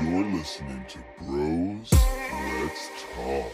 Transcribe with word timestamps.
You're 0.00 0.24
listening 0.24 0.84
to 0.88 0.98
Bros 1.20 1.92
Let's 2.60 2.90
Talk. 3.14 3.52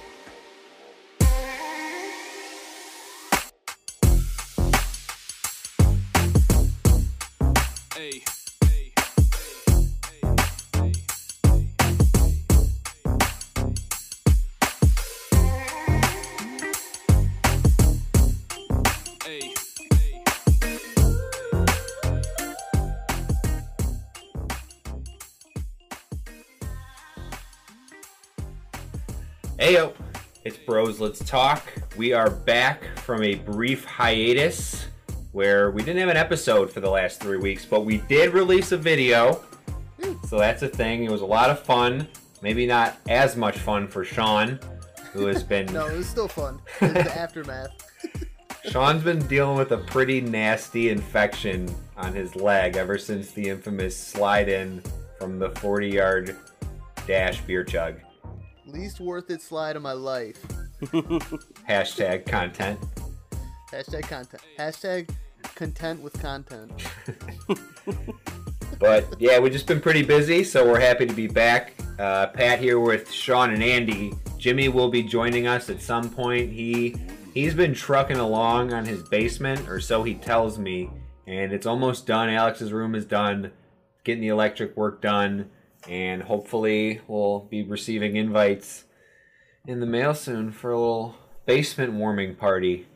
Hey. 7.94 8.37
Bros 30.68 31.00
Let's 31.00 31.20
Talk. 31.20 31.62
We 31.96 32.12
are 32.12 32.28
back 32.28 32.84
from 32.98 33.22
a 33.22 33.36
brief 33.36 33.86
hiatus 33.86 34.84
where 35.32 35.70
we 35.70 35.80
didn't 35.80 36.00
have 36.00 36.10
an 36.10 36.18
episode 36.18 36.70
for 36.70 36.80
the 36.80 36.90
last 36.90 37.22
three 37.22 37.38
weeks, 37.38 37.64
but 37.64 37.86
we 37.86 38.02
did 38.06 38.34
release 38.34 38.70
a 38.72 38.76
video. 38.76 39.42
So 40.26 40.38
that's 40.38 40.60
a 40.60 40.68
thing. 40.68 41.04
It 41.04 41.10
was 41.10 41.22
a 41.22 41.26
lot 41.26 41.48
of 41.48 41.58
fun. 41.58 42.06
Maybe 42.42 42.66
not 42.66 42.98
as 43.08 43.34
much 43.34 43.56
fun 43.56 43.88
for 43.88 44.04
Sean, 44.04 44.60
who 45.14 45.24
has 45.24 45.42
been. 45.48 45.72
No, 45.72 45.86
it 45.86 45.96
was 45.96 46.06
still 46.06 46.28
fun. 46.28 46.60
It 46.82 46.92
the 46.92 47.18
aftermath. 47.18 47.70
Sean's 48.70 49.02
been 49.02 49.26
dealing 49.26 49.56
with 49.56 49.72
a 49.72 49.78
pretty 49.78 50.20
nasty 50.20 50.90
infection 50.90 51.74
on 51.96 52.12
his 52.12 52.36
leg 52.36 52.76
ever 52.76 52.98
since 52.98 53.30
the 53.30 53.48
infamous 53.48 53.96
slide 53.96 54.50
in 54.50 54.82
from 55.18 55.38
the 55.38 55.48
40 55.48 55.88
yard 55.88 56.36
dash 57.06 57.40
beer 57.40 57.64
chug. 57.64 57.94
Least 58.66 59.00
worth 59.00 59.30
it 59.30 59.40
slide 59.40 59.76
of 59.76 59.82
my 59.82 59.92
life. 59.92 60.44
Hashtag 60.82 62.26
content. 62.26 62.78
Hashtag 63.72 64.02
content. 64.02 64.42
Hashtag 64.58 65.10
content 65.54 66.02
with 66.02 66.20
content. 66.20 66.70
But 68.78 69.06
yeah, 69.18 69.38
we've 69.40 69.52
just 69.52 69.66
been 69.66 69.80
pretty 69.80 70.02
busy, 70.02 70.44
so 70.44 70.64
we're 70.64 70.78
happy 70.78 71.06
to 71.06 71.12
be 71.12 71.26
back. 71.26 71.74
Uh, 71.98 72.28
Pat 72.28 72.60
here 72.60 72.78
with 72.78 73.10
Sean 73.10 73.52
and 73.52 73.62
Andy. 73.62 74.12
Jimmy 74.38 74.68
will 74.68 74.88
be 74.88 75.02
joining 75.02 75.48
us 75.48 75.68
at 75.68 75.82
some 75.82 76.08
point. 76.10 76.52
He 76.52 76.94
he's 77.34 77.54
been 77.54 77.74
trucking 77.74 78.18
along 78.18 78.72
on 78.72 78.84
his 78.84 79.02
basement, 79.02 79.68
or 79.68 79.80
so 79.80 80.04
he 80.04 80.14
tells 80.14 80.58
me, 80.58 80.90
and 81.26 81.52
it's 81.52 81.66
almost 81.66 82.06
done. 82.06 82.28
Alex's 82.28 82.72
room 82.72 82.94
is 82.94 83.04
done, 83.04 83.50
getting 84.04 84.20
the 84.20 84.28
electric 84.28 84.76
work 84.76 85.02
done, 85.02 85.50
and 85.88 86.22
hopefully 86.22 87.00
we'll 87.08 87.40
be 87.50 87.64
receiving 87.64 88.14
invites 88.14 88.84
in 89.68 89.80
the 89.80 89.86
mail 89.86 90.14
soon 90.14 90.50
for 90.50 90.72
a 90.72 90.78
little 90.80 91.14
basement 91.46 91.92
warming 91.92 92.34
party. 92.34 92.86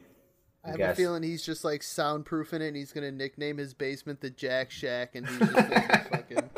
I 0.65 0.70
have 0.70 0.78
guess. 0.78 0.92
a 0.95 0.97
feeling 0.97 1.23
he's 1.23 1.45
just 1.45 1.65
like 1.65 1.83
soundproofing 1.83 2.55
it 2.55 2.62
and 2.69 2.77
he's 2.77 2.92
gonna 2.92 3.11
nickname 3.12 3.59
his 3.59 3.75
basement 3.75 4.20
the 4.20 4.31
Jack 4.31 4.70
Shack 4.70 5.15
and 5.15 5.28
he's 5.28 5.39
just 5.39 5.53
gonna 5.53 6.06
fucking 6.11 6.50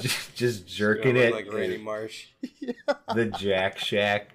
just 0.34 0.66
jerking 0.66 1.16
it. 1.16 1.32
like 1.32 1.52
Randy 1.52 1.78
Marsh. 1.78 2.26
the 3.14 3.26
Jack 3.26 3.78
Shack. 3.78 4.30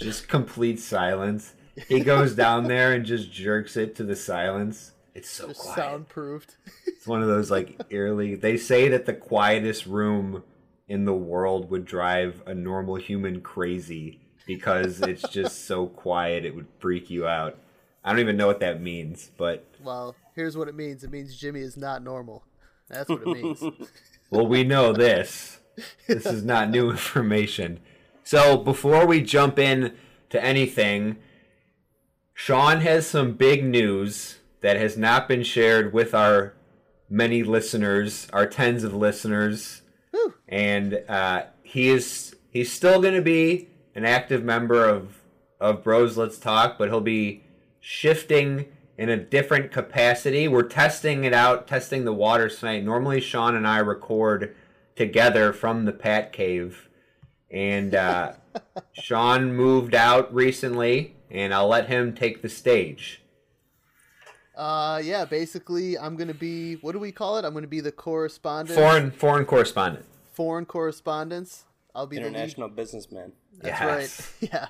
Just 0.00 0.28
complete 0.28 0.78
silence. 0.78 1.54
He 1.88 2.00
goes 2.00 2.34
down 2.34 2.64
there 2.68 2.92
and 2.92 3.04
just 3.04 3.32
jerks 3.32 3.76
it 3.76 3.96
to 3.96 4.04
the 4.04 4.14
silence. 4.16 4.92
It's 5.14 5.28
so 5.30 5.48
just 5.48 5.60
quiet. 5.60 5.76
soundproofed. 5.78 6.56
It's 6.86 7.06
one 7.06 7.22
of 7.22 7.28
those 7.28 7.50
like 7.50 7.80
eerily. 7.90 8.34
They 8.36 8.56
say 8.56 8.88
that 8.90 9.06
the 9.06 9.14
quietest 9.14 9.86
room 9.86 10.44
in 10.88 11.04
the 11.04 11.14
world 11.14 11.70
would 11.70 11.84
drive 11.84 12.42
a 12.46 12.54
normal 12.54 12.96
human 12.96 13.40
crazy 13.40 14.20
because 14.46 15.00
it's 15.02 15.28
just 15.28 15.64
so 15.66 15.86
quiet 15.86 16.44
it 16.44 16.54
would 16.54 16.66
freak 16.78 17.10
you 17.10 17.26
out. 17.26 17.58
I 18.04 18.10
don't 18.10 18.20
even 18.20 18.36
know 18.36 18.46
what 18.46 18.60
that 18.60 18.80
means, 18.80 19.30
but 19.36 19.66
Well, 19.82 20.14
here's 20.34 20.56
what 20.56 20.68
it 20.68 20.74
means. 20.74 21.04
It 21.04 21.10
means 21.10 21.36
Jimmy 21.36 21.60
is 21.60 21.76
not 21.76 22.02
normal. 22.02 22.44
That's 22.88 23.08
what 23.08 23.22
it 23.22 23.28
means. 23.28 23.62
Well, 24.30 24.46
we 24.46 24.62
know 24.62 24.92
this. 24.92 25.60
This 26.06 26.26
is 26.26 26.44
not 26.44 26.68
new 26.68 26.90
information. 26.90 27.80
So, 28.24 28.58
before 28.58 29.06
we 29.06 29.22
jump 29.22 29.58
in 29.58 29.94
to 30.28 30.44
anything, 30.44 31.16
Sean 32.34 32.82
has 32.82 33.06
some 33.06 33.32
big 33.32 33.64
news 33.64 34.36
that 34.60 34.76
has 34.76 34.98
not 34.98 35.28
been 35.28 35.42
shared 35.42 35.94
with 35.94 36.14
our 36.14 36.52
many 37.08 37.42
listeners, 37.42 38.28
our 38.34 38.46
tens 38.46 38.84
of 38.84 38.92
listeners, 38.92 39.80
Whew. 40.10 40.34
and 40.48 41.02
uh, 41.08 41.44
he 41.62 41.88
is 41.88 42.34
he's 42.50 42.72
still 42.72 43.00
going 43.00 43.14
to 43.14 43.22
be 43.22 43.68
an 43.94 44.04
active 44.04 44.44
member 44.44 44.88
of 44.88 45.20
of 45.60 45.82
Bros 45.82 46.16
Let's 46.16 46.38
Talk, 46.38 46.78
but 46.78 46.88
he'll 46.88 47.00
be 47.00 47.42
shifting 47.80 48.66
in 48.96 49.08
a 49.08 49.16
different 49.16 49.72
capacity. 49.72 50.48
We're 50.48 50.62
testing 50.62 51.24
it 51.24 51.32
out, 51.32 51.66
testing 51.66 52.04
the 52.04 52.12
waters 52.12 52.58
tonight. 52.58 52.84
Normally, 52.84 53.20
Sean 53.20 53.54
and 53.54 53.66
I 53.66 53.78
record 53.78 54.54
together 54.96 55.52
from 55.52 55.84
the 55.84 55.92
Pat 55.92 56.32
Cave, 56.32 56.88
and 57.50 57.94
uh, 57.94 58.32
Sean 58.92 59.54
moved 59.54 59.94
out 59.94 60.32
recently, 60.34 61.16
and 61.30 61.54
I'll 61.54 61.68
let 61.68 61.88
him 61.88 62.14
take 62.14 62.42
the 62.42 62.48
stage. 62.48 63.22
Uh, 64.58 65.00
yeah, 65.04 65.24
basically, 65.24 65.96
I'm 65.96 66.16
gonna 66.16 66.34
be. 66.34 66.74
What 66.76 66.92
do 66.92 66.98
we 66.98 67.12
call 67.12 67.38
it? 67.38 67.44
I'm 67.44 67.54
gonna 67.54 67.68
be 67.68 67.80
the 67.80 67.92
correspondent. 67.92 68.76
Foreign 68.78 69.10
foreign 69.12 69.44
correspondent. 69.46 70.04
foreign 70.32 70.66
correspondence. 70.66 71.64
I'll 71.94 72.06
be 72.08 72.16
the 72.16 72.26
International 72.26 72.68
businessman. 72.68 73.32
That's 73.60 73.80
Yes. 73.80 74.32
right. 74.42 74.50
Yeah. 74.52 74.66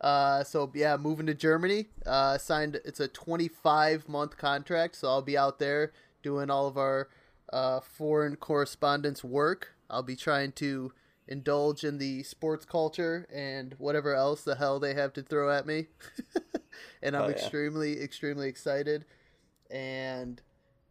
Uh, 0.00 0.42
so 0.44 0.70
yeah, 0.74 0.96
moving 0.96 1.26
to 1.26 1.34
Germany. 1.34 1.86
Uh, 2.04 2.38
signed. 2.38 2.80
It's 2.84 2.98
a 3.00 3.06
25 3.08 4.08
month 4.08 4.36
contract, 4.36 4.96
so 4.96 5.08
I'll 5.08 5.22
be 5.22 5.38
out 5.38 5.58
there 5.60 5.92
doing 6.24 6.50
all 6.50 6.66
of 6.66 6.76
our 6.76 7.08
uh, 7.52 7.80
foreign 7.80 8.34
correspondence 8.36 9.22
work. 9.22 9.74
I'll 9.88 10.02
be 10.02 10.16
trying 10.16 10.52
to 10.52 10.92
indulge 11.28 11.84
in 11.84 11.98
the 11.98 12.24
sports 12.24 12.64
culture 12.64 13.28
and 13.32 13.74
whatever 13.78 14.12
else 14.14 14.42
the 14.42 14.56
hell 14.56 14.80
they 14.80 14.94
have 14.94 15.12
to 15.12 15.22
throw 15.22 15.50
at 15.56 15.66
me. 15.66 15.86
and 17.02 17.14
I'm 17.16 17.22
Oh, 17.22 17.26
yeah. 17.28 17.32
extremely, 17.34 18.00
extremely 18.02 18.48
excited. 18.48 19.04
And 19.70 20.40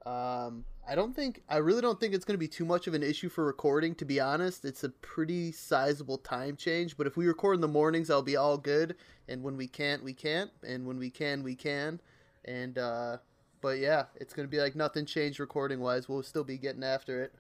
um, 0.06 0.66
I 0.88 0.96
don't 0.96 1.16
think 1.16 1.44
I 1.50 1.58
really 1.58 1.82
don't 1.82 2.00
think 2.00 2.14
it's 2.14 2.26
going 2.26 2.36
to 2.36 2.40
be 2.40 2.48
too 2.48 2.66
much 2.66 2.88
of 2.88 2.94
an 2.94 3.04
issue 3.04 3.30
for 3.30 3.46
recording. 3.46 3.94
To 3.96 4.06
be 4.06 4.20
honest, 4.20 4.66
it's 4.66 4.84
a 4.84 4.90
pretty 4.90 5.52
sizable 5.52 6.18
time 6.18 6.56
change. 6.56 6.98
But 6.98 7.08
if 7.08 7.18
we 7.18 7.28
record 7.28 7.56
in 7.56 7.62
the 7.62 7.68
mornings, 7.68 8.10
I'll 8.10 8.22
be 8.22 8.38
all 8.38 8.58
good. 8.58 8.96
And 9.28 9.44
when 9.44 9.58
we 9.58 9.68
can't, 9.68 10.04
we 10.04 10.14
can't. 10.14 10.52
And 10.68 10.88
when 10.88 10.98
we 10.98 11.10
can, 11.10 11.44
we 11.44 11.56
can. 11.56 12.00
And 12.46 12.78
uh, 12.78 13.18
but 13.62 13.80
yeah, 13.80 14.06
it's 14.16 14.34
going 14.34 14.48
to 14.48 14.52
be 14.52 14.60
like 14.60 14.76
nothing 14.76 15.06
changed 15.06 15.40
recording 15.40 15.80
wise. 15.80 16.08
We'll 16.10 16.24
still 16.24 16.44
be 16.44 16.58
getting 16.58 16.84
after 16.84 17.22
it. 17.22 17.34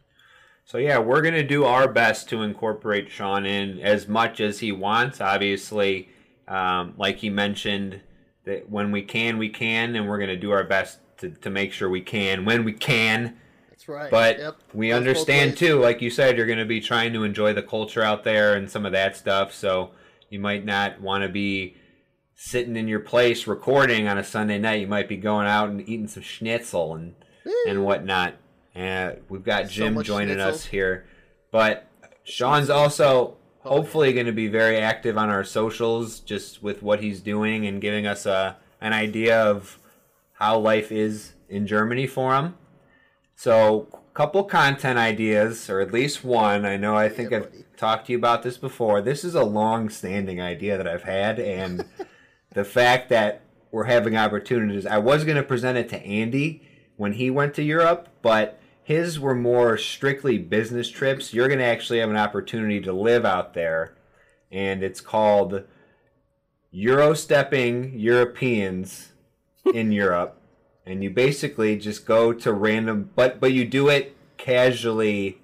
So 0.69 0.77
yeah, 0.77 0.99
we're 0.99 1.23
gonna 1.23 1.41
do 1.41 1.65
our 1.65 1.87
best 1.87 2.29
to 2.29 2.43
incorporate 2.43 3.09
Sean 3.09 3.43
in 3.43 3.79
as 3.79 4.07
much 4.07 4.39
as 4.39 4.59
he 4.59 4.71
wants. 4.71 5.19
Obviously, 5.19 6.09
um, 6.47 6.93
like 6.95 7.17
he 7.17 7.31
mentioned, 7.31 8.01
that 8.43 8.69
when 8.69 8.91
we 8.91 9.01
can, 9.01 9.39
we 9.39 9.49
can, 9.49 9.95
and 9.95 10.07
we're 10.07 10.19
gonna 10.19 10.37
do 10.37 10.51
our 10.51 10.63
best 10.63 10.99
to, 11.19 11.29
to 11.29 11.49
make 11.49 11.71
sure 11.73 11.89
we 11.89 12.01
can 12.01 12.45
when 12.45 12.63
we 12.63 12.73
can. 12.73 13.37
That's 13.69 13.87
right. 13.87 14.11
But 14.11 14.39
Yep. 14.39 14.55
we 14.73 14.91
understand 14.91 15.57
too, 15.57 15.79
like 15.79 16.01
you 16.01 16.09
said, 16.09 16.37
you're 16.37 16.45
gonna 16.47 16.65
be 16.65 16.81
trying 16.81 17.13
to 17.13 17.23
enjoy 17.23 17.53
the 17.53 17.63
culture 17.63 18.01
out 18.03 18.23
there 18.23 18.53
and 18.55 18.69
some 18.69 18.85
of 18.85 18.91
that 18.93 19.15
stuff. 19.15 19.53
So 19.53 19.91
you 20.29 20.39
might 20.39 20.65
not 20.65 21.01
want 21.01 21.23
to 21.23 21.29
be 21.29 21.75
sitting 22.35 22.75
in 22.77 22.87
your 22.87 22.99
place 23.01 23.47
recording 23.47 24.07
on 24.07 24.17
a 24.17 24.23
Sunday 24.23 24.57
night. 24.59 24.81
You 24.81 24.87
might 24.87 25.09
be 25.09 25.17
going 25.17 25.47
out 25.47 25.69
and 25.69 25.81
eating 25.81 26.07
some 26.07 26.23
schnitzel 26.23 26.95
and 26.95 27.15
and 27.67 27.83
whatnot. 27.83 28.35
Uh, 28.75 29.13
we've 29.27 29.43
got 29.43 29.65
So 29.65 29.71
Jim 29.71 29.95
much 29.95 30.05
joining 30.05 30.35
schnitzel. 30.35 30.53
us 30.53 30.65
here, 30.65 31.05
but 31.51 31.87
Sean's 32.23 32.69
also 32.69 33.37
hopefully 33.61 34.13
going 34.13 34.27
to 34.27 34.31
be 34.31 34.47
very 34.47 34.77
active 34.77 35.17
on 35.17 35.29
our 35.29 35.43
socials, 35.43 36.19
just 36.19 36.61
with 36.61 36.81
what 36.83 37.01
he's 37.01 37.19
doing 37.21 37.65
and 37.65 37.81
giving 37.81 38.05
us 38.05 38.25
a 38.25 38.57
an 38.81 38.93
idea 38.93 39.41
of 39.41 39.78
how 40.39 40.57
life 40.57 40.89
is 40.89 41.33
in 41.49 41.67
Germany 41.67 42.07
for 42.07 42.33
him. 42.33 42.55
So, 43.35 43.87
a 43.93 44.13
couple 44.13 44.43
content 44.45 44.97
ideas, 44.97 45.69
or 45.69 45.81
at 45.81 45.91
least 45.91 46.23
one. 46.23 46.65
I 46.65 46.77
know 46.77 46.95
I 46.95 47.09
think 47.09 47.31
Yeah, 47.31 47.39
I've 47.39 47.75
talked 47.75 48.07
to 48.07 48.13
you 48.13 48.17
about 48.17 48.43
this 48.43 48.57
before. 48.57 49.01
This 49.01 49.25
is 49.25 49.35
a 49.35 49.43
long-standing 49.43 50.41
idea 50.41 50.77
that 50.77 50.87
I've 50.87 51.03
had, 51.03 51.39
and 51.39 51.85
the 52.53 52.63
fact 52.63 53.09
that 53.09 53.41
we're 53.71 53.85
having 53.85 54.15
opportunities. 54.15 54.85
I 54.85 54.97
was 54.97 55.25
going 55.25 55.35
to 55.35 55.43
present 55.43 55.77
it 55.77 55.89
to 55.89 56.03
Andy 56.03 56.63
when 56.95 57.13
he 57.13 57.29
went 57.29 57.53
to 57.55 57.63
Europe, 57.63 58.07
but 58.21 58.59
his 58.81 59.19
were 59.19 59.35
more 59.35 59.77
strictly 59.77 60.37
business 60.37 60.89
trips. 60.89 61.33
You're 61.33 61.47
going 61.47 61.59
to 61.59 61.65
actually 61.65 61.99
have 61.99 62.09
an 62.09 62.17
opportunity 62.17 62.79
to 62.81 62.93
live 62.93 63.25
out 63.25 63.53
there, 63.53 63.95
and 64.51 64.83
it's 64.83 65.01
called 65.01 65.63
Eurostepping 66.73 67.91
Europeans 67.95 69.11
in 69.73 69.91
Europe. 69.91 70.41
And 70.85 71.03
you 71.03 71.09
basically 71.09 71.77
just 71.77 72.05
go 72.05 72.33
to 72.33 72.51
random, 72.51 73.11
but 73.15 73.39
but 73.39 73.53
you 73.53 73.65
do 73.65 73.89
it 73.89 74.15
casually 74.37 75.39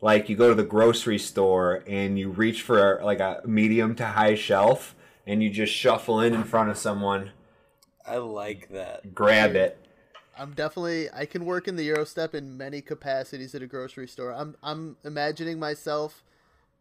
like 0.00 0.28
you 0.28 0.36
go 0.36 0.48
to 0.48 0.54
the 0.54 0.64
grocery 0.64 1.18
store 1.18 1.82
and 1.86 2.18
you 2.18 2.30
reach 2.30 2.62
for 2.62 3.00
like 3.02 3.20
a 3.20 3.40
medium 3.46 3.94
to 3.96 4.06
high 4.06 4.34
shelf 4.34 4.94
and 5.26 5.42
you 5.42 5.50
just 5.50 5.72
shuffle 5.72 6.20
in 6.20 6.34
in 6.34 6.44
front 6.44 6.70
of 6.70 6.78
someone, 6.78 7.30
I 8.06 8.18
like 8.18 8.68
that. 8.70 9.14
grab 9.14 9.56
it. 9.56 9.78
I'm 10.38 10.52
definitely 10.52 11.08
I 11.12 11.24
can 11.24 11.44
work 11.44 11.66
in 11.66 11.76
the 11.76 11.84
Euro 11.84 12.04
step 12.04 12.34
in 12.34 12.56
many 12.56 12.82
capacities 12.82 13.54
at 13.54 13.62
a 13.62 13.66
grocery 13.66 14.06
store. 14.06 14.32
I'm 14.32 14.56
I'm 14.62 14.96
imagining 15.04 15.58
myself 15.58 16.22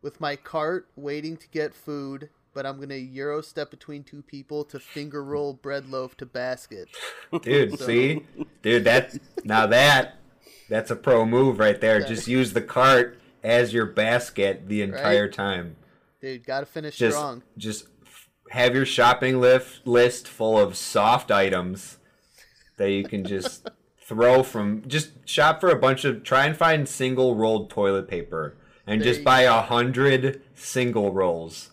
with 0.01 0.19
my 0.19 0.36
cart 0.36 0.88
waiting 0.95 1.38
to 1.38 1.48
get 1.50 1.74
food, 1.74 2.30
but 2.56 2.66
I'm 2.66 2.80
gonna 2.80 2.96
Euro 2.96 3.42
step 3.42 3.69
between 3.69 4.04
two 4.04 4.24
people 4.24 4.63
to 4.66 4.80
finger 4.80 5.24
roll 5.24 5.54
bread 5.54 5.90
loaf 5.92 6.18
to 6.18 6.25
basket. 6.25 6.88
Dude, 7.44 7.78
So- 7.78 7.86
see? 7.86 8.25
Dude, 8.63 8.86
that 8.86 9.16
now 9.44 9.68
that 9.68 10.16
that's 10.69 10.90
a 10.90 10.96
pro 10.96 11.25
move 11.25 11.60
right 11.60 11.80
there. 11.80 12.00
Yeah. 12.00 12.07
Just 12.07 12.28
use 12.28 12.54
the 12.54 12.62
cart 12.62 13.19
as 13.44 13.74
your 13.74 13.86
basket 13.86 14.68
the 14.68 14.81
entire 14.81 15.30
time. 15.30 15.75
Dude, 16.22 16.46
gotta 16.48 16.66
finish 16.66 16.98
Just 16.98 17.18
strong. 17.18 17.44
just 17.57 17.88
have 18.50 18.74
your 18.74 18.86
shopping 18.86 19.40
list 19.40 19.86
list 19.86 20.28
full 20.28 20.57
of 20.57 20.75
soft 20.78 21.30
items 21.30 21.98
that 22.78 22.90
you 22.92 23.04
can 23.04 23.24
just 23.25 23.68
throw 24.02 24.42
from 24.44 24.84
just 24.88 25.28
shop 25.28 25.60
for 25.60 25.69
a 25.69 25.75
bunch 25.80 26.06
of 26.06 26.24
try 26.24 26.46
and 26.46 26.56
find 26.56 26.88
single 26.88 27.36
rolled 27.36 27.69
toilet 27.69 28.07
paper 28.07 28.56
and 28.88 29.02
There 29.02 29.12
just 29.13 29.24
buy 29.24 29.42
a 29.42 29.62
hundred 29.62 30.42
single 30.54 31.12
rolls. 31.12 31.72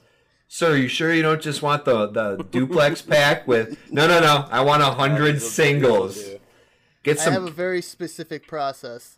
Sir, 0.54 0.76
you 0.76 0.86
sure 0.86 1.10
you 1.14 1.22
don't 1.22 1.40
just 1.40 1.62
want 1.62 1.86
the, 1.86 2.08
the 2.08 2.44
duplex 2.50 3.00
pack 3.14 3.48
with 3.48 3.78
no 3.90 4.06
no 4.06 4.20
no, 4.20 4.46
I 4.50 4.60
want 4.60 4.82
a 4.82 4.90
hundred 4.90 5.36
That's 5.36 5.50
singles. 5.50 6.22
Get 7.02 7.18
some 7.18 7.30
I 7.30 7.34
have 7.36 7.44
a 7.44 7.50
very 7.50 7.80
specific 7.80 8.46
process. 8.46 9.16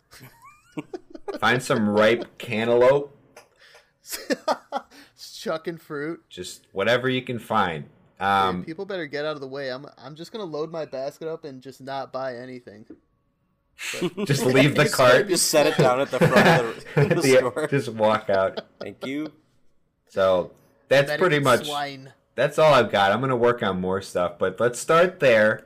find 1.41 1.61
some 1.61 1.89
ripe 1.89 2.37
cantaloupe, 2.37 3.13
Chucking 5.41 5.77
fruit. 5.77 6.23
just 6.29 6.67
whatever 6.71 7.09
you 7.09 7.21
can 7.21 7.37
find. 7.39 7.83
Dude, 7.83 8.25
Um 8.25 8.63
people 8.63 8.85
better 8.85 9.05
get 9.05 9.25
out 9.25 9.35
of 9.35 9.41
the 9.41 9.47
way. 9.47 9.73
I'm 9.73 9.85
I'm 9.97 10.15
just 10.15 10.31
gonna 10.31 10.45
load 10.45 10.71
my 10.71 10.85
basket 10.85 11.27
up 11.27 11.43
and 11.43 11.61
just 11.61 11.81
not 11.81 12.13
buy 12.13 12.37
anything. 12.37 12.85
just 14.23 14.45
leave 14.45 14.73
the 14.75 14.83
It's 14.83 14.95
cart. 14.95 15.27
Just 15.27 15.49
set 15.49 15.67
it 15.67 15.77
down 15.77 15.99
at 15.99 16.11
the 16.11 16.19
front 16.19 16.47
of 16.47 16.85
the, 16.95 17.13
the 17.13 17.15
The- 17.15 17.37
store. 17.39 17.67
just 17.67 17.89
walk 17.89 18.29
out. 18.29 18.61
Thank 18.79 19.05
you. 19.05 19.33
So 20.07 20.53
that's 20.87 21.15
pretty 21.17 21.39
much 21.39 21.65
swine. 21.65 22.13
that's 22.35 22.57
all 22.59 22.73
I've 22.73 22.91
got. 22.91 23.11
I'm 23.11 23.21
gonna 23.21 23.35
work 23.35 23.63
on 23.63 23.79
more 23.81 24.01
stuff, 24.01 24.37
but 24.39 24.59
let's 24.59 24.79
start 24.79 25.19
there, 25.19 25.65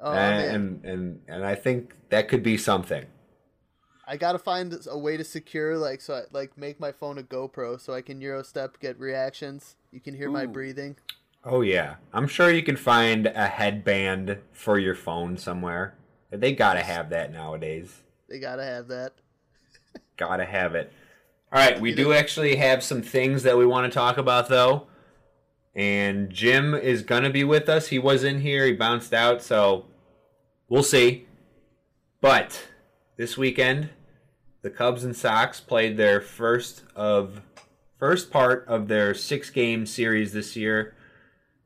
Oh 0.00 0.12
man. 0.12 0.54
and, 0.54 0.54
and 0.54 0.84
and 0.84 1.20
and 1.28 1.44
I 1.46 1.54
think 1.54 1.94
that 2.10 2.28
could 2.28 2.42
be 2.42 2.56
something. 2.56 3.06
I 4.06 4.16
gotta 4.18 4.38
find 4.38 4.76
a 4.90 4.98
way 4.98 5.16
to 5.16 5.24
secure 5.24 5.78
like 5.78 6.00
so 6.02 6.14
I 6.14 6.22
like 6.32 6.58
make 6.58 6.78
my 6.78 6.92
phone 6.92 7.16
a 7.18 7.22
GoPro 7.22 7.80
so 7.80 7.94
I 7.94 8.02
can 8.02 8.20
Euro 8.20 8.42
step 8.42 8.78
get 8.80 8.98
reactions. 8.98 9.76
You 9.92 10.00
can 10.00 10.14
hear 10.14 10.30
my 10.30 10.44
breathing. 10.46 10.96
Oh 11.44 11.60
yeah, 11.62 11.96
I'm 12.12 12.26
sure 12.26 12.50
you 12.50 12.62
can 12.62 12.76
find 12.76 13.26
a 13.26 13.46
headband 13.46 14.38
for 14.52 14.78
your 14.78 14.94
phone 14.94 15.36
somewhere. 15.38 15.94
They 16.30 16.52
gotta 16.52 16.80
have 16.82 17.10
that 17.10 17.32
nowadays. 17.32 18.02
They 18.28 18.38
gotta 18.40 18.64
have 18.64 18.88
that. 18.88 19.12
Gotta 20.16 20.44
have 20.44 20.74
it. 20.74 20.92
All 21.54 21.60
right, 21.60 21.80
we 21.80 21.94
do 21.94 22.12
actually 22.12 22.56
have 22.56 22.82
some 22.82 23.00
things 23.00 23.44
that 23.44 23.56
we 23.56 23.64
want 23.64 23.90
to 23.90 23.96
talk 23.96 24.18
about 24.18 24.48
though. 24.48 24.88
And 25.72 26.28
Jim 26.28 26.74
is 26.74 27.02
gonna 27.02 27.30
be 27.30 27.44
with 27.44 27.68
us. 27.68 27.86
He 27.86 27.98
was 28.00 28.24
in 28.24 28.40
here, 28.40 28.66
he 28.66 28.72
bounced 28.72 29.14
out, 29.14 29.40
so 29.40 29.84
we'll 30.68 30.82
see. 30.82 31.28
But 32.20 32.66
this 33.16 33.38
weekend, 33.38 33.90
the 34.62 34.70
Cubs 34.70 35.04
and 35.04 35.14
Sox 35.14 35.60
played 35.60 35.96
their 35.96 36.20
first 36.20 36.82
of 36.96 37.42
first 38.00 38.32
part 38.32 38.64
of 38.66 38.88
their 38.88 39.14
six 39.14 39.48
game 39.50 39.86
series 39.86 40.32
this 40.32 40.56
year. 40.56 40.96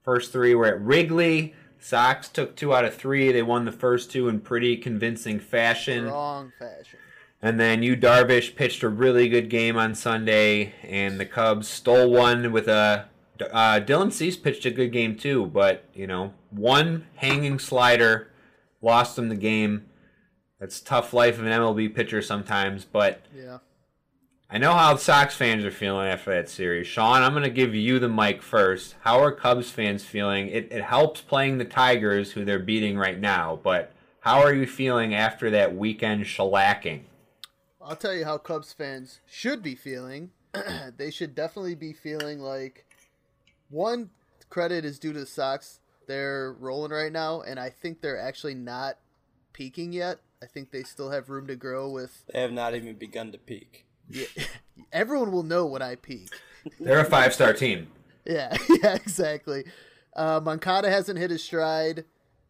First 0.02 0.32
three 0.32 0.54
were 0.54 0.66
at 0.66 0.82
Wrigley. 0.82 1.54
Sox 1.78 2.28
took 2.28 2.56
two 2.56 2.74
out 2.74 2.84
of 2.84 2.94
three. 2.94 3.32
They 3.32 3.42
won 3.42 3.64
the 3.64 3.72
first 3.72 4.10
two 4.10 4.28
in 4.28 4.40
pretty 4.40 4.76
convincing 4.76 5.40
fashion. 5.40 6.04
Wrong 6.04 6.52
fashion. 6.58 6.98
And 7.40 7.58
then 7.60 7.82
Yu 7.82 7.96
Darvish 7.96 8.56
pitched 8.56 8.82
a 8.82 8.88
really 8.88 9.28
good 9.28 9.48
game 9.48 9.76
on 9.76 9.94
Sunday, 9.94 10.74
and 10.82 11.20
the 11.20 11.26
Cubs 11.26 11.68
stole 11.68 12.10
one 12.10 12.52
with 12.52 12.68
a. 12.68 13.06
Uh, 13.40 13.78
Dylan 13.78 14.12
Cease 14.12 14.36
pitched 14.36 14.66
a 14.66 14.70
good 14.72 14.90
game 14.90 15.14
too, 15.16 15.46
but 15.46 15.84
you 15.94 16.08
know, 16.08 16.34
one 16.50 17.06
hanging 17.14 17.60
slider 17.60 18.32
lost 18.82 19.16
him 19.16 19.28
the 19.28 19.36
game. 19.36 19.86
That's 20.58 20.80
tough 20.80 21.12
life 21.12 21.38
of 21.38 21.46
an 21.46 21.52
MLB 21.52 21.94
pitcher 21.94 22.20
sometimes, 22.20 22.84
but 22.84 23.22
Yeah. 23.32 23.58
I 24.50 24.58
know 24.58 24.72
how 24.72 24.96
Sox 24.96 25.36
fans 25.36 25.64
are 25.64 25.70
feeling 25.70 26.08
after 26.08 26.34
that 26.34 26.48
series. 26.48 26.86
Sean, 26.86 27.22
I'm 27.22 27.32
going 27.32 27.44
to 27.44 27.50
give 27.50 27.74
you 27.74 27.98
the 27.98 28.08
mic 28.08 28.42
first. 28.42 28.96
How 29.02 29.22
are 29.22 29.30
Cubs 29.30 29.70
fans 29.70 30.04
feeling? 30.04 30.48
It, 30.48 30.72
it 30.72 30.82
helps 30.82 31.20
playing 31.20 31.58
the 31.58 31.66
Tigers, 31.66 32.32
who 32.32 32.44
they're 32.46 32.58
beating 32.58 32.96
right 32.96 33.20
now, 33.20 33.60
but 33.62 33.92
how 34.20 34.40
are 34.40 34.54
you 34.54 34.66
feeling 34.66 35.14
after 35.14 35.50
that 35.50 35.76
weekend 35.76 36.24
shellacking? 36.24 37.02
I'll 37.88 37.96
tell 37.96 38.14
you 38.14 38.26
how 38.26 38.36
Cubs 38.36 38.74
fans 38.74 39.20
should 39.26 39.62
be 39.62 39.74
feeling. 39.74 40.30
they 40.98 41.10
should 41.10 41.34
definitely 41.34 41.74
be 41.74 41.94
feeling 41.94 42.38
like 42.38 42.84
one 43.70 44.10
credit 44.50 44.84
is 44.84 44.98
due 44.98 45.14
to 45.14 45.20
the 45.20 45.26
Sox. 45.26 45.80
They're 46.06 46.52
rolling 46.52 46.90
right 46.92 47.10
now, 47.10 47.40
and 47.40 47.58
I 47.58 47.70
think 47.70 48.02
they're 48.02 48.20
actually 48.20 48.54
not 48.54 48.98
peaking 49.54 49.94
yet. 49.94 50.18
I 50.42 50.46
think 50.46 50.70
they 50.70 50.82
still 50.82 51.10
have 51.10 51.30
room 51.30 51.46
to 51.46 51.56
grow 51.56 51.88
with. 51.88 52.24
They 52.32 52.42
have 52.42 52.52
not 52.52 52.74
even 52.74 52.94
begun 52.94 53.32
to 53.32 53.38
peak. 53.38 53.86
Yeah, 54.10 54.26
everyone 54.92 55.32
will 55.32 55.42
know 55.42 55.64
when 55.64 55.80
I 55.80 55.94
peak. 55.94 56.28
They're 56.80 57.00
a 57.00 57.04
five 57.06 57.32
star 57.32 57.54
team. 57.54 57.88
Yeah, 58.26 58.54
yeah, 58.82 58.96
exactly. 58.96 59.64
Uh, 60.14 60.40
Moncada 60.44 60.90
hasn't 60.90 61.18
hit 61.18 61.30
his 61.30 61.42
stride. 61.42 62.04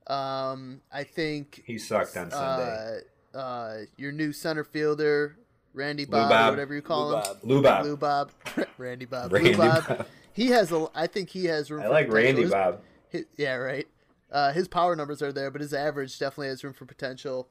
Um, 0.08 0.80
I 0.92 1.04
think 1.04 1.62
He 1.64 1.78
sucked 1.78 2.16
on 2.16 2.32
Sunday. 2.32 2.98
uh, 2.98 3.00
uh, 3.38 3.78
your 3.96 4.12
new 4.12 4.32
center 4.32 4.64
fielder, 4.64 5.36
Randy 5.74 6.04
Bob, 6.04 6.28
Bob. 6.30 6.48
or 6.48 6.52
whatever 6.52 6.74
you 6.74 6.82
call 6.82 7.16
him. 7.16 7.36
Lou 7.42 7.56
Lou 7.56 7.62
Bob. 7.62 7.78
Bob. 7.78 7.86
Lou 7.86 7.96
Bob, 7.96 8.30
Randy 8.78 9.04
Bob, 9.06 9.32
Randy 9.32 9.52
Lou 9.54 9.58
Bob. 9.58 9.86
Bob. 9.88 10.06
He 10.32 10.48
has 10.48 10.70
a. 10.72 10.86
I 10.94 11.06
think 11.06 11.30
he 11.30 11.46
has 11.46 11.70
room. 11.70 11.80
I 11.80 11.84
for 11.84 11.90
like 11.90 12.06
potential. 12.08 12.24
Randy 12.26 12.42
His- 12.42 12.50
Bob. 12.50 12.80
hi- 13.12 13.24
yeah, 13.36 13.54
right. 13.54 13.86
Uh, 14.30 14.52
his 14.52 14.68
power 14.68 14.94
numbers 14.94 15.22
are 15.22 15.32
there, 15.32 15.50
but 15.50 15.60
his 15.62 15.72
average 15.72 16.18
definitely 16.18 16.48
has 16.48 16.62
room 16.62 16.74
for 16.74 16.84
potential. 16.84 17.48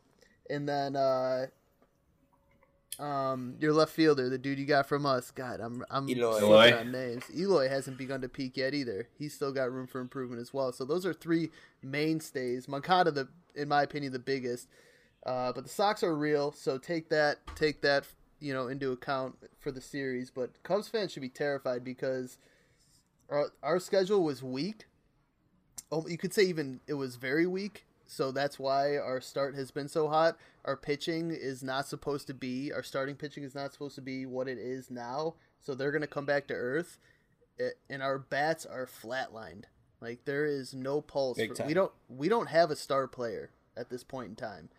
And 0.49 0.69
then 0.69 0.95
uh, 0.95 1.47
um, 2.99 3.55
your 3.59 3.73
left 3.73 3.91
fielder, 3.93 4.29
the 4.29 4.37
dude 4.37 4.57
you 4.59 4.65
got 4.65 4.87
from 4.87 5.05
us. 5.05 5.31
God, 5.31 5.59
I'm 5.59 5.83
I'm 5.89 6.09
Eloy. 6.09 6.39
Eloy. 6.39 6.77
on 6.79 6.91
names. 6.91 7.23
Eloy 7.35 7.69
hasn't 7.69 7.97
begun 7.97 8.21
to 8.21 8.29
peak 8.29 8.57
yet 8.57 8.73
either. 8.73 9.07
He's 9.17 9.33
still 9.33 9.51
got 9.51 9.71
room 9.71 9.87
for 9.87 9.99
improvement 9.99 10.41
as 10.41 10.53
well. 10.53 10.71
So 10.71 10.85
those 10.85 11.05
are 11.05 11.13
three 11.13 11.49
mainstays. 11.83 12.67
Moncada, 12.67 13.11
the 13.11 13.27
in 13.55 13.67
my 13.67 13.83
opinion, 13.83 14.13
the 14.13 14.19
biggest. 14.19 14.67
Uh, 15.27 15.51
but 15.51 15.63
the 15.65 15.69
socks 15.69 16.03
are 16.03 16.15
real, 16.15 16.51
so 16.53 16.77
take 16.77 17.09
that 17.09 17.39
take 17.55 17.81
that 17.81 18.05
you 18.39 18.53
know 18.53 18.67
into 18.69 18.91
account 18.93 19.35
for 19.59 19.71
the 19.71 19.81
series. 19.81 20.31
But 20.31 20.63
Cubs 20.63 20.87
fans 20.87 21.11
should 21.11 21.21
be 21.21 21.29
terrified 21.29 21.83
because 21.83 22.37
our 23.29 23.51
our 23.61 23.79
schedule 23.79 24.23
was 24.23 24.41
weak. 24.41 24.85
Oh, 25.91 26.07
you 26.07 26.17
could 26.17 26.33
say 26.33 26.43
even 26.43 26.79
it 26.87 26.93
was 26.93 27.17
very 27.17 27.45
weak. 27.45 27.85
So 28.05 28.31
that's 28.31 28.57
why 28.57 28.97
our 28.97 29.19
start 29.19 29.53
has 29.55 29.69
been 29.69 29.89
so 29.89 30.07
hot. 30.07 30.37
Our 30.63 30.77
pitching 30.77 31.31
is 31.31 31.61
not 31.61 31.87
supposed 31.89 32.25
to 32.27 32.33
be 32.33 32.71
our 32.71 32.83
starting 32.83 33.15
pitching 33.15 33.43
is 33.43 33.53
not 33.53 33.73
supposed 33.73 33.95
to 33.95 34.01
be 34.01 34.25
what 34.25 34.47
it 34.47 34.57
is 34.57 34.89
now. 34.89 35.35
So 35.59 35.75
they're 35.75 35.91
gonna 35.91 36.07
come 36.07 36.25
back 36.25 36.47
to 36.47 36.53
earth, 36.53 36.99
It- 37.57 37.77
and 37.89 38.01
our 38.01 38.17
bats 38.17 38.65
are 38.65 38.85
flatlined. 38.85 39.65
Like 39.99 40.23
there 40.23 40.45
is 40.45 40.73
no 40.73 41.01
pulse. 41.01 41.37
For- 41.49 41.55
we 41.67 41.73
don't 41.73 41.91
we 42.07 42.29
don't 42.29 42.47
have 42.47 42.71
a 42.71 42.77
star 42.77 43.07
player 43.09 43.49
at 43.75 43.89
this 43.89 44.05
point 44.05 44.29
in 44.29 44.35
time. 44.37 44.69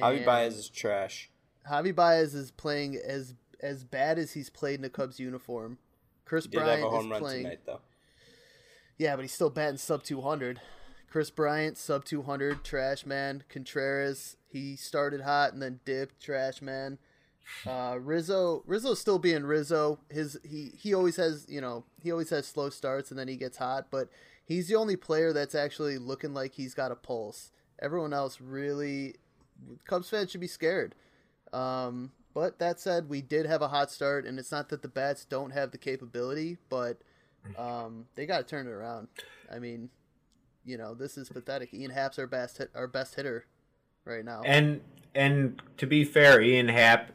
Javi 0.00 0.24
Baez 0.24 0.56
is 0.56 0.68
trash. 0.68 1.30
Javi 1.70 1.94
Baez 1.94 2.34
is 2.34 2.50
playing 2.50 2.96
as 2.96 3.34
as 3.60 3.84
bad 3.84 4.18
as 4.18 4.32
he's 4.32 4.50
played 4.50 4.78
in 4.78 4.84
a 4.84 4.90
Cubs 4.90 5.18
uniform. 5.18 5.78
Kris 6.24 6.44
He 6.44 6.50
Bryant 6.50 6.80
have 6.82 6.86
a 6.88 6.90
home 6.90 7.06
is 7.06 7.10
run 7.12 7.20
playing. 7.20 7.42
tonight, 7.44 7.60
though. 7.66 7.80
Yeah, 8.98 9.16
but 9.16 9.22
he's 9.22 9.32
still 9.32 9.50
batting 9.50 9.78
sub 9.78 10.02
200. 10.02 10.60
Kris 11.10 11.30
Bryant 11.30 11.78
sub 11.78 12.04
200, 12.04 12.64
trash 12.64 13.06
man. 13.06 13.44
Contreras 13.48 14.36
he 14.48 14.76
started 14.76 15.20
hot 15.22 15.52
and 15.52 15.62
then 15.62 15.80
dipped, 15.84 16.20
trash 16.20 16.60
man. 16.62 16.98
Uh, 17.64 17.96
Rizzo 18.00 18.62
Rizzo's 18.66 18.98
still 19.00 19.18
being 19.18 19.44
Rizzo. 19.44 20.00
His 20.10 20.36
he 20.44 20.72
he 20.76 20.92
always 20.94 21.16
has 21.16 21.46
you 21.48 21.60
know 21.60 21.84
he 22.02 22.10
always 22.10 22.30
has 22.30 22.46
slow 22.46 22.70
starts 22.70 23.10
and 23.10 23.18
then 23.18 23.28
he 23.28 23.36
gets 23.36 23.58
hot, 23.58 23.86
but 23.90 24.08
he's 24.44 24.68
the 24.68 24.74
only 24.76 24.96
player 24.96 25.32
that's 25.32 25.54
actually 25.54 25.96
looking 25.98 26.34
like 26.34 26.54
he's 26.54 26.74
got 26.74 26.90
a 26.92 26.96
pulse. 26.96 27.52
Everyone 27.80 28.12
else 28.12 28.40
really 28.40 29.16
Cubs 29.86 30.08
fans 30.08 30.30
should 30.30 30.40
be 30.40 30.46
scared. 30.46 30.94
Um, 31.52 32.12
but 32.34 32.58
that 32.58 32.78
said, 32.80 33.08
we 33.08 33.22
did 33.22 33.46
have 33.46 33.62
a 33.62 33.68
hot 33.68 33.90
start, 33.90 34.26
and 34.26 34.38
it's 34.38 34.52
not 34.52 34.68
that 34.68 34.82
the 34.82 34.88
bats 34.88 35.24
don't 35.24 35.52
have 35.52 35.70
the 35.70 35.78
capability, 35.78 36.58
but 36.68 36.98
um, 37.58 38.06
they 38.14 38.26
got 38.26 38.38
to 38.38 38.44
turn 38.44 38.66
it 38.66 38.70
around. 38.70 39.08
I 39.50 39.58
mean, 39.58 39.90
you 40.64 40.76
know, 40.76 40.94
this 40.94 41.16
is 41.16 41.28
pathetic. 41.28 41.72
Ian 41.72 41.92
Happ's 41.92 42.18
our 42.18 42.26
best 42.26 42.58
hit, 42.58 42.70
our 42.74 42.86
best 42.86 43.14
hitter 43.14 43.46
right 44.04 44.24
now. 44.24 44.42
And 44.44 44.80
and 45.14 45.62
to 45.78 45.86
be 45.86 46.04
fair, 46.04 46.42
Ian 46.42 46.68
Happ 46.68 47.12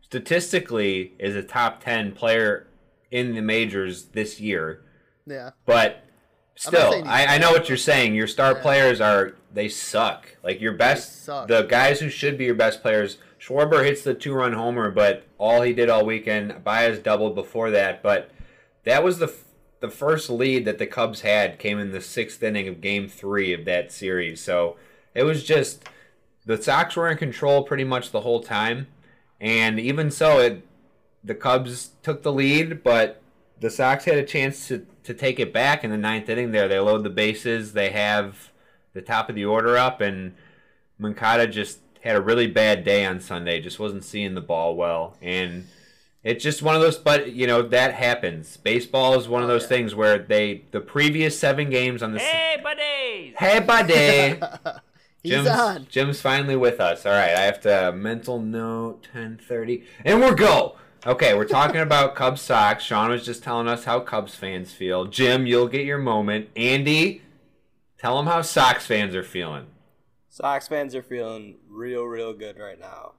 statistically 0.00 1.14
is 1.18 1.36
a 1.36 1.42
top 1.42 1.82
10 1.82 2.12
player 2.12 2.66
in 3.10 3.34
the 3.34 3.42
majors 3.42 4.06
this 4.06 4.40
year. 4.40 4.82
Yeah. 5.26 5.50
But 5.66 6.03
still, 6.56 7.02
I, 7.06 7.26
I 7.26 7.38
know 7.38 7.50
what 7.50 7.68
you're 7.68 7.78
saying. 7.78 8.14
Your 8.14 8.26
star 8.26 8.52
Yeah. 8.54 8.62
players 8.62 9.00
are 9.00 9.34
they 9.52 9.68
suck. 9.68 10.36
Like 10.42 10.60
your 10.60 10.72
best, 10.72 11.26
the 11.26 11.66
guys 11.68 12.00
who 12.00 12.08
should 12.08 12.36
be 12.38 12.44
your 12.44 12.54
best 12.54 12.82
players. 12.82 13.18
Schwarber 13.40 13.84
hits 13.84 14.02
the 14.02 14.14
two-run 14.14 14.54
homer, 14.54 14.90
but 14.90 15.24
all 15.38 15.60
he 15.62 15.72
did 15.74 15.90
all 15.90 16.04
weekend. 16.06 16.64
Baez 16.64 16.98
doubled 16.98 17.34
before 17.34 17.70
that, 17.72 18.02
but 18.02 18.30
that 18.84 19.04
was 19.04 19.18
the 19.18 19.26
f- 19.26 19.44
the 19.80 19.90
first 19.90 20.30
lead 20.30 20.64
that 20.64 20.78
the 20.78 20.86
Cubs 20.86 21.20
had 21.20 21.58
came 21.58 21.78
in 21.78 21.92
the 21.92 22.00
sixth 22.00 22.42
inning 22.42 22.68
of 22.68 22.80
Game 22.80 23.06
Three 23.06 23.52
of 23.52 23.64
that 23.66 23.92
series. 23.92 24.40
So 24.40 24.76
it 25.14 25.24
was 25.24 25.44
just 25.44 25.84
the 26.46 26.60
Sox 26.60 26.96
were 26.96 27.08
in 27.10 27.18
control 27.18 27.62
pretty 27.64 27.84
much 27.84 28.10
the 28.10 28.22
whole 28.22 28.40
time, 28.42 28.86
and 29.40 29.78
even 29.78 30.10
so, 30.10 30.38
it 30.38 30.66
the 31.22 31.34
Cubs 31.34 31.90
took 32.02 32.22
the 32.22 32.32
lead, 32.32 32.82
but 32.82 33.20
the 33.64 33.70
Sox 33.70 34.04
had 34.04 34.18
a 34.18 34.22
chance 34.24 34.68
to, 34.68 34.86
to 35.04 35.14
take 35.14 35.40
it 35.40 35.52
back 35.52 35.84
in 35.84 35.90
the 35.90 35.96
ninth 35.96 36.28
inning. 36.28 36.52
There, 36.52 36.68
they 36.68 36.78
load 36.78 37.02
the 37.02 37.10
bases. 37.10 37.72
They 37.72 37.90
have 37.90 38.52
the 38.92 39.00
top 39.02 39.28
of 39.30 39.34
the 39.34 39.46
order 39.46 39.76
up, 39.78 40.00
and 40.02 40.34
Moncada 40.98 41.46
just 41.46 41.78
had 42.02 42.14
a 42.14 42.20
really 42.20 42.46
bad 42.46 42.84
day 42.84 43.04
on 43.06 43.20
Sunday. 43.20 43.60
Just 43.60 43.78
wasn't 43.78 44.04
seeing 44.04 44.34
the 44.34 44.42
ball 44.42 44.76
well, 44.76 45.16
and 45.22 45.66
it's 46.22 46.44
just 46.44 46.62
one 46.62 46.74
of 46.76 46.82
those. 46.82 46.98
But 46.98 47.32
you 47.32 47.46
know 47.46 47.62
that 47.62 47.94
happens. 47.94 48.58
Baseball 48.58 49.18
is 49.18 49.28
one 49.28 49.42
of 49.42 49.48
Oh, 49.48 49.52
those 49.54 49.62
yeah. 49.62 49.68
things 49.68 49.94
where 49.94 50.18
they 50.18 50.64
the 50.70 50.80
previous 50.80 51.38
seven 51.38 51.70
games 51.70 52.02
on 52.02 52.12
the 52.12 52.18
Hey, 52.20 52.60
buddies! 52.62 53.34
hey 53.38 53.60
buddy. 53.60 54.40
He's 55.22 55.32
Jim's, 55.32 55.48
on. 55.48 55.86
Jim's 55.88 56.20
finally 56.20 56.54
with 56.56 56.80
us. 56.80 57.06
All 57.06 57.12
right, 57.12 57.34
I 57.34 57.40
have 57.44 57.58
to 57.62 57.92
mental 57.92 58.40
note 58.42 59.08
10:30, 59.14 59.82
and 60.04 60.20
we're 60.20 60.34
go. 60.34 60.76
Okay, 61.06 61.34
we're 61.34 61.44
talking 61.44 61.82
about 61.82 62.14
Cubs 62.14 62.40
Sox. 62.40 62.82
Sean 62.82 63.10
was 63.10 63.26
just 63.26 63.42
telling 63.42 63.68
us 63.68 63.84
how 63.84 64.00
Cubs 64.00 64.36
fans 64.36 64.72
feel. 64.72 65.04
Jim, 65.04 65.46
you'll 65.46 65.68
get 65.68 65.84
your 65.84 65.98
moment. 65.98 66.48
Andy, 66.56 67.20
tell 67.98 68.16
them 68.16 68.24
how 68.26 68.40
Sox 68.40 68.86
fans 68.86 69.14
are 69.14 69.22
feeling. 69.22 69.66
Sox 70.30 70.66
fans 70.66 70.94
are 70.94 71.02
feeling 71.02 71.56
real, 71.68 72.04
real 72.04 72.32
good 72.32 72.58
right 72.58 72.80
now. 72.80 73.12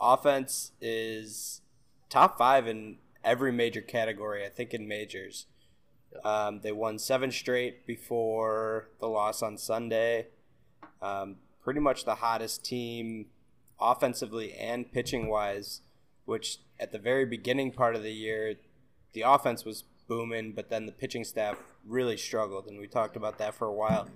Offense 0.00 0.72
is 0.80 1.60
top 2.10 2.38
five 2.38 2.66
in 2.66 2.96
every 3.22 3.52
major 3.52 3.82
category, 3.82 4.44
I 4.44 4.48
think, 4.48 4.74
in 4.74 4.88
majors. 4.88 5.46
Um, 6.24 6.58
they 6.64 6.72
won 6.72 6.98
seven 6.98 7.30
straight 7.30 7.86
before 7.86 8.88
the 8.98 9.06
loss 9.06 9.44
on 9.44 9.58
Sunday. 9.58 10.26
Um, 11.00 11.36
pretty 11.62 11.78
much 11.78 12.04
the 12.04 12.16
hottest 12.16 12.64
team 12.64 13.26
offensively 13.80 14.54
and 14.54 14.90
pitching 14.90 15.28
wise, 15.28 15.82
which 16.24 16.58
at 16.78 16.92
the 16.92 16.98
very 16.98 17.24
beginning 17.24 17.72
part 17.72 17.94
of 17.96 18.02
the 18.02 18.12
year, 18.12 18.54
the 19.12 19.22
offense 19.22 19.64
was 19.64 19.84
booming, 20.08 20.52
but 20.52 20.70
then 20.70 20.86
the 20.86 20.92
pitching 20.92 21.24
staff 21.24 21.56
really 21.86 22.16
struggled, 22.16 22.66
and 22.66 22.78
we 22.78 22.86
talked 22.86 23.16
about 23.16 23.38
that 23.38 23.54
for 23.54 23.66
a 23.66 23.72
while. 23.72 24.08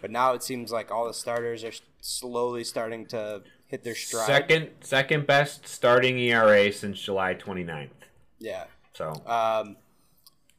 But 0.00 0.10
now 0.10 0.32
it 0.32 0.42
seems 0.42 0.72
like 0.72 0.90
all 0.90 1.06
the 1.06 1.14
starters 1.14 1.62
are 1.64 1.72
slowly 2.00 2.64
starting 2.64 3.06
to 3.06 3.42
hit 3.66 3.84
their 3.84 3.94
stride. 3.94 4.26
Second 4.26 4.70
second 4.80 5.26
best 5.26 5.66
starting 5.66 6.18
ERA 6.18 6.72
since 6.72 7.00
July 7.00 7.34
29th. 7.34 7.90
Yeah. 8.38 8.64
So, 8.94 9.10
Um, 9.26 9.76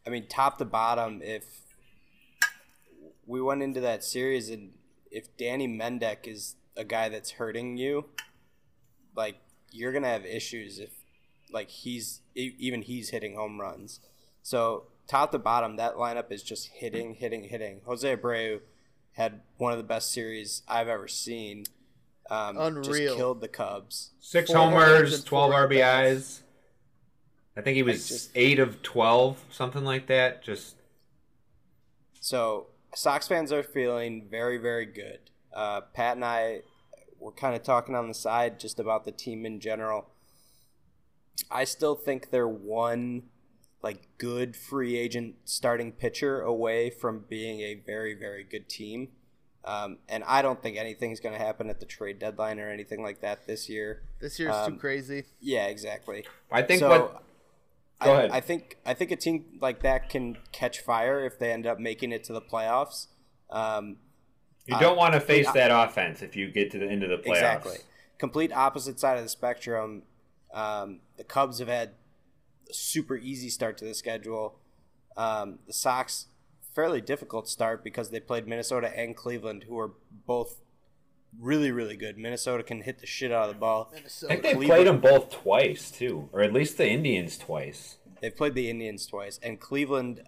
I 0.05 0.10
mean, 0.10 0.27
top 0.27 0.57
to 0.60 0.65
bottom, 0.65 1.21
if 1.24 1.43
we 3.25 3.41
went 3.41 3.62
into 3.63 3.79
that 3.81 4.03
series 4.03 4.50
and 4.50 4.74
if 5.12 5.36
Danny 5.38 5.67
Mendick 5.67 6.27
is 6.27 6.55
a 6.75 6.83
guy 6.83 7.10
that's 7.10 7.31
hurting 7.31 7.77
you, 7.77 8.05
like 9.15 9.36
you're 9.71 9.91
gonna 9.91 10.07
have 10.07 10.25
issues 10.25 10.79
if 10.79 10.89
like 11.51 11.69
he's 11.69 12.21
e- 12.35 12.55
even 12.59 12.81
he's 12.81 13.09
hitting 13.09 13.35
home 13.35 13.59
runs. 13.59 13.99
So 14.43 14.85
top 15.07 15.31
to 15.31 15.39
bottom, 15.39 15.75
that 15.77 15.95
lineup 15.95 16.31
is 16.31 16.43
just 16.43 16.67
hitting, 16.67 17.15
hitting, 17.15 17.43
hitting. 17.43 17.81
Jose 17.85 18.15
Abreu 18.15 18.61
had 19.13 19.41
one 19.57 19.71
of 19.73 19.77
the 19.77 19.83
best 19.83 20.11
series 20.13 20.61
I've 20.67 20.87
ever 20.87 21.07
seen. 21.07 21.65
Um, 22.29 22.55
Just 22.55 22.89
Unreal. 22.89 23.15
killed 23.17 23.41
the 23.41 23.49
Cubs. 23.49 24.11
six 24.21 24.49
Four 24.51 24.59
homers 24.61 24.87
homers, 24.87 25.23
12 25.25 25.51
four 25.51 25.63
at-bats. 25.63 25.73
RBIs. 25.73 26.41
I 27.57 27.61
think 27.61 27.75
he 27.75 27.83
was 27.83 28.07
just- 28.07 28.31
8 28.35 28.59
of 28.59 28.81
12, 28.81 29.43
something 29.51 29.83
like 29.83 30.07
that. 30.07 30.41
Just 30.41 30.75
So 32.21 32.67
Sox 32.95 33.27
fans 33.27 33.51
are 33.51 33.63
feeling 33.63 34.27
very, 34.29 34.57
very 34.57 34.85
good. 34.85 35.19
Uh, 35.53 35.81
Pat 35.93 36.15
and 36.15 36.23
I 36.25 36.61
were 37.21 37.31
kind 37.31 37.55
of 37.55 37.63
talking 37.63 37.95
on 37.95 38.07
the 38.07 38.13
side 38.13 38.59
just 38.59 38.79
about 38.79 39.05
the 39.05 39.11
team 39.11 39.45
in 39.45 39.59
general. 39.59 40.09
I 41.49 41.63
still 41.63 41.95
think 41.95 42.29
they're 42.29 42.47
one 42.47 43.23
like 43.81 44.07
good 44.17 44.55
free 44.55 44.97
agent 44.97 45.35
starting 45.45 45.91
pitcher 45.91 46.41
away 46.41 46.89
from 46.89 47.25
being 47.29 47.61
a 47.61 47.75
very, 47.75 48.13
very 48.13 48.43
good 48.43 48.69
team. 48.69 49.09
Um, 49.63 49.99
and 50.09 50.23
I 50.25 50.41
don't 50.41 50.61
think 50.61 50.77
anything's 50.77 51.19
going 51.19 51.37
to 51.37 51.43
happen 51.43 51.69
at 51.69 51.79
the 51.79 51.85
trade 51.85 52.19
deadline 52.19 52.59
or 52.59 52.69
anything 52.69 53.03
like 53.03 53.21
that 53.21 53.45
this 53.47 53.69
year. 53.69 54.01
This 54.19 54.39
year's 54.39 54.55
Um, 54.55 54.73
too 54.73 54.79
crazy. 54.79 55.25
Yeah, 55.39 55.67
exactly. 55.67 56.25
I 56.51 56.63
think 56.63 56.79
so, 56.79 56.89
what 56.89 57.23
Go 58.03 58.11
I, 58.11 58.17
ahead. 58.17 58.31
I 58.31 58.39
think 58.39 58.77
I 58.85 58.93
think 58.95 59.11
a 59.11 59.15
team 59.15 59.59
like 59.61 59.83
that 59.83 60.09
can 60.09 60.37
catch 60.51 60.79
fire 60.79 61.23
if 61.23 61.37
they 61.37 61.51
end 61.51 61.67
up 61.67 61.79
making 61.79 62.11
it 62.11 62.23
to 62.25 62.33
the 62.33 62.41
playoffs. 62.41 63.07
Um, 63.49 63.97
you 64.68 64.80
don't 64.80 64.98
want 64.98 65.13
to 65.13 65.18
uh, 65.18 65.22
face 65.22 65.51
that 65.51 65.72
offense 65.72 66.22
if 66.22 66.36
you 66.36 66.50
get 66.51 66.72
to 66.72 66.80
the 66.80 66.88
end 66.88 67.03
of 67.03 67.10
the 67.10 67.18
playoffs. 67.18 67.36
Exactly. 67.36 67.77
Complete 68.18 68.51
opposite 68.53 69.00
side 69.00 69.18
of 69.18 69.24
the 69.24 69.30
spectrum. 69.30 70.03
Um, 70.53 71.00
the 71.18 71.24
Cubs 71.24 71.60
have 71.60 71.68
had 71.68 71.91
a 72.70 72.74
super 72.74 73.18
easy 73.18 73.50
start 73.50 73.77
to 73.80 73.86
the 73.86 73.94
schedule. 73.94 74.60
Um, 75.18 75.60
the 75.68 75.74
Sox, 75.74 76.27
fairly 76.74 77.01
difficult 77.01 77.48
start 77.50 77.84
because 77.84 78.10
they 78.12 78.20
played 78.20 78.48
Minnesota 78.48 78.98
and 78.98 79.15
Cleveland, 79.15 79.65
who 79.68 79.77
are 79.80 79.91
both 80.25 80.62
really, 81.39 81.72
really 81.72 81.96
good. 81.98 82.18
Minnesota 82.18 82.63
can 82.63 82.82
hit 82.82 83.00
the 83.00 83.08
shit 83.08 83.32
out 83.32 83.50
of 83.50 83.56
the 83.56 83.60
ball. 83.60 83.88
I 83.91 83.94
think 83.94 84.01
Minnesota. 84.03 84.34
they 84.36 84.41
Cleveland- 84.53 84.68
played 84.70 84.88
them 84.88 85.00
both 85.01 85.32
twice 85.32 85.91
too, 85.91 86.30
or 86.32 86.41
at 86.41 86.53
least 86.53 86.77
the 86.77 86.88
Indians 86.89 87.38
twice. 87.38 87.98
They've 88.22 88.36
played 88.36 88.53
the 88.53 88.70
Indians 88.70 89.08
twice, 89.08 89.39
and 89.41 89.60
Cleveland 89.60 90.22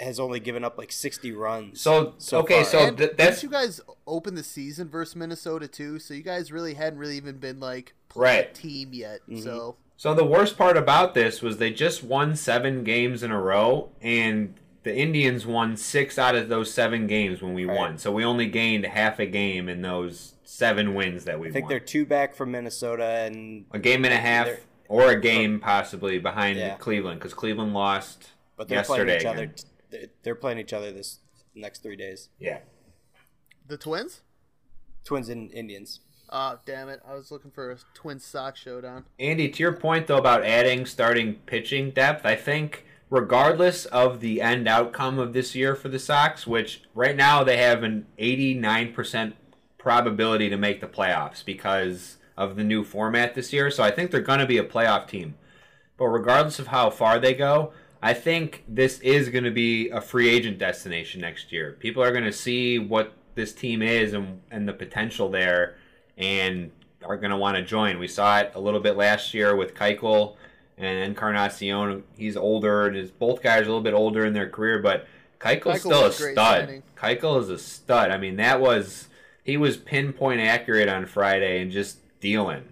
has 0.00 0.20
only 0.20 0.40
given 0.40 0.64
up 0.64 0.78
like 0.78 0.92
60 0.92 1.32
runs. 1.32 1.80
So, 1.80 2.14
so 2.18 2.38
okay, 2.40 2.62
far. 2.62 2.64
so 2.64 2.78
And 2.88 2.98
th- 2.98 3.12
that's 3.16 3.42
you 3.42 3.48
guys 3.48 3.80
opened 4.06 4.36
the 4.38 4.42
season 4.44 4.88
versus 4.88 5.16
Minnesota 5.16 5.66
too, 5.68 5.98
so 5.98 6.14
you 6.14 6.22
guys 6.22 6.52
really 6.52 6.74
hadn't 6.74 6.98
really 6.98 7.16
even 7.16 7.38
been 7.38 7.60
like 7.60 7.94
playing 8.08 8.24
Right. 8.36 8.50
a 8.50 8.52
team 8.52 8.90
yet. 8.92 9.20
Mm-hmm. 9.28 9.40
So 9.42 9.76
so 9.96 10.12
the 10.14 10.24
worst 10.24 10.56
part 10.58 10.76
about 10.76 11.14
this 11.14 11.40
was 11.42 11.58
they 11.58 11.72
just 11.72 12.02
won 12.04 12.34
seven 12.36 12.82
games 12.84 13.22
in 13.22 13.30
a 13.30 13.40
row, 13.40 13.90
and 14.02 14.54
the 14.82 14.94
Indians 14.94 15.46
won 15.46 15.76
six 15.76 16.18
out 16.18 16.34
of 16.34 16.48
those 16.48 16.72
seven 16.72 17.06
games 17.06 17.40
when 17.40 17.54
we 17.54 17.64
Right. 17.64 17.76
won. 17.78 17.98
So 17.98 18.12
we 18.12 18.24
only 18.24 18.46
gained 18.46 18.84
half 18.86 19.18
a 19.18 19.26
game 19.26 19.68
in 19.68 19.82
those 19.82 20.34
seven 20.44 20.94
wins 20.94 21.24
that 21.24 21.40
we 21.40 21.48
I 21.48 21.52
think 21.52 21.64
won. 21.64 21.70
they're 21.70 21.80
two 21.80 22.04
back 22.06 22.34
from 22.34 22.50
Minnesota, 22.52 23.04
and 23.04 23.64
a 23.72 23.78
game 23.78 24.04
and 24.04 24.12
a 24.14 24.18
half 24.18 24.48
or 24.88 25.10
a 25.10 25.20
game 25.20 25.58
possibly 25.58 26.18
behind 26.18 26.58
Yeah. 26.58 26.74
Cleveland 26.76 27.18
because 27.18 27.32
Cleveland 27.34 27.72
lost 27.72 28.30
but 28.56 28.68
they're 28.68 28.78
yesterday. 28.78 29.04
playing 29.04 29.20
each 29.20 29.26
other. 29.26 29.42
again. 29.44 29.54
They're- 29.90 30.08
They're 30.22 30.34
playing 30.34 30.58
each 30.58 30.72
other 30.72 30.90
this 30.92 31.20
next 31.54 31.82
three 31.82 31.96
days. 31.96 32.28
Yeah. 32.38 32.58
the 33.66 33.76
Twins. 33.76 34.20
Twins 35.04 35.28
and 35.28 35.50
Indians. 35.52 36.00
Oh 36.30 36.58
damn 36.66 36.88
it! 36.88 37.00
I 37.06 37.14
was 37.14 37.30
looking 37.30 37.50
for 37.50 37.70
a 37.70 37.76
Twin 37.94 38.18
Sox 38.18 38.58
showdown. 38.58 39.04
Andy, 39.20 39.48
to 39.50 39.62
your 39.62 39.72
point 39.72 40.06
though 40.06 40.16
about 40.18 40.42
adding 40.44 40.84
starting 40.86 41.34
pitching 41.46 41.90
depth, 41.90 42.24
I 42.26 42.34
think 42.34 42.84
regardless 43.10 43.84
of 43.86 44.20
the 44.20 44.40
end 44.40 44.66
outcome 44.66 45.18
of 45.18 45.32
this 45.34 45.54
year 45.54 45.74
for 45.76 45.88
the 45.88 45.98
Sox, 45.98 46.46
which 46.46 46.82
right 46.94 47.14
now 47.14 47.44
they 47.44 47.58
have 47.58 47.82
an 47.84 48.06
89% 48.18 49.34
probability 49.78 50.48
to 50.48 50.56
make 50.56 50.80
the 50.80 50.86
playoffs 50.88 51.44
because 51.44 52.16
of 52.36 52.56
the 52.56 52.64
new 52.64 52.82
format 52.82 53.34
this 53.34 53.52
year. 53.52 53.70
So 53.70 53.82
I 53.84 53.90
think 53.90 54.10
they're 54.10 54.20
going 54.20 54.40
to 54.40 54.46
be 54.46 54.58
a 54.58 54.64
playoff 54.64 55.06
team. 55.06 55.36
But 55.96 56.06
regardless 56.06 56.58
of 56.58 56.68
how 56.68 56.90
far 56.90 57.18
they 57.20 57.34
go, 57.34 57.72
I 58.04 58.12
think 58.12 58.64
this 58.68 58.98
is 59.00 59.30
going 59.30 59.44
to 59.44 59.50
be 59.50 59.88
a 59.88 60.00
free 60.00 60.28
agent 60.28 60.58
destination 60.58 61.22
next 61.22 61.50
year. 61.52 61.76
People 61.80 62.02
are 62.02 62.12
going 62.12 62.24
to 62.24 62.32
see 62.32 62.78
what 62.78 63.14
this 63.34 63.52
team 63.54 63.80
is 63.80 64.12
and, 64.12 64.42
and 64.50 64.68
the 64.68 64.74
potential 64.74 65.30
there 65.30 65.76
and 66.18 66.70
are 67.02 67.16
going 67.16 67.30
to 67.30 67.36
want 67.38 67.56
to 67.56 67.62
join. 67.62 67.98
We 67.98 68.06
saw 68.08 68.40
it 68.40 68.52
a 68.54 68.60
little 68.60 68.80
bit 68.80 68.96
last 68.96 69.32
year 69.32 69.56
with 69.56 69.74
Keuchel 69.74 70.36
and 70.76 70.98
Encarnacion. 71.04 72.04
He's 72.16 72.36
older. 72.36 72.86
and 72.88 72.96
his- 72.96 73.10
Both 73.10 73.42
guys 73.42 73.60
are 73.60 73.64
a 73.64 73.68
little 73.68 73.80
bit 73.80 73.94
older 73.94 74.26
in 74.26 74.34
their 74.34 74.50
career, 74.50 74.80
but 74.80 75.06
Keuchel's 75.40 75.64
Keuchel 75.64 75.78
still 75.80 76.00
a 76.00 76.06
was 76.08 76.20
a 76.20 76.22
great 76.22 76.32
stud. 76.34 76.60
signing. 76.68 76.82
Keuchel 76.96 77.40
is 77.40 77.48
a 77.48 77.58
stud. 77.58 78.10
I 78.10 78.18
mean, 78.18 78.36
that 78.36 78.60
was 78.60 79.08
he 79.42 79.56
was 79.56 79.76
pinpoint 79.78 80.40
accurate 80.40 80.88
on 80.90 81.06
Friday 81.06 81.62
and 81.62 81.70
just 81.70 81.98
dealing. 82.20 82.64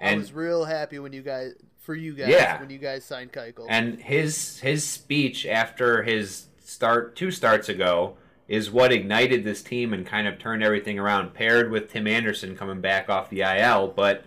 I 0.00 0.08
And 0.10 0.20
was 0.20 0.32
real 0.32 0.64
happy 0.64 0.98
when 0.98 1.12
you 1.12 1.22
guys, 1.22 1.52
for 1.84 1.94
you 1.94 2.14
guys, 2.14 2.28
Yeah. 2.28 2.58
when 2.60 2.70
you 2.70 2.78
guys 2.78 3.04
signed 3.04 3.32
Keuchel. 3.32 3.66
and 3.68 4.00
his 4.00 4.58
his 4.60 4.84
speech 4.84 5.46
after 5.46 6.02
his 6.02 6.46
start 6.64 7.14
two 7.14 7.30
starts 7.30 7.68
ago 7.68 8.16
is 8.48 8.70
what 8.70 8.92
ignited 8.92 9.44
this 9.44 9.62
team 9.62 9.92
and 9.94 10.06
kind 10.06 10.26
of 10.26 10.38
turned 10.38 10.62
everything 10.62 10.98
around. 10.98 11.34
Paired 11.34 11.70
with 11.70 11.90
Tim 11.90 12.06
Anderson 12.06 12.56
coming 12.56 12.80
back 12.80 13.08
off 13.08 13.30
the 13.30 13.42
IL, 13.42 13.88
but 13.88 14.24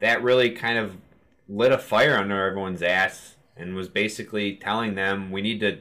that 0.00 0.22
really 0.22 0.50
kind 0.50 0.78
of 0.78 0.96
lit 1.48 1.70
a 1.72 1.78
fire 1.78 2.16
under 2.16 2.44
everyone's 2.46 2.82
ass 2.82 3.36
and 3.56 3.74
was 3.76 3.88
basically 3.88 4.54
telling 4.56 4.94
them 4.94 5.30
we 5.30 5.42
need 5.42 5.60
to 5.60 5.78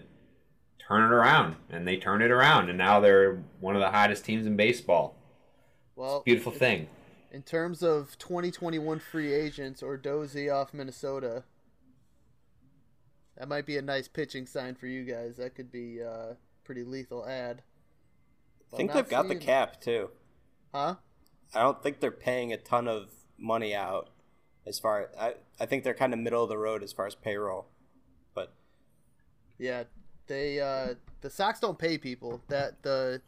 turn 0.80 1.04
it 1.04 1.14
around, 1.16 1.56
and 1.70 1.88
they 1.88 1.96
turned 1.98 2.22
it 2.22 2.30
around, 2.32 2.68
and 2.70 2.78
now 2.78 3.00
they're 3.00 3.42
one 3.60 3.76
of 3.76 3.82
the 3.82 3.90
hottest 3.92 4.26
teams 4.26 4.46
in 4.46 4.56
baseball. 4.56 5.16
Well, 5.96 6.22
Beautiful 6.26 6.52
thing. 6.52 6.88
In 7.32 7.44
terms 7.44 7.82
of 7.82 8.18
2021 8.18 9.00
free 9.00 9.34
agents 9.34 9.82
Odorizzi 9.82 10.54
off 10.54 10.74
Minnesota, 10.74 11.44
that 13.38 13.48
might 13.48 13.66
be 13.66 13.78
a 13.78 13.82
nice 13.82 14.10
pitching 14.10 14.46
sign 14.46 14.76
for 14.76 14.88
you 14.88 15.06
guys. 15.06 15.38
That 15.38 15.56
could 15.56 15.72
be 15.72 16.00
a 16.00 16.36
pretty 16.66 16.84
lethal 16.84 17.26
ad. 17.26 17.62
I 18.74 18.78
think 18.78 18.92
they've 18.92 19.08
got 19.08 19.30
the 19.30 19.36
cap 19.36 19.80
too. 19.80 20.10
Huh? 20.74 20.96
I 21.54 21.62
don't 21.62 21.82
think 21.82 22.02
they're 22.02 22.12
paying 22.12 22.52
a 22.52 22.58
ton 22.58 22.88
of 22.88 23.12
money 23.38 23.74
out 23.74 24.10
as 24.66 24.78
far 24.78 25.10
I 25.20 25.36
I 25.60 25.66
think 25.66 25.84
they're 25.84 25.94
kind 25.94 26.14
of 26.14 26.20
middle 26.20 26.44
of 26.44 26.50
the 26.50 26.58
road 26.58 26.84
as 26.84 26.94
far 26.94 27.08
as 27.08 27.16
payroll. 27.16 27.68
But 28.34 28.54
Yeah, 29.58 29.84
they 30.28 30.60
uh 30.60 30.96
the 31.22 31.30
Sox 31.30 31.60
don't 31.60 31.80
pay 31.80 31.98
people. 31.98 32.42
That 32.50 32.84
the 32.84 33.22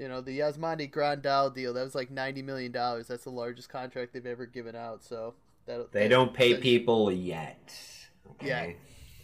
you 0.00 0.08
know 0.08 0.20
the 0.22 0.38
Yasmani 0.40 0.90
Grandal 0.90 1.54
deal 1.54 1.74
that 1.74 1.84
was 1.84 1.94
like 1.94 2.10
ninety 2.10 2.42
million 2.42 2.72
dollars. 2.72 3.06
That's 3.06 3.24
the 3.24 3.30
largest 3.30 3.68
contract 3.68 4.14
they've 4.14 4.24
ever 4.26 4.46
given 4.46 4.74
out. 4.74 5.04
So 5.04 5.34
that 5.66 5.92
They 5.92 6.08
don't 6.08 6.32
pay 6.32 6.54
that- 6.54 6.62
people 6.62 7.12
yet. 7.12 7.72
Okay. 8.32 8.46
Yeah. 8.48 8.72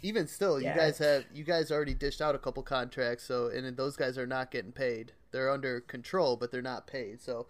Even 0.02 0.28
still, 0.28 0.60
you 0.60 0.72
guys 0.72 0.98
have 0.98 1.24
you 1.34 1.42
guys 1.42 1.72
already 1.72 1.94
dished 1.94 2.20
out 2.20 2.34
a 2.34 2.38
couple 2.38 2.62
contracts. 2.62 3.24
So 3.24 3.48
and 3.48 3.76
those 3.76 3.96
guys 3.96 4.18
are 4.18 4.26
not 4.26 4.50
getting 4.50 4.70
paid. 4.70 5.12
They're 5.32 5.50
under 5.50 5.80
control, 5.80 6.36
but 6.36 6.52
they're 6.52 6.62
not 6.62 6.86
paid. 6.86 7.20
So, 7.20 7.46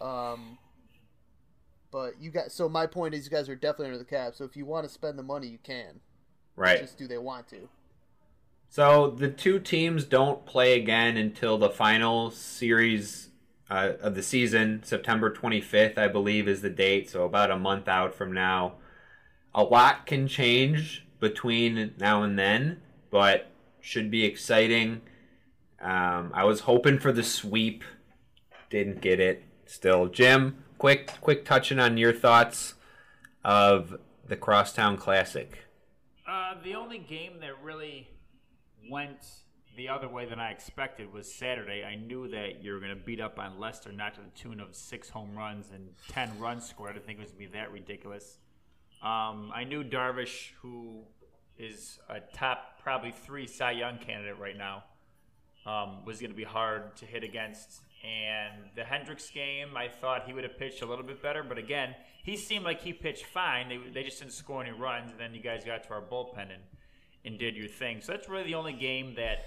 um. 0.00 0.58
But 1.90 2.20
you 2.20 2.30
guys, 2.30 2.52
so 2.52 2.68
my 2.68 2.86
point 2.86 3.14
is, 3.14 3.24
you 3.24 3.30
guys 3.30 3.48
are 3.48 3.54
definitely 3.56 3.86
under 3.86 3.98
the 3.98 4.04
cap. 4.04 4.34
So 4.34 4.44
if 4.44 4.58
you 4.58 4.66
want 4.66 4.86
to 4.86 4.92
spend 4.92 5.18
the 5.18 5.22
money, 5.22 5.46
you 5.46 5.56
can. 5.62 6.00
Right. 6.54 6.80
Just 6.80 6.98
do 6.98 7.08
they 7.08 7.16
want 7.16 7.48
to? 7.48 7.66
So 8.68 9.10
the 9.10 9.28
two 9.28 9.58
teams 9.58 10.04
don't 10.04 10.44
play 10.44 10.74
again 10.74 11.16
until 11.16 11.56
the 11.56 11.70
final 11.70 12.30
series 12.30 13.30
uh, 13.70 13.92
of 14.00 14.14
the 14.14 14.22
season, 14.22 14.82
September 14.84 15.32
25th, 15.32 15.98
I 15.98 16.08
believe, 16.08 16.46
is 16.48 16.62
the 16.62 16.70
date. 16.70 17.10
So 17.10 17.24
about 17.24 17.50
a 17.50 17.58
month 17.58 17.88
out 17.88 18.14
from 18.14 18.32
now. 18.32 18.74
A 19.54 19.62
lot 19.62 20.06
can 20.06 20.28
change 20.28 21.06
between 21.18 21.94
now 21.98 22.22
and 22.22 22.38
then, 22.38 22.80
but 23.10 23.50
should 23.80 24.10
be 24.10 24.24
exciting. 24.24 25.00
Um, 25.80 26.32
I 26.34 26.44
was 26.44 26.60
hoping 26.60 26.98
for 26.98 27.12
the 27.12 27.22
sweep, 27.22 27.82
didn't 28.70 29.00
get 29.00 29.18
it. 29.18 29.44
Still, 29.64 30.06
Jim, 30.06 30.64
quick, 30.78 31.10
quick 31.20 31.44
touching 31.44 31.78
on 31.78 31.96
your 31.96 32.12
thoughts 32.12 32.74
of 33.44 33.98
the 34.26 34.36
Crosstown 34.36 34.96
Classic. 34.96 35.58
Uh, 36.26 36.54
the 36.62 36.74
only 36.74 36.98
game 36.98 37.40
that 37.40 37.62
really 37.62 38.08
went 38.90 39.26
the 39.76 39.88
other 39.88 40.08
way 40.08 40.26
than 40.26 40.40
I 40.40 40.50
expected 40.50 41.12
was 41.12 41.32
Saturday. 41.32 41.84
I 41.84 41.94
knew 41.94 42.28
that 42.28 42.64
you 42.64 42.72
were 42.72 42.80
going 42.80 42.90
to 42.90 42.96
beat 42.96 43.20
up 43.20 43.38
on 43.38 43.60
Lester, 43.60 43.92
not 43.92 44.14
to 44.14 44.20
the 44.20 44.30
tune 44.30 44.60
of 44.60 44.74
six 44.74 45.08
home 45.08 45.36
runs 45.36 45.70
and 45.72 45.90
ten 46.08 46.36
runs 46.38 46.68
scored. 46.68 46.90
I 46.90 46.92
didn't 46.94 47.06
think 47.06 47.18
it 47.18 47.22
was 47.22 47.32
going 47.32 47.46
to 47.46 47.52
be 47.52 47.58
that 47.58 47.72
ridiculous. 47.72 48.38
Um, 49.02 49.52
I 49.54 49.64
knew 49.64 49.84
Darvish, 49.84 50.50
who 50.60 51.04
is 51.58 51.98
a 52.08 52.20
top 52.36 52.80
probably 52.82 53.12
three 53.12 53.46
Cy 53.46 53.72
Young 53.72 53.98
candidate 53.98 54.38
right 54.38 54.56
now, 54.56 54.84
um, 55.66 56.04
was 56.04 56.18
going 56.20 56.30
to 56.30 56.36
be 56.36 56.44
hard 56.44 56.96
to 56.96 57.06
hit 57.06 57.22
against. 57.22 57.82
And 58.04 58.70
the 58.74 58.84
Hendricks 58.84 59.30
game, 59.30 59.76
I 59.76 59.88
thought 59.88 60.24
he 60.26 60.32
would 60.32 60.44
have 60.44 60.58
pitched 60.58 60.82
a 60.82 60.86
little 60.86 61.04
bit 61.04 61.22
better, 61.22 61.42
but 61.42 61.58
again, 61.58 61.94
he 62.22 62.36
seemed 62.36 62.64
like 62.64 62.80
he 62.80 62.92
pitched 62.92 63.26
fine. 63.26 63.68
They, 63.68 63.78
they 63.92 64.02
just 64.02 64.20
didn't 64.20 64.34
score 64.34 64.62
any 64.62 64.72
runs, 64.72 65.10
and 65.10 65.20
then 65.20 65.34
you 65.34 65.40
guys 65.40 65.64
got 65.64 65.84
to 65.84 65.90
our 65.90 66.00
bullpen 66.00 66.42
and, 66.42 66.62
and 67.24 67.38
did 67.38 67.56
your 67.56 67.68
thing. 67.68 68.00
So 68.00 68.12
that's 68.12 68.28
really 68.28 68.44
the 68.44 68.54
only 68.54 68.72
game 68.72 69.14
that 69.16 69.46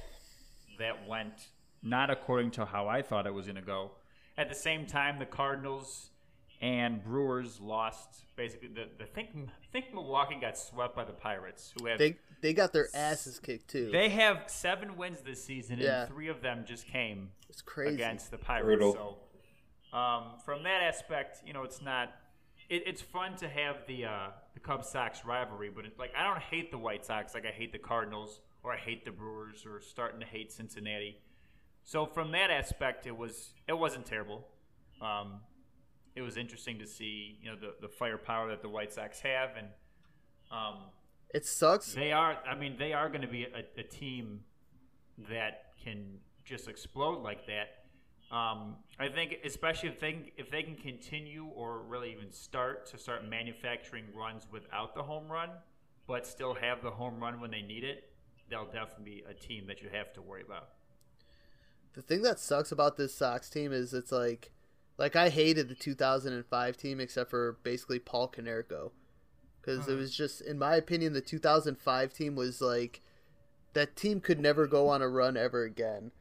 that 0.80 1.08
went 1.08 1.50
not 1.84 2.10
according 2.10 2.52
to 2.52 2.66
how 2.66 2.88
I 2.88 3.02
thought 3.02 3.26
it 3.28 3.34
was 3.34 3.46
going 3.46 3.56
to 3.56 3.62
go. 3.62 3.92
At 4.38 4.50
the 4.50 4.56
same 4.56 4.86
time, 4.86 5.20
the 5.20 5.26
Cardinals 5.26 6.10
and 6.62 7.04
Brewers 7.04 7.60
lost. 7.60 8.24
Basically, 8.36 8.70
the, 8.70 8.86
the 8.98 9.06
think 9.06 9.30
think 9.72 9.94
Milwaukee 9.94 10.38
got 10.40 10.58
swept 10.58 10.96
by 10.96 11.04
the 11.06 11.14
Pirates, 11.14 11.74
who 11.80 11.88
have 11.88 12.00
They 12.00 12.18
they 12.42 12.54
got 12.54 12.74
their 12.74 12.88
asses 12.96 13.40
kicked 13.40 13.68
too. 13.70 13.90
they 13.92 14.10
have 14.10 14.44
seven 14.48 14.96
wins 14.98 15.22
this 15.22 15.44
season, 15.44 15.80
Yeah. 15.80 16.02
and 16.04 16.10
three 16.12 16.28
of 16.28 16.42
them 16.42 16.64
just 16.68 16.88
came 16.88 17.30
it's 17.50 17.62
crazy. 17.62 17.96
against 17.96 18.32
the 18.32 18.38
Pirates. 18.38 18.66
Brutal. 18.66 19.20
So, 19.92 19.98
um, 19.98 20.24
from 20.46 20.64
that 20.64 20.82
aspect, 20.84 21.40
you 21.46 21.54
know, 21.54 21.64
it's 21.64 21.82
not. 21.82 22.14
It, 22.72 22.84
it's 22.88 23.02
fun 23.02 23.36
to 23.36 23.50
have 23.50 23.86
the 23.86 24.06
uh, 24.06 24.28
the 24.54 24.62
Cubs 24.62 24.88
Sox 24.90 25.26
rivalry, 25.26 25.70
but 25.76 25.86
it, 25.86 26.00
like 26.00 26.14
I 26.18 26.24
don't 26.24 26.42
hate 26.42 26.72
the 26.72 26.78
White 26.78 27.06
Sox 27.06 27.34
like 27.34 27.46
I 27.46 27.52
hate 27.52 27.74
the 27.74 27.78
Cardinals 27.80 28.40
or 28.64 28.72
I 28.72 28.78
hate 28.78 29.04
the 29.04 29.12
Brewers 29.12 29.66
or 29.66 29.82
starting 29.82 30.22
to 30.22 30.26
hate 30.26 30.54
Cincinnati. 30.54 31.18
So 31.84 32.06
from 32.06 32.32
that 32.32 32.50
aspect, 32.50 33.06
it 33.06 33.18
was 33.18 33.54
it 33.68 33.74
wasn't 33.78 34.06
terrible. 34.06 34.48
Um, 35.02 35.42
it 36.16 36.22
was 36.22 36.38
interesting 36.38 36.80
to 36.80 36.88
see 36.88 37.38
you 37.42 37.50
know 37.50 37.58
the 37.58 37.74
the 37.82 37.90
firepower 37.90 38.50
that 38.52 38.62
the 38.62 38.70
White 38.70 38.94
Sox 38.94 39.20
have, 39.20 39.50
and 39.58 39.68
um, 40.50 40.76
It 41.34 41.46
sucks. 41.46 41.94
they 41.94 42.14
are. 42.14 42.38
I 42.50 42.56
mean, 42.56 42.78
they 42.80 42.94
are 42.94 43.10
going 43.10 43.22
to 43.22 43.28
be 43.28 43.44
a, 43.44 43.80
a 43.80 43.84
team 43.84 44.42
that 45.30 45.74
can 45.84 46.20
just 46.46 46.70
explode 46.70 47.22
like 47.22 47.48
that. 47.48 47.81
Um, 48.32 48.78
I 48.98 49.10
think, 49.10 49.40
especially 49.44 49.90
if 49.90 50.00
they 50.00 50.14
can, 50.14 50.26
if 50.38 50.50
they 50.50 50.64
can 50.64 50.76
continue 50.76 51.48
or 51.54 51.80
really 51.80 52.14
even 52.14 52.32
start 52.32 52.86
to 52.88 52.98
start 52.98 53.28
manufacturing 53.28 54.06
runs 54.16 54.48
without 54.50 54.96
the 54.96 55.04
home 55.04 55.28
run, 55.30 55.50
but 56.08 56.26
still 56.26 56.54
have 56.54 56.82
the 56.82 56.92
home 56.92 57.20
run 57.20 57.42
when 57.42 57.52
they 57.52 57.62
need 57.62 57.84
it, 57.84 58.10
they'll 58.50 58.66
definitely 58.66 59.06
be 59.06 59.24
a 59.30 59.34
team 59.34 59.68
that 59.68 59.82
you 59.82 59.90
have 59.92 60.14
to 60.14 60.22
worry 60.22 60.44
about. 60.44 60.70
The 61.94 62.02
thing 62.02 62.22
that 62.22 62.40
sucks 62.40 62.72
about 62.72 62.96
this 62.96 63.14
Sox 63.14 63.50
team 63.50 63.74
is 63.74 63.94
it's 63.94 64.14
like, 64.14 64.52
like 64.98 65.18
I 65.18 65.30
hated 65.30 65.68
the 65.68 65.76
2005 65.76 66.78
team 66.78 67.00
except 67.02 67.30
for 67.30 67.58
basically 67.64 68.00
Paul 68.00 68.30
Konerko, 68.30 68.92
because 69.60 69.88
it 69.88 69.96
was 69.96 70.16
just, 70.16 70.42
in 70.42 70.58
my 70.58 70.76
opinion, 70.76 71.12
the 71.14 71.22
2005 71.22 72.14
team 72.14 72.36
was 72.36 72.62
like, 72.62 73.02
that 73.74 73.96
team 73.96 74.22
could 74.22 74.40
never 74.40 74.68
go 74.68 74.88
on 74.88 75.02
a 75.02 75.10
run 75.10 75.36
ever 75.36 75.64
again, 75.64 76.12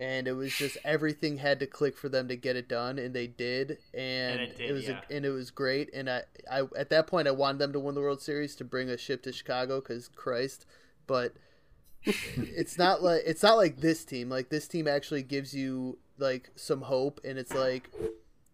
and 0.00 0.26
it 0.26 0.32
was 0.32 0.52
just 0.54 0.76
everything 0.84 1.38
had 1.38 1.60
to 1.60 1.66
click 1.66 1.96
for 1.96 2.08
them 2.08 2.28
to 2.28 2.36
get 2.36 2.56
it 2.56 2.68
done, 2.68 2.98
and 2.98 3.14
they 3.14 3.26
did, 3.26 3.78
and, 3.94 4.40
And 4.40 4.40
it 4.40 4.58
did, 4.58 4.72
was 4.72 4.88
yeah. 4.88 5.00
a, 5.08 5.14
and 5.14 5.24
it 5.24 5.30
was 5.30 5.50
great, 5.50 5.90
and 5.94 6.08
I, 6.10 6.22
I 6.50 6.62
at 6.76 6.90
that 6.90 7.06
point 7.06 7.28
I 7.28 7.32
wanted 7.32 7.58
them 7.58 7.72
to 7.72 7.80
win 7.80 7.94
the 7.94 8.00
World 8.00 8.22
Series 8.22 8.56
to 8.56 8.64
bring 8.64 8.88
a 8.88 8.96
ship 8.96 9.22
to 9.22 9.32
Chicago, 9.32 9.80
because 9.80 10.08
Christ, 10.08 10.66
but 11.06 11.34
it's 12.04 12.78
not 12.78 13.02
like 13.02 13.22
it's 13.26 13.42
not 13.42 13.56
like 13.56 13.78
this 13.80 14.04
team. 14.04 14.28
Like 14.28 14.48
this 14.48 14.68
team 14.68 14.88
actually 14.88 15.22
gives 15.22 15.54
you 15.54 15.98
like 16.18 16.50
some 16.56 16.82
hope, 16.82 17.20
and 17.24 17.38
it's 17.38 17.54
like 17.54 17.90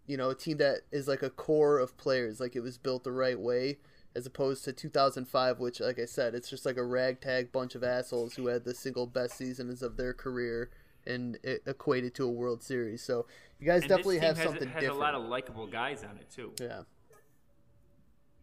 you 0.06 0.16
know 0.16 0.30
a 0.30 0.34
team 0.34 0.58
that 0.58 0.82
is 0.92 1.08
like 1.08 1.22
a 1.22 1.30
core 1.30 1.78
of 1.78 1.96
players. 1.96 2.40
Like 2.40 2.56
it 2.56 2.60
was 2.60 2.78
built 2.78 3.04
the 3.04 3.12
right 3.12 3.38
way, 3.38 3.78
as 4.14 4.26
opposed 4.26 4.64
to 4.64 4.72
2005, 4.72 5.60
which, 5.60 5.80
like 5.80 5.98
I 5.98 6.04
said, 6.04 6.34
it's 6.34 6.50
just 6.50 6.66
like 6.66 6.76
a 6.76 6.84
ragtag 6.84 7.52
bunch 7.52 7.74
of 7.74 7.84
assholes 7.84 8.34
who 8.34 8.48
had 8.48 8.64
the 8.64 8.74
single 8.74 9.06
best 9.06 9.36
seasons 9.36 9.82
of 9.82 9.96
their 9.96 10.12
career, 10.12 10.70
and 11.06 11.38
it 11.42 11.62
equated 11.66 12.14
to 12.16 12.24
a 12.24 12.30
World 12.30 12.62
Series. 12.62 13.02
So 13.02 13.26
you 13.58 13.66
guys 13.66 13.82
And 13.82 13.88
definitely 13.88 14.18
this 14.18 14.22
team 14.22 14.28
have 14.28 14.36
has, 14.38 14.46
something 14.46 14.68
has 14.68 14.80
different. 14.80 15.00
a 15.00 15.02
lot 15.02 15.14
of 15.14 15.24
likable 15.24 15.66
guys 15.66 16.04
on 16.04 16.16
it 16.18 16.30
too. 16.30 16.52
yeah. 16.60 16.82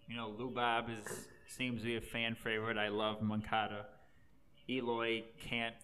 You 0.08 0.16
know, 0.16 0.30
Lou 0.38 0.50
Bob 0.52 0.86
is 0.90 1.28
seems 1.48 1.82
to 1.82 1.86
be 1.88 1.96
a 1.96 2.02
fan 2.02 2.36
favorite. 2.36 2.78
I 2.78 2.90
love 2.90 3.22
Moncada. 3.22 3.88
Eloy 4.70 5.24
can't 5.40 5.76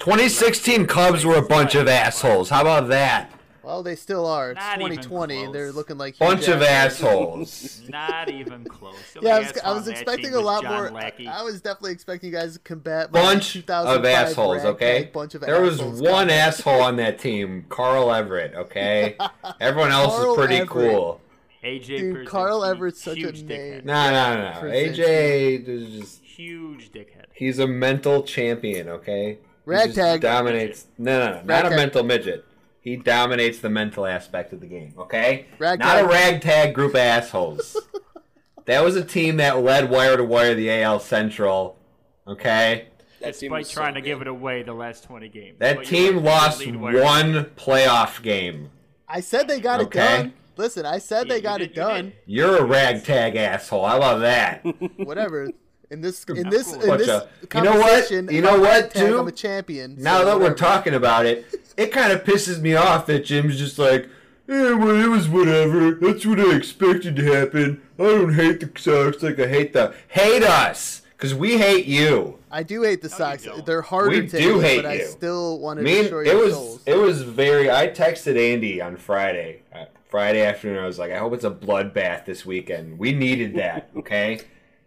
2016 0.00 0.86
Cubs 0.86 1.24
were 1.24 1.36
a 1.36 1.42
bunch 1.46 1.74
of 1.76 1.86
assholes. 1.86 2.50
How 2.50 2.62
about 2.62 2.88
that? 2.88 3.30
Well, 3.64 3.82
they 3.82 3.96
still 3.96 4.26
are. 4.26 4.50
It's 4.52 4.60
Not 4.60 4.74
2020, 4.76 5.44
and 5.44 5.54
they're 5.54 5.72
looking 5.72 5.96
like 5.98 6.14
Hugh 6.16 6.26
Bunch 6.26 6.48
of 6.48 6.62
assholes. 6.62 7.80
not 7.88 8.30
even 8.30 8.64
close. 8.64 8.94
The 9.14 9.20
Yeah, 9.22 9.36
I 9.36 9.38
was, 9.40 9.58
I 9.64 9.72
was 9.72 9.88
expecting 9.88 10.34
a 10.34 10.40
lot 10.40 10.64
more. 10.64 10.90
Lackey. 10.90 11.26
I 11.28 11.42
was 11.42 11.60
definitely 11.60 11.92
expecting 11.92 12.30
you 12.30 12.36
guys 12.36 12.54
to 12.54 12.58
combat 12.60 13.12
my 13.12 13.20
Bunch 13.20 13.56
of 13.56 14.04
assholes, 14.04 14.56
ragtag 14.64 14.74
okay? 14.74 15.10
Bunch 15.12 15.34
of 15.34 15.40
There 15.40 15.60
was 15.60 15.80
assholes 15.80 16.00
one 16.02 16.12
comment. 16.12 16.30
asshole 16.32 16.82
on 16.82 16.96
that 16.96 17.18
team, 17.18 17.64
Carl 17.68 18.12
Everett, 18.12 18.54
okay? 18.54 19.16
Everyone 19.60 19.90
else 19.90 20.18
is 20.18 20.34
pretty 20.36 20.56
Everett. 20.56 20.68
cool. 20.70 21.20
AJ 21.64 21.86
Dude, 21.86 22.14
Pearson, 22.14 22.30
Carl 22.30 22.62
Everett's 22.64 23.02
such 23.02 23.16
a 23.16 23.20
huge 23.20 23.42
name. 23.44 23.82
dickhead. 23.82 23.84
No, 23.86 24.10
no, 24.10 24.52
no. 24.52 24.60
Krasinski. 24.60 25.02
AJ 25.02 25.68
is 25.68 26.00
just 26.00 26.22
Huge 26.22 26.92
dickhead. 26.92 27.24
he's 27.32 27.58
a 27.58 27.66
mental 27.66 28.22
champion, 28.24 28.88
okay? 28.90 29.38
He 29.64 29.70
just 29.72 29.96
Ragtag. 29.96 30.20
dominates. 30.20 30.86
No, 30.98 31.18
no, 31.18 31.32
no, 31.36 31.42
not 31.44 31.72
a 31.72 31.74
mental 31.74 32.02
midget. 32.02 32.44
He 32.84 32.96
dominates 32.96 33.58
the 33.60 33.70
mental 33.70 34.04
aspect 34.06 34.52
of 34.52 34.60
the 34.60 34.66
game, 34.66 34.92
okay? 34.98 35.46
Ragtag. 35.58 35.78
Not 35.80 36.04
a 36.04 36.06
ragtag 36.06 36.74
group 36.74 36.90
of 36.92 36.96
assholes. 37.00 37.76
that 38.66 38.84
was 38.84 38.94
a 38.94 39.02
team 39.04 39.38
that 39.38 39.62
led 39.62 39.88
wire 39.90 40.18
to 40.18 40.22
wire 40.24 40.54
the 40.54 40.70
AL 40.70 41.00
Central, 41.00 41.78
okay? 42.26 42.88
that 43.20 43.34
team 43.38 43.48
Despite 43.48 43.58
was 43.60 43.70
so 43.70 43.80
trying 43.80 43.94
to 43.94 44.02
give 44.02 44.20
it 44.20 44.26
away 44.26 44.62
the 44.62 44.74
last 44.74 45.04
20 45.04 45.30
games. 45.30 45.56
That 45.60 45.76
But 45.76 45.86
team 45.86 46.18
lost 46.18 46.66
one 46.66 47.46
playoff 47.56 48.20
game. 48.22 48.70
I 49.08 49.20
said 49.20 49.48
they 49.48 49.60
got 49.60 49.80
Okay. 49.80 49.98
it 50.02 50.16
done. 50.18 50.32
Listen, 50.58 50.84
I 50.84 50.98
said 50.98 51.26
Yeah, 51.26 51.34
they 51.34 51.40
got 51.40 51.58
did- 51.60 51.70
it 51.70 51.74
done. 51.74 52.04
did. 52.04 52.12
You're 52.26 52.58
a 52.58 52.64
ragtag 52.64 53.34
asshole. 53.36 53.84
I 53.86 53.94
love 53.94 54.20
that. 54.20 54.62
Whatever. 54.98 55.48
In 55.90 56.00
this, 56.00 56.24
in 56.24 56.48
this, 56.50 56.68
cool. 56.72 56.80
in 56.82 56.88
Bunch 56.88 57.00
this 57.00 57.08
of- 57.10 57.28
you 57.54 57.62
know 57.62 57.72
what? 57.76 57.80
conversation, 57.90 58.28
You 58.30 58.40
know 58.42 58.54
I'm 58.54 58.60
what, 58.60 58.90
tag, 58.90 59.06
too? 59.06 59.18
I'm 59.18 59.28
a 59.28 59.32
champion. 59.32 59.96
now 59.98 60.18
so 60.18 60.24
that 60.26 60.40
we're 60.40 60.54
talking 60.54 60.94
about 60.94 61.26
it, 61.26 61.44
it 61.76 61.92
kind 61.92 62.12
of 62.12 62.24
pisses 62.24 62.60
me 62.60 62.74
off 62.74 63.06
that 63.06 63.24
Jim's 63.24 63.58
just 63.58 63.78
like, 63.78 64.04
eh, 64.48 64.72
well, 64.72 64.90
it 65.04 65.08
was 65.08 65.28
whatever. 65.28 65.92
That's 65.92 66.24
what 66.26 66.40
I 66.40 66.54
expected 66.56 67.16
to 67.16 67.24
happen. 67.24 67.82
I 67.98 68.02
don't 68.04 68.34
hate 68.34 68.60
the 68.60 68.70
Sox 68.80 69.22
like 69.22 69.38
I 69.38 69.46
hate 69.46 69.72
the 69.72 69.94
hate 70.08 70.42
us 70.42 71.02
because 71.16 71.34
we 71.34 71.58
hate 71.58 71.86
you. 71.86 72.38
I 72.50 72.62
do 72.62 72.82
hate 72.82 73.02
the 73.02 73.08
you 73.08 73.14
Sox. 73.14 73.44
don't. 73.44 73.66
They're 73.66 73.82
harder 73.82 74.10
We 74.10 74.26
to 74.28 74.38
do 74.40 74.58
hate, 74.60 74.68
hate 74.76 74.82
but 74.82 74.86
I 74.90 74.94
you. 74.94 75.06
still 75.06 75.58
want 75.58 75.78
to 75.78 75.82
Me 75.84 75.92
and, 75.94 76.02
destroy 76.02 76.20
it 76.22 76.26
your 76.28 76.44
was 76.44 76.54
souls. 76.54 76.82
it 76.86 76.96
was 76.96 77.22
very. 77.22 77.70
I 77.70 77.88
texted 77.88 78.36
Andy 78.38 78.80
on 78.80 78.96
Friday. 78.96 79.62
Uh, 79.74 79.84
Friday 80.08 80.42
afternoon, 80.44 80.78
I 80.78 80.86
was 80.86 80.96
like, 80.98 81.10
I 81.10 81.18
hope 81.18 81.32
it's 81.34 81.42
a 81.44 81.50
bloodbath 81.50 82.24
this 82.24 82.46
weekend. 82.46 82.98
We 83.00 83.10
needed 83.12 83.54
that. 83.56 83.90
Okay, 83.96 84.40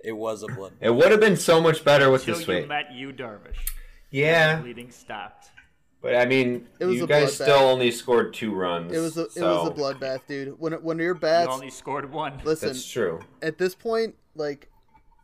It 0.03 0.11
was 0.13 0.43
a 0.43 0.47
blood. 0.47 0.73
it 0.79 0.89
would 0.91 1.11
have 1.11 1.19
been 1.19 1.37
so 1.37 1.59
much 1.61 1.83
better 1.83 2.09
with 2.11 2.21
Until 2.21 2.35
this 2.39 2.47
you 2.47 2.53
week. 2.55 2.67
met 2.67 2.91
you, 2.93 3.11
Darvish. 3.11 3.57
Yeah, 4.11 4.57
The 4.57 4.61
bleeding 4.63 4.91
stopped. 4.91 5.49
but 6.01 6.15
I 6.15 6.25
mean, 6.25 6.67
It 6.79 6.85
was 6.85 6.95
you 6.97 7.07
guys 7.07 7.29
bloodbath. 7.31 7.43
still 7.43 7.59
only 7.59 7.91
scored 7.91 8.33
two 8.33 8.53
runs. 8.53 8.93
It 8.93 8.99
was 8.99 9.17
a, 9.17 9.23
it 9.23 9.41
was 9.41 9.67
a 9.67 9.71
bloodbath, 9.71 10.21
dude. 10.27 10.59
When 10.59 10.73
when 10.73 10.97
your 10.99 11.13
You 11.15 11.19
bats, 11.19 11.49
only 11.51 11.69
scored 11.69 12.11
one. 12.11 12.39
listen, 12.43 12.69
That's 12.69 12.87
true. 12.89 13.19
at 13.41 13.57
this 13.57 13.75
point, 13.75 14.15
like 14.35 14.69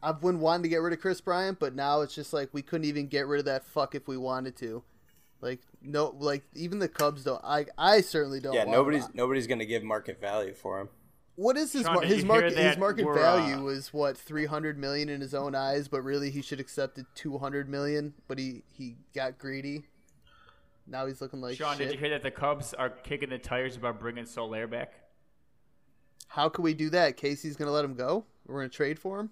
I've 0.02 0.20
been 0.20 0.40
wanting 0.42 0.64
to 0.64 0.70
get 0.70 0.82
rid 0.82 0.92
of 0.92 1.00
Kris 1.00 1.22
Bryant, 1.22 1.60
but 1.60 1.76
now 1.76 2.02
it's 2.02 2.14
just 2.14 2.34
like 2.34 2.50
we 2.52 2.62
couldn't 2.62 2.86
even 2.86 3.08
get 3.08 3.26
rid 3.28 3.40
of 3.40 3.46
that 3.46 3.64
fuck 3.64 3.96
if 3.96 4.08
we 4.08 4.18
wanted 4.18 4.58
to. 4.58 4.84
Like 5.40 5.62
no, 5.82 6.16
like 6.20 6.44
even 6.56 6.80
the 6.80 6.88
Cubs 6.90 7.24
don't. 7.24 7.42
I 7.44 7.68
I 7.78 8.02
certainly 8.02 8.40
don't. 8.42 8.54
Yeah, 8.54 8.66
want 8.66 8.72
nobody's 8.72 9.06
him. 9.06 9.12
nobody's 9.14 9.48
gonna 9.48 9.66
give 9.66 9.84
market 9.84 10.20
value 10.20 10.54
for 10.54 10.82
him. 10.82 10.90
What 11.36 11.58
is 11.58 11.74
his 11.74 11.84
Sean, 11.84 11.96
mar- 11.96 12.04
his 12.04 12.24
market 12.24 12.56
his 12.56 12.78
market 12.78 13.12
value 13.12 13.56
uh, 13.56 13.62
was 13.62 13.91
what 13.91 14.17
three 14.17 14.46
hundred 14.46 14.78
million 14.78 15.10
in 15.10 15.19
his 15.19 15.34
own 15.34 15.56
eyes, 15.56 15.88
but 15.88 16.02
really 16.02 16.30
he 16.30 16.41
should 16.41 16.60
accepted 16.60 17.06
two 17.15 17.38
hundred 17.38 17.67
million. 17.67 18.13
But 18.28 18.38
he 18.38 18.63
he 18.72 18.98
got 19.15 19.38
greedy. 19.39 19.86
Now 20.86 21.06
he's 21.08 21.22
looking 21.22 21.41
like 21.41 21.58
Sean, 21.58 21.78
shit. 21.78 21.88
did 21.88 21.93
you 21.93 22.00
hear 22.00 22.10
that 22.10 22.24
the 22.24 22.32
Cubs 22.32 22.74
are 22.74 22.89
kicking 22.89 23.30
the 23.30 23.39
tires 23.39 23.76
about 23.76 24.00
bringing 24.00 24.26
Soler 24.26 24.67
back? 24.67 24.93
How 26.28 26.50
can 26.50 26.63
we 26.63 26.74
do 26.74 26.89
that? 26.91 27.17
Casey's 27.17 27.56
gonna 27.56 27.72
let 27.72 27.86
him 27.86 27.96
go. 27.96 28.26
We're 28.46 28.60
gonna 28.60 28.69
trade 28.69 29.00
for 29.00 29.19
him. 29.19 29.32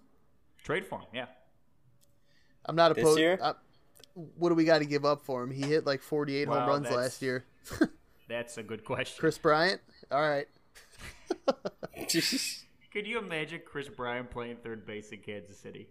Trade 0.64 0.86
for 0.86 1.00
him, 1.00 1.08
yeah. 1.14 1.26
I'm 2.66 2.76
not 2.76 2.92
opposed. 2.92 2.98
This 2.98 3.04
opposed. 3.12 3.20
year? 3.20 3.40
I- 3.44 3.54
what 4.14 4.50
do 4.50 4.56
we 4.56 4.66
got 4.66 4.80
to 4.80 4.86
give 4.86 5.06
up 5.06 5.22
for 5.22 5.44
him? 5.44 5.52
He 5.52 5.62
hit 5.62 5.86
like 5.86 6.02
48 6.02 6.48
home 6.48 6.68
runs 6.68 6.90
last 6.92 7.22
year. 7.22 7.46
That's 8.28 8.58
a 8.58 8.64
good 8.64 8.84
question. 8.84 9.20
Kris 9.20 9.38
Bryant. 9.38 9.82
All 10.12 10.22
right. 10.22 10.48
Could 12.94 13.08
you 13.08 13.20
imagine 13.20 13.62
Kris 13.66 13.88
Bryant 13.88 14.30
playing 14.32 14.58
third 14.64 14.86
base 14.86 15.10
in 15.12 15.20
Kansas 15.20 15.58
City? 15.58 15.88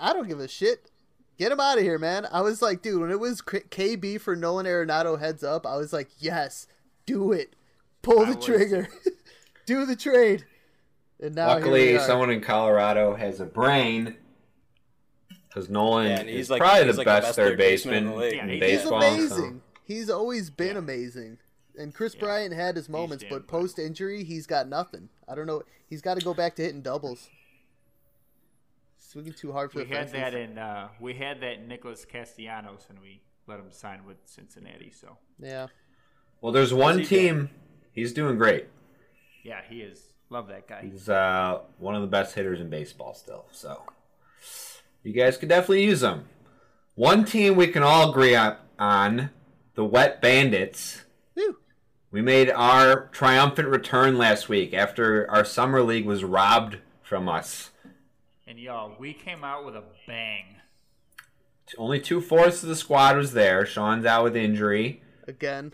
I 0.00 0.12
don't 0.12 0.28
give 0.28 0.40
a 0.40 0.48
shit. 0.48 0.90
Get 1.38 1.52
him 1.52 1.60
out 1.60 1.78
of 1.78 1.84
here, 1.84 1.98
man. 1.98 2.26
I 2.32 2.42
was 2.42 2.62
like, 2.62 2.82
dude, 2.82 3.00
when 3.00 3.10
it 3.10 3.18
was 3.18 3.40
KB 3.42 4.20
for 4.20 4.36
Nolan 4.36 4.66
Arenado 4.66 5.18
heads 5.18 5.42
up, 5.42 5.66
I 5.66 5.76
was 5.76 5.92
like, 5.92 6.08
yes, 6.18 6.66
do 7.06 7.32
it. 7.32 7.54
Pull 8.02 8.24
the 8.26 8.34
trigger. 8.36 8.88
do 9.66 9.84
the 9.86 9.96
trade. 9.96 10.44
And 11.20 11.34
now 11.34 11.48
Luckily, 11.48 11.98
someone 11.98 12.30
in 12.30 12.40
Colorado 12.40 13.14
has 13.14 13.40
a 13.40 13.46
brain. 13.46 14.16
Because 15.48 15.68
Nolan 15.68 16.06
Yeah, 16.06 16.22
he's 16.22 16.40
is 16.42 16.50
like- 16.50 16.60
probably 16.60 16.86
he's 16.86 16.94
the 16.94 16.98
like 17.00 17.06
the 17.06 17.10
best, 17.10 17.26
best 17.28 17.36
third 17.36 17.48
third 17.50 17.58
baseman 17.58 17.94
in 17.94 18.06
the 18.10 18.16
league. 18.16 18.34
Yeah, 18.36 18.42
in 18.44 18.48
he's 18.50 18.62
He's 18.62 18.70
baseball. 18.82 19.00
so- 19.02 19.06
amazing. 19.08 19.62
He's 19.84 20.08
always 20.10 20.50
been 20.50 20.76
amazing. 20.76 21.38
And 21.80 21.94
Kris 21.94 22.14
Yeah. 22.14 22.20
Bryant 22.20 22.54
had 22.54 22.76
his 22.76 22.88
moments, 22.88 23.24
but 23.28 23.46
post 23.46 23.78
injury, 23.78 24.22
he's 24.24 24.46
got 24.46 24.68
nothing. 24.68 25.08
I 25.26 25.34
don't 25.34 25.46
know. 25.46 25.62
He's 25.88 26.02
got 26.02 26.18
to 26.18 26.24
go 26.24 26.34
back 26.34 26.54
to 26.56 26.62
hitting 26.62 26.82
doubles. 26.82 27.28
Swinging 28.98 29.32
too 29.32 29.52
hard 29.52 29.72
for 29.72 29.78
We 29.78 29.84
the 29.84 29.94
had 29.96 30.10
fences. 30.10 30.32
that 30.32 30.34
in 30.34 30.58
uh, 30.58 30.88
we 31.00 31.14
had 31.14 31.40
that 31.40 31.54
in 31.54 31.68
Nicholas 31.68 32.04
Castellanos 32.04 32.86
and 32.88 33.00
we 33.00 33.22
let 33.46 33.58
him 33.58 33.70
sign 33.72 34.04
with 34.04 34.18
Cincinnati, 34.24 34.90
so 34.90 35.16
Yeah. 35.40 35.66
Well, 36.40 36.52
there's 36.52 36.72
one 36.72 37.00
he 37.00 37.04
team. 37.06 37.50
He's 37.92 38.12
doing 38.12 38.36
great. 38.36 38.68
yeah, 39.42 39.62
he 39.68 39.80
is. 39.80 40.00
Love 40.28 40.46
that 40.48 40.68
guy. 40.68 40.82
He's 40.82 41.08
uh, 41.08 41.60
one 41.78 41.96
of 41.96 42.02
the 42.02 42.06
best 42.06 42.34
hitters 42.36 42.60
in 42.60 42.70
baseball 42.70 43.14
still. 43.14 43.46
So 43.50 43.82
you 45.02 45.12
guys 45.12 45.36
could 45.36 45.48
definitely 45.48 45.84
use 45.84 46.02
him. 46.04 46.26
One 46.94 47.24
team 47.24 47.56
we 47.56 47.66
can 47.68 47.82
all 47.82 48.10
agree 48.10 48.36
on, 48.36 48.56
on 48.78 49.30
the 49.74 49.84
Wet 49.84 50.20
Bandits. 50.22 51.02
Whew. 52.10 52.18
We 52.18 52.22
made 52.22 52.50
our 52.50 53.06
triumphant 53.08 53.68
return 53.68 54.18
last 54.18 54.48
week 54.48 54.74
after 54.74 55.30
our 55.30 55.44
summer 55.44 55.82
league 55.82 56.06
was 56.06 56.24
robbed 56.24 56.78
from 57.02 57.28
us. 57.28 57.70
And 58.46 58.58
y'all, 58.58 58.94
we 58.98 59.12
came 59.12 59.44
out 59.44 59.64
with 59.64 59.76
a 59.76 59.84
bang. 60.06 60.56
Only 61.78 62.00
two 62.00 62.20
fourths 62.20 62.62
of 62.64 62.68
the 62.68 62.74
squad 62.76 63.16
was 63.16 63.32
there. 63.32 63.64
Sean's 63.64 64.04
out 64.04 64.24
with 64.24 64.36
injury. 64.36 65.02
Again. 65.28 65.72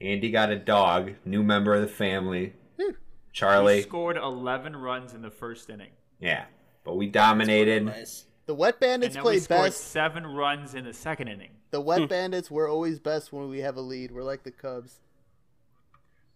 Andy 0.00 0.30
got 0.30 0.50
a 0.50 0.56
dog, 0.56 1.12
new 1.24 1.42
member 1.44 1.74
of 1.74 1.80
the 1.82 1.86
family. 1.88 2.54
Whew. 2.76 2.88
We 2.90 2.94
Charlie, 3.32 3.82
scored 3.82 4.16
11 4.16 4.74
runs 4.76 5.14
in 5.14 5.22
the 5.22 5.30
first 5.30 5.70
inning. 5.70 5.90
yeah, 6.18 6.46
but 6.84 6.96
we 6.96 7.06
dominated. 7.06 7.84
nice. 7.86 8.24
The 8.46 8.54
Wet 8.54 8.74
And 8.74 8.80
Bandits 8.80 9.14
then 9.14 9.22
we 9.22 9.30
played 9.32 9.42
scored 9.42 9.62
best. 9.66 9.88
seven 9.92 10.26
runs 10.26 10.74
in 10.74 10.84
the 10.84 10.92
second 10.94 11.28
inning. 11.28 11.50
The 11.70 11.80
Hmm. 11.80 11.86
Wet 11.86 12.08
Bandits 12.08 12.50
were 12.50 12.66
always 12.68 12.98
best 12.98 13.32
when 13.32 13.48
we 13.48 13.58
have 13.60 13.76
a 13.76 13.80
lead. 13.80 14.10
We're 14.10 14.22
like 14.24 14.42
the 14.42 14.50
Cubs. 14.50 14.98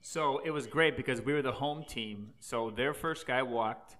So 0.02 0.40
it 0.44 0.50
was 0.50 0.66
great 0.66 0.96
because 0.96 1.20
we 1.22 1.32
were 1.32 1.42
the 1.42 1.52
home 1.52 1.84
team. 1.88 2.30
So 2.40 2.70
their 2.70 2.92
first 2.92 3.26
guy 3.26 3.42
walked, 3.42 3.96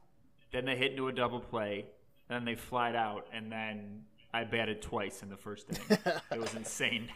then 0.53 0.65
they 0.65 0.77
hit 0.77 0.91
into 0.93 1.09
a 1.09 1.13
double 1.13 1.41
play, 1.41 1.87
then 2.29 2.45
they 2.45 2.55
flied 2.57 2.97
out, 2.97 3.27
and 3.33 3.51
then 3.53 4.03
I 4.35 4.43
batted 4.45 4.83
twice 4.83 5.23
in 5.23 5.29
the 5.29 5.37
first 5.37 5.67
inning. 5.69 5.99
it 6.33 6.41
was 6.41 6.55
insane. 6.57 7.09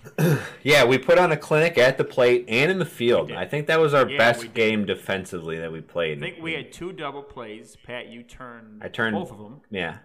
Yeah, 0.63 0.85
we 0.85 0.99
put 0.99 1.19
on 1.19 1.33
a 1.33 1.37
clinic 1.37 1.79
at 1.79 1.99
the 1.99 2.05
plate 2.05 2.45
and 2.49 2.71
in 2.71 2.79
the 2.79 2.85
field. 2.87 3.33
I 3.33 3.45
think 3.45 3.67
that 3.67 3.81
was 3.81 3.93
our 3.93 4.09
Yeah, 4.09 4.19
best 4.19 4.55
game 4.55 4.85
defensively 4.87 5.59
that 5.59 5.73
we 5.73 5.81
played. 5.81 6.19
I 6.19 6.21
think 6.21 6.43
we 6.43 6.53
had 6.53 6.73
two 6.73 6.93
double 6.93 7.23
plays. 7.23 7.77
Pat, 7.85 8.09
you 8.09 8.23
turned, 8.23 8.83
I 8.85 8.89
turned 8.89 9.17
both 9.17 9.33
of 9.33 9.39
them, 9.39 9.63
Yeah, 9.71 9.99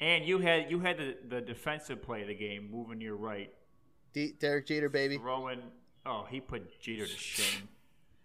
and 0.00 0.24
you 0.24 0.38
had 0.38 0.70
you 0.70 0.80
had 0.80 0.96
the, 0.98 1.16
the 1.28 1.40
defensive 1.42 2.00
play 2.00 2.22
of 2.22 2.28
the 2.28 2.34
game, 2.34 2.70
moving 2.70 2.98
to 3.00 3.04
your 3.04 3.16
right, 3.16 3.52
D- 4.14 4.32
Derek 4.40 4.66
Jeter, 4.66 4.88
baby. 4.88 5.18
throwing. 5.18 5.60
Oh, 6.06 6.26
he 6.30 6.40
put 6.40 6.80
Jeter 6.80 7.06
to 7.06 7.12
shame. 7.16 7.68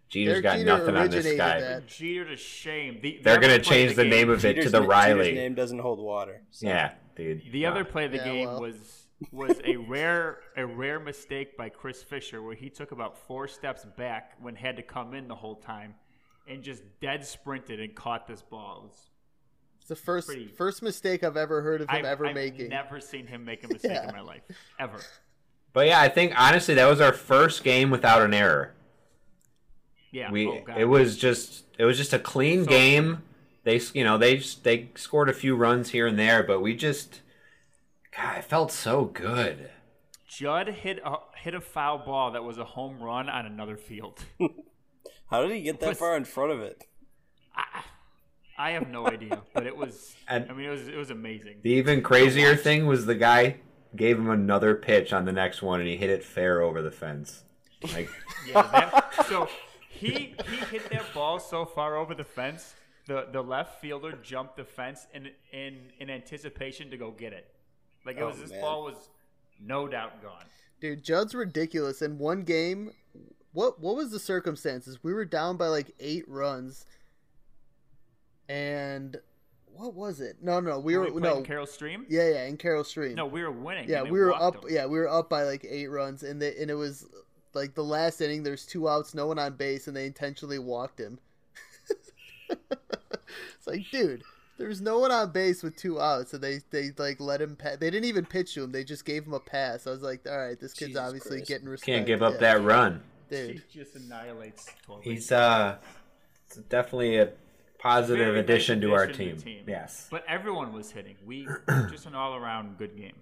Jeter's 0.09 0.41
Derek 0.41 0.43
got 0.43 0.57
Jeter 0.57 0.65
nothing 0.65 0.95
on 0.95 1.05
this 1.09 1.15
originated 1.25 1.37
guy. 1.37 1.59
that. 1.61 1.87
Jeter 1.87 2.25
to 2.25 2.35
shame. 2.35 2.99
The, 3.01 3.17
the 3.17 3.23
They're 3.23 3.33
other 3.33 3.41
gonna 3.41 3.53
play 3.53 3.57
of 3.59 3.63
change 3.65 3.95
the, 3.95 4.03
game- 4.03 4.09
name 4.11 4.29
of 4.29 4.45
it 4.45 4.61
to 4.61 4.69
the 4.69 4.79
na- 4.79 4.85
Riley. 4.85 5.23
Jeter's 5.25 5.35
name 5.37 5.55
doesn't 5.55 5.79
hold 5.79 5.99
water. 5.99 6.41
so- 6.51 6.67
Yeah, 6.67 6.91
dude. 7.15 7.41
The 7.51 7.65
other 7.65 7.83
play 7.83 8.05
of 8.05 8.11
the 8.11 8.17
Yeah, 8.17 8.23
game 8.25 8.47
well. 8.47 8.61
was 8.61 9.01
was 9.31 9.59
a 9.63 9.77
rare 9.77 10.39
a 10.57 10.65
rare 10.65 10.99
mistake 10.99 11.55
by 11.57 11.69
Chris 11.69 12.03
Fisher 12.03 12.41
where 12.41 12.53
he 12.55 12.69
took 12.69 12.91
about 12.91 13.17
four 13.17 13.47
steps 13.47 13.85
back 13.97 14.33
when 14.41 14.55
had 14.55 14.75
to 14.75 14.83
come 14.83 15.13
in 15.13 15.27
the 15.27 15.35
whole 15.35 15.55
time 15.55 15.95
and 16.47 16.61
just 16.61 16.83
dead 17.01 17.25
sprinted 17.25 17.79
and 17.79 17.95
caught 17.95 18.27
this 18.27 18.41
ball. 18.41 18.81
It 18.81 18.83
was- 18.87 19.07
It's 19.79 19.87
the 19.87 19.95
first 19.95 20.27
Pretty- 20.27 20.47
first 20.47 20.81
mistake 20.83 21.23
I've 21.23 21.37
ever 21.37 21.61
heard 21.61 21.81
of 21.81 21.89
him 21.89 21.95
I've, 21.97 22.05
ever 22.05 22.27
I've 22.27 22.35
making. 22.35 22.69
never 22.69 22.99
seen 22.99 23.25
him 23.25 23.43
make 23.45 23.63
a 23.63 23.67
mistake 23.67 23.91
Yeah. 23.93 24.09
in 24.09 24.15
my 24.15 24.21
life 24.21 24.43
ever. 24.79 24.99
But 25.73 25.87
yeah, 25.87 25.99
I 26.01 26.09
think 26.09 26.33
honestly 26.39 26.73
that 26.75 26.85
was 26.87 27.01
our 27.01 27.13
first 27.13 27.63
game 27.63 27.89
without 27.89 28.21
an 28.21 28.33
error. 28.33 28.73
Yeah, 30.15 30.31
We 30.31 30.47
oh, 30.47 30.61
God. 30.65 30.77
it 30.77 30.85
was 30.85 31.17
just 31.17 31.65
it 31.77 31.83
was 31.83 31.97
just 31.97 32.13
a 32.13 32.19
clean 32.19 32.63
So- 32.63 32.69
game. 32.69 33.21
They 33.65 33.81
you 33.93 34.03
know 34.05 34.17
they 34.17 34.37
they 34.63 34.89
scored 34.95 35.27
a 35.27 35.33
few 35.33 35.55
runs 35.57 35.89
here 35.89 36.07
and 36.07 36.17
there, 36.17 36.41
but 36.43 36.61
we 36.61 36.73
just 36.75 37.21
God, 38.15 38.37
it 38.37 38.45
felt 38.45 38.71
so 38.71 39.05
good. 39.05 39.71
Judd 40.27 40.69
hit 40.69 40.99
a 41.03 41.17
hit 41.37 41.53
a 41.53 41.59
foul 41.59 41.97
ball 41.97 42.31
that 42.31 42.43
was 42.45 42.57
a 42.57 42.63
home 42.63 43.01
run 43.01 43.27
on 43.29 43.45
another 43.45 43.75
field. 43.75 44.23
How 45.31 45.41
did 45.41 45.51
he 45.51 45.63
get 45.63 45.79
that 45.81 45.89
Was- 45.89 45.97
far 45.97 46.15
in 46.15 46.23
front 46.25 46.51
of 46.53 46.61
it? 46.61 46.83
I 48.57 48.71
have 48.71 48.87
no 48.87 49.05
idea, 49.05 49.41
but 49.53 49.65
it 49.67 49.75
was. 49.75 50.15
And- 50.29 50.49
I 50.49 50.53
mean, 50.53 50.67
it 50.67 50.69
was 50.69 50.87
it 50.87 50.95
was 50.95 51.09
amazing. 51.09 51.57
The 51.61 51.71
even 51.71 52.01
crazier 52.01 52.55
thing 52.55 52.85
was 52.85 53.05
the 53.05 53.15
guy 53.15 53.57
gave 53.95 54.17
him 54.17 54.29
another 54.29 54.75
pitch 54.75 55.11
on 55.11 55.25
the 55.25 55.31
next 55.33 55.61
one 55.61 55.79
and 55.79 55.89
he 55.89 55.97
hit 55.97 56.09
it 56.09 56.23
fair 56.23 56.61
over 56.61 56.81
the 56.81 56.91
fence. 56.91 57.43
Like 57.93 58.09
Yeah, 58.47 58.61
that, 58.61 59.25
so 59.27 59.49
he 59.99 60.33
he 60.49 60.55
hit 60.71 60.89
that 60.91 61.13
ball 61.13 61.39
so 61.39 61.65
far 61.65 61.97
over 61.97 62.13
the 62.15 62.23
fence. 62.23 62.75
The 63.07 63.27
the 63.31 63.41
left 63.41 63.81
fielder 63.81 64.13
jumped 64.23 64.57
the 64.57 64.63
fence 64.65 65.07
in 65.13 65.29
in 65.51 65.91
in 65.99 66.09
anticipation 66.09 66.89
to 66.91 66.97
go 66.97 67.11
get 67.11 67.33
it. 67.33 67.47
Like 68.05 68.17
it 68.17 68.23
Oh, 68.23 68.27
was 68.27 68.39
this 68.39 68.51
man. 68.51 68.61
ball 68.61 68.83
was 68.83 69.09
no 69.59 69.87
doubt 69.87 70.21
gone. 70.21 70.45
Dude, 70.81 71.03
Judd's 71.03 71.33
ridiculous. 71.33 72.01
In 72.01 72.17
one 72.17 72.43
game, 72.43 72.91
what 73.53 73.79
what 73.79 73.95
was 73.95 74.11
the 74.11 74.19
circumstances? 74.19 75.03
We 75.03 75.13
were 75.13 75.25
down 75.25 75.57
by 75.57 75.67
like 75.67 75.93
eight 75.99 76.27
runs, 76.27 76.85
and 78.49 79.17
what 79.73 79.93
was 79.93 80.21
it? 80.21 80.37
No, 80.41 80.59
no, 80.59 80.79
we 80.79 80.97
were 80.97 81.11
we 81.11 81.21
no, 81.21 81.37
in 81.37 81.43
Carol 81.45 81.65
Stream. 81.65 82.05
yeah, 82.09 82.29
yeah, 82.29 82.45
in 82.45 82.57
Carol 82.57 82.83
Stream. 82.83 83.15
No, 83.15 83.25
we 83.25 83.43
were 83.43 83.51
winning. 83.51 83.89
yeah, 83.89 84.03
we 84.03 84.19
were 84.19 84.33
up. 84.33 84.61
them. 84.61 84.71
Yeah, 84.71 84.85
we 84.85 84.97
were 84.97 85.09
up 85.09 85.29
by 85.29 85.43
like 85.43 85.65
eight 85.69 85.87
runs, 85.87 86.23
and 86.23 86.41
the, 86.41 86.59
and 86.61 86.69
it 86.71 86.75
was 86.75 87.05
like 87.55 87.73
the 87.75 87.83
last 87.83 88.21
inning, 88.21 88.43
there's 88.43 88.65
two 88.65 88.87
outs, 88.89 89.13
no 89.15 89.27
one 89.27 89.39
on 89.39 89.55
base, 89.55 89.87
and 89.87 89.95
they 89.95 90.05
intentionally 90.05 90.59
walked 90.59 90.99
him. 90.99 91.17
it's 92.49 93.67
like, 93.67 93.81
dude, 93.91 94.23
there's 94.57 94.81
no 94.81 94.99
one 94.99 95.11
on 95.11 95.31
base 95.31 95.63
with 95.63 95.75
two 95.75 95.99
outs, 95.99 96.33
and 96.33 96.43
they 96.43 96.59
they 96.71 96.91
like 96.97 97.19
let 97.19 97.41
him. 97.41 97.55
Pa- 97.55 97.75
they 97.79 97.89
didn't 97.89 98.05
even 98.05 98.25
pitch 98.25 98.53
to 98.53 98.63
him; 98.63 98.71
they 98.71 98.83
just 98.83 99.05
gave 99.05 99.25
him 99.25 99.33
a 99.33 99.39
pass. 99.39 99.87
I 99.87 99.91
was 99.91 100.01
like, 100.01 100.25
all 100.29 100.37
right, 100.37 100.59
this 100.59 100.73
kid's 100.73 100.89
Jesus 100.91 101.01
obviously 101.01 101.37
Christ. 101.37 101.47
getting 101.49 101.67
respect. 101.69 101.85
Can't 101.85 102.05
give 102.05 102.21
up 102.21 102.33
Yeah. 102.35 102.39
that 102.53 102.61
run. 102.63 103.01
dude. 103.29 103.63
He 103.69 103.79
just 103.79 103.95
annihilates 103.95 104.67
Torrey. 104.85 105.03
He's 105.03 105.31
uh, 105.31 105.77
definitely 106.69 107.17
a 107.17 107.29
positive 107.79 108.25
Very 108.27 108.39
addition 108.39 108.81
to 108.81 108.93
our 108.93 109.03
addition 109.03 109.37
team. 109.37 109.59
to 109.59 109.65
the 109.65 109.71
Yes. 109.71 110.07
But 110.11 110.23
everyone 110.27 110.73
was 110.73 110.91
hitting. 110.91 111.15
We 111.25 111.47
just 111.89 112.05
an 112.05 112.15
all-around 112.15 112.77
good 112.77 112.95
game, 112.95 113.15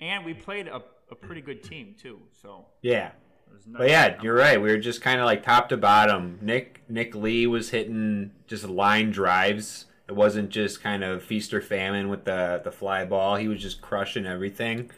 and 0.00 0.24
we 0.24 0.34
played 0.34 0.68
a, 0.68 0.82
a 1.10 1.14
pretty 1.14 1.40
good 1.40 1.62
team 1.62 1.94
too. 2.00 2.20
So 2.42 2.66
Yeah. 2.82 3.12
It 3.54 3.56
was 3.56 3.66
But 3.66 3.88
yeah, 3.88 4.20
you're 4.22 4.34
right. 4.34 4.60
We 4.60 4.70
were 4.70 4.78
just 4.78 5.00
kind 5.02 5.20
of 5.20 5.26
like 5.26 5.42
top 5.42 5.68
to 5.70 5.76
bottom. 5.76 6.38
Nick 6.42 6.82
Nick 6.88 7.14
Lee 7.14 7.46
was 7.46 7.70
hitting 7.70 8.32
just 8.46 8.64
line 8.68 9.10
drives. 9.10 9.86
It 10.08 10.14
wasn't 10.14 10.50
just 10.50 10.82
kind 10.82 11.02
of 11.02 11.22
feast 11.22 11.54
or 11.54 11.60
famine 11.60 12.08
with 12.08 12.24
the 12.24 12.60
the 12.62 12.70
fly 12.72 13.04
ball. 13.04 13.36
He 13.36 13.48
was 13.48 13.60
just 13.62 13.80
crushing 13.80 14.26
everything. 14.26 14.90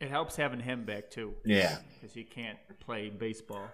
It 0.00 0.10
helps 0.10 0.36
having 0.36 0.60
him 0.60 0.84
back 0.84 1.10
too, 1.10 1.34
Yeah. 1.44 1.78
because 2.00 2.14
he 2.14 2.24
can't 2.24 2.58
play 2.80 3.08
baseball. 3.08 3.68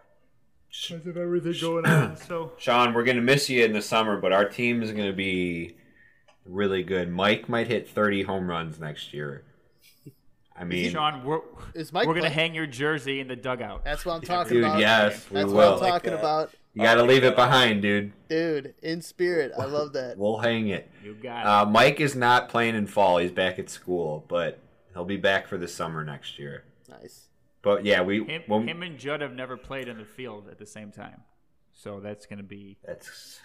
Because 0.89 1.05
of 1.07 1.17
everything 1.17 1.55
going 1.61 1.87
on. 1.87 2.17
So 2.29 2.53
Sean, 2.59 2.95
we're 2.95 3.05
gonna 3.05 3.21
miss 3.21 3.51
you 3.51 3.65
in 3.65 3.73
the 3.73 3.83
summer, 3.83 4.21
but 4.21 4.33
our 4.33 4.49
team 4.49 4.83
is 4.83 4.93
gonna 4.93 5.13
be 5.13 5.77
really 6.47 6.83
good. 6.83 7.11
Mike 7.11 7.49
might 7.49 7.67
hit 7.67 7.89
30 7.89 8.23
home 8.23 8.49
runs 8.49 8.79
next 8.79 9.13
year. 9.13 9.45
I 10.61 10.65
mean, 10.65 10.91
Sean, 10.91 11.25
we're 11.25 11.41
Is 11.75 11.93
Mike 11.93 12.07
we're 12.07 12.15
gonna 12.15 12.29
hang 12.29 12.55
your 12.55 12.67
jersey 12.67 13.21
in 13.21 13.29
the 13.29 13.37
dugout. 13.37 13.83
That's 13.85 14.05
what 14.05 14.15
I'm 14.17 14.21
talking 14.37 14.53
dude, 14.55 14.65
about. 14.65 14.79
yes, 14.79 15.27
we 15.31 15.37
That's 15.37 15.47
will. 15.51 15.57
what 15.57 15.83
I'm 15.83 15.91
talking 15.91 16.11
that. 16.11 16.19
about, 16.21 16.51
you 16.75 16.83
gotta 16.83 16.99
I 16.99 17.03
like 17.03 17.09
leave 17.11 17.25
it 17.25 17.35
behind, 17.35 17.81
dude. 17.83 18.13
dude. 18.29 18.75
In 18.83 19.01
spirit, 19.01 19.53
I 19.59 19.65
love 19.65 19.95
that. 19.95 20.19
We'll 20.19 20.39
hang 20.39 20.69
it. 20.69 20.91
You 21.03 21.15
got 21.15 21.47
Uh, 21.47 21.65
Mike 21.71 21.99
is 22.01 22.15
not 22.15 22.49
playing 22.51 22.75
in 22.75 22.87
fall. 22.87 23.17
He's 23.19 23.33
back 23.33 23.59
at 23.59 23.71
school, 23.71 24.25
but 24.29 24.59
he'll 24.93 25.05
be 25.07 25.17
back 25.17 25.49
for 25.49 25.57
the 25.57 25.67
summer 25.67 26.05
next 26.05 26.39
year. 26.39 26.65
Nice. 26.89 27.29
But 27.63 27.85
yeah, 27.87 28.03
we. 28.03 28.23
Him, 28.25 28.43
when- 28.47 28.69
him 28.69 28.83
and 28.83 28.99
Judd 28.99 29.23
have 29.23 29.33
never 29.33 29.57
played 29.57 29.89
in 29.89 29.97
the 29.99 30.05
field 30.05 30.47
at 30.51 30.59
the 30.59 30.67
same 30.67 30.93
time, 30.93 31.23
so 31.73 32.01
that's 32.01 32.27
gonna 32.27 32.43
be 32.43 32.77
that's 32.87 33.41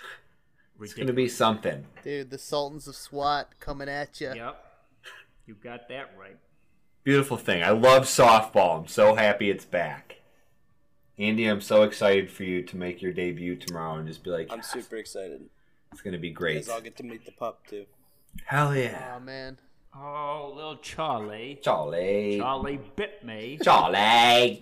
it's 0.82 0.94
gonna 0.94 1.14
be 1.14 1.30
something. 1.30 1.86
Dude, 2.04 2.30
the 2.30 2.38
Sultans 2.38 2.88
of 2.90 2.96
SWAT 2.96 3.58
coming 3.62 3.88
at 3.88 4.20
you. 4.20 4.34
Yep, 4.36 4.64
you 5.46 5.56
got 5.56 5.88
that 5.90 6.12
right. 6.20 6.38
Beautiful 7.06 7.38
thing. 7.38 7.64
I 7.64 7.70
love 7.70 8.04
softball. 8.04 8.80
I'm 8.82 8.88
so 8.88 9.16
happy 9.16 9.50
it's 9.50 9.64
back. 9.64 10.18
Andy, 11.18 11.46
I'm 11.46 11.62
so 11.62 11.84
excited 11.84 12.30
for 12.30 12.44
you 12.44 12.62
to 12.64 12.76
make 12.76 13.02
your 13.02 13.14
debut 13.14 13.56
tomorrow 13.56 13.94
and 13.96 14.08
just 14.08 14.24
be 14.24 14.32
like, 14.32 14.52
I'm 14.52 14.62
super 14.62 14.98
excited 14.98 15.50
it's 15.96 16.02
gonna 16.02 16.18
be 16.18 16.30
great. 16.30 16.56
because 16.56 16.70
I'll 16.70 16.82
get 16.82 16.98
to 16.98 17.04
meet 17.04 17.26
the 17.26 17.32
pup 17.32 17.66
too. 17.68 17.86
Hell 18.44 18.76
yeah, 18.76 19.14
Oh 19.16 19.20
man. 19.22 19.58
Oh, 19.96 20.52
little 20.54 20.76
Charlie. 20.76 21.58
Charlie. 21.64 22.38
Charlie 22.38 22.82
bit 22.98 23.24
me. 23.24 23.58
Charlie. 23.64 24.62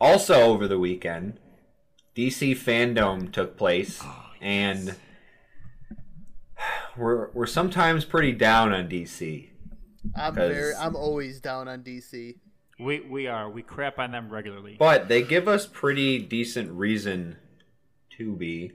Also, 0.00 0.34
over 0.40 0.66
the 0.66 0.78
weekend, 0.78 1.38
DC 2.16 2.52
FanDome 2.52 3.30
took 3.30 3.58
place, 3.58 4.00
Oh, 4.02 4.24
and 4.40 4.94
we're 6.96 7.28
we're 7.32 7.46
sometimes 7.46 8.06
pretty 8.06 8.32
down 8.32 8.72
on 8.72 8.88
DC. 8.88 9.48
I'm 10.16 10.34
'Cause- 10.34 10.52
very. 10.52 10.74
I'm 10.74 10.96
always 10.96 11.40
down 11.40 11.68
on 11.68 11.82
DC. 11.82 12.38
We 12.78 13.00
we 13.00 13.26
are 13.26 13.48
we 13.50 13.62
crap 13.62 13.98
on 13.98 14.12
them 14.12 14.28
regularly. 14.30 14.76
But 14.78 15.08
they 15.08 15.22
give 15.22 15.46
us 15.48 15.66
pretty 15.66 16.18
decent 16.18 16.70
reason 16.72 17.36
to 18.18 18.34
be 18.34 18.72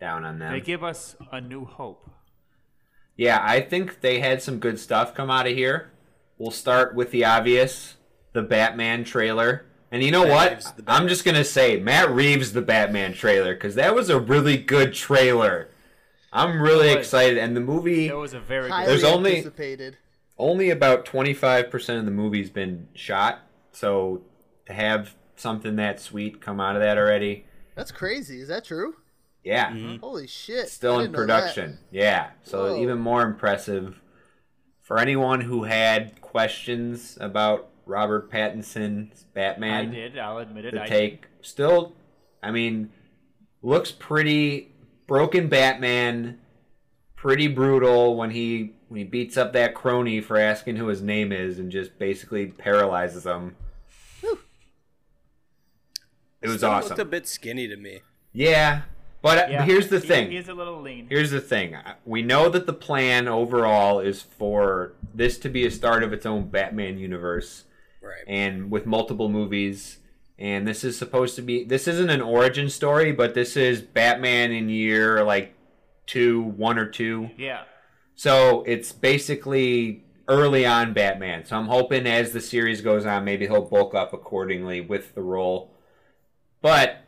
down 0.00 0.24
on 0.24 0.38
them. 0.38 0.52
They 0.52 0.60
give 0.60 0.84
us 0.84 1.16
a 1.32 1.40
new 1.40 1.64
hope. 1.64 2.08
yeah, 3.16 3.40
I 3.42 3.60
think 3.60 4.00
they 4.00 4.20
had 4.20 4.40
some 4.42 4.58
good 4.58 4.78
stuff 4.78 5.14
come 5.14 5.30
out 5.30 5.46
of 5.46 5.54
here. 5.54 5.90
We'll 6.38 6.50
start 6.50 6.94
with 6.94 7.10
the 7.10 7.24
obvious, 7.24 7.96
the 8.32 8.42
Batman 8.42 9.04
trailer. 9.04 9.66
And 9.92 10.02
you 10.02 10.10
know 10.10 10.24
Matt 10.24 10.62
what? 10.64 10.74
I'm 10.86 11.06
just 11.08 11.24
going 11.24 11.34
to 11.34 11.44
say 11.44 11.78
Matt 11.78 12.10
Reeves 12.10 12.52
the 12.52 12.62
Batman 12.62 13.12
trailer 13.12 13.54
cuz 13.56 13.74
that 13.74 13.94
was 13.94 14.08
a 14.08 14.18
really 14.20 14.56
good 14.56 14.94
trailer. 14.94 15.68
I'm 16.32 16.62
really 16.62 16.92
excited 16.92 17.36
and 17.38 17.56
the 17.56 17.60
movie 17.60 18.06
That 18.08 18.16
was 18.16 18.32
a 18.34 18.40
very 18.40 18.70
Highly 18.70 18.84
good. 18.86 18.90
There's 18.92 19.04
only- 19.04 19.30
anticipated. 19.38 19.96
Only 20.40 20.70
about 20.70 21.04
25% 21.04 21.98
of 21.98 22.04
the 22.04 22.10
movie's 22.10 22.50
been 22.50 22.88
shot. 22.94 23.40
So 23.72 24.22
to 24.66 24.72
have 24.72 25.14
something 25.36 25.76
that 25.76 26.00
sweet 26.00 26.40
come 26.40 26.60
out 26.60 26.74
of 26.76 26.82
that 26.82 26.98
already, 26.98 27.44
That's 27.76 27.92
crazy. 27.92 28.40
Is 28.40 28.48
that 28.48 28.64
true? 28.64 28.96
yeah. 29.44 29.70
Mm-hmm. 29.70 29.96
Holy 30.00 30.26
shit! 30.26 30.68
Still 30.68 30.98
in 30.98 31.12
didn't 31.12 31.12
know 31.12 31.26
that. 31.26 31.40
production. 31.54 31.78
Yeah. 31.90 32.30
So 32.42 32.74
Whoa. 32.74 32.82
even 32.82 32.98
more 32.98 33.22
impressive. 33.22 34.00
For 34.82 34.98
anyone 34.98 35.40
who 35.42 35.64
had 35.64 36.20
questions 36.20 37.16
about 37.20 37.70
Robert 37.86 38.30
Pattinson's 38.30 39.24
Batman, 39.34 39.88
I 39.90 39.94
did. 39.94 40.18
I'll 40.18 40.38
admit 40.38 40.64
it. 40.64 40.74
the 40.74 40.82
I 40.82 40.86
take 40.86 41.26
still, 41.42 41.94
I 42.42 42.50
mean, 42.50 42.90
looks 43.62 43.92
pretty 43.92 44.72
broken. 45.06 45.48
Batman, 45.48 46.40
pretty 47.16 47.46
brutal 47.46 48.16
when 48.16 48.30
he 48.30 48.74
when 48.90 48.98
he 48.98 49.04
beats 49.04 49.36
up 49.36 49.52
that 49.52 49.72
crony 49.72 50.20
for 50.20 50.36
asking 50.36 50.74
who 50.74 50.88
his 50.88 51.00
name 51.00 51.30
is 51.30 51.60
and 51.60 51.70
just 51.70 51.96
basically 51.96 52.46
paralyzes 52.48 53.24
him. 53.24 53.54
It 56.42 56.48
was 56.48 56.56
Still 56.56 56.70
awesome. 56.70 56.88
Looked 56.90 57.00
a 57.00 57.04
bit 57.04 57.28
skinny 57.28 57.68
to 57.68 57.76
me. 57.76 58.00
Yeah, 58.32 58.82
but 59.22 59.48
Yeah, 59.48 59.64
here's 59.64 59.88
the 59.88 60.00
he- 60.00 60.08
thing. 60.08 60.30
He's 60.32 60.48
a 60.48 60.54
little 60.54 60.80
lean. 60.80 61.06
Here's 61.08 61.30
the 61.30 61.40
thing. 61.40 61.76
We 62.04 62.22
know 62.22 62.48
that 62.48 62.66
the 62.66 62.72
plan 62.72 63.28
overall 63.28 64.00
is 64.00 64.22
for 64.22 64.94
this 65.14 65.38
to 65.38 65.48
be 65.48 65.64
a 65.64 65.70
start 65.70 66.02
of 66.02 66.12
its 66.12 66.26
own 66.26 66.48
Batman 66.48 66.98
universe 66.98 67.64
Right. 68.02 68.24
and 68.26 68.72
with 68.72 68.86
multiple 68.86 69.28
movies. 69.28 69.98
And 70.36 70.66
this 70.66 70.82
is 70.82 70.98
supposed 70.98 71.36
to 71.36 71.42
be 71.42 71.62
this 71.62 71.86
isn't 71.86 72.10
an 72.10 72.22
origin 72.22 72.70
story, 72.70 73.12
but 73.12 73.34
this 73.34 73.56
is 73.56 73.82
Batman 73.82 74.50
in 74.50 74.68
year 74.68 75.22
like 75.22 75.54
two, 76.06 76.40
one 76.42 76.76
or 76.78 76.86
two. 76.86 77.30
Yeah. 77.36 77.64
So 78.20 78.64
it's 78.66 78.92
basically 78.92 80.04
early 80.28 80.66
on 80.66 80.92
Batman. 80.92 81.46
So 81.46 81.56
I'm 81.56 81.68
hoping 81.68 82.06
as 82.06 82.32
the 82.32 82.40
series 82.42 82.82
goes 82.82 83.06
on, 83.06 83.24
maybe 83.24 83.46
he'll 83.46 83.62
bulk 83.64 83.94
up 83.94 84.12
accordingly 84.12 84.82
with 84.82 85.14
the 85.14 85.22
role. 85.22 85.70
But 86.60 86.98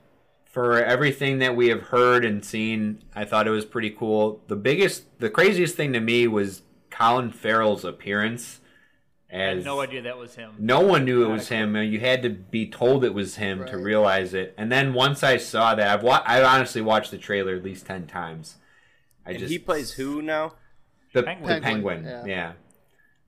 for 0.47 0.83
everything 0.83 1.39
that 1.41 1.55
we 1.55 1.69
have 1.69 1.83
heard 1.89 2.25
and 2.25 2.43
seen, 2.43 3.05
I 3.15 3.27
thought 3.27 3.47
it 3.47 3.51
was 3.51 3.67
pretty 3.67 3.91
cool. 3.91 4.41
The 4.47 4.57
biggest, 4.57 5.19
the 5.19 5.29
craziest 5.29 5.75
thing 5.77 5.93
to 5.93 6.01
me 6.01 6.27
was 6.29 6.63
Colin 6.89 7.31
Farrell's 7.31 7.85
appearance. 7.85 8.61
I 9.31 9.37
had 9.37 9.59
As 9.59 9.65
no 9.67 9.83
idea 9.83 10.01
that 10.01 10.17
was 10.17 10.37
him. 10.37 10.55
no 10.59 10.81
one 10.81 11.05
knew 11.05 11.25
it 11.25 11.29
was 11.29 11.47
Kinda 11.51 11.81
him. 11.81 11.93
You 11.93 12.01
had 12.01 12.23
to 12.23 12.31
be 12.31 12.71
told 12.71 13.05
it 13.05 13.13
was 13.13 13.37
him 13.37 13.67
to 13.67 13.77
realize 13.77 14.33
it. 14.33 14.55
And 14.57 14.73
then 14.73 14.95
once 14.95 15.23
I 15.23 15.37
saw 15.37 15.75
that, 15.75 15.89
I've 15.89 16.03
wa- 16.03 16.23
I 16.25 16.43
honestly 16.43 16.81
watched 16.81 17.11
the 17.11 17.19
trailer 17.19 17.55
at 17.55 17.63
least 17.63 17.85
ten 17.85 18.07
times. 18.07 18.57
I 19.27 19.33
And 19.33 19.41
just 19.41 19.53
he 19.53 19.59
plays 19.59 19.93
who 19.93 20.23
now? 20.23 20.55
The 21.13 21.23
Penguin. 21.23 21.55
the 21.55 21.61
penguin. 21.61 22.05
Penguin, 22.05 22.27
Yeah. 22.27 22.35
yeah. 22.35 22.53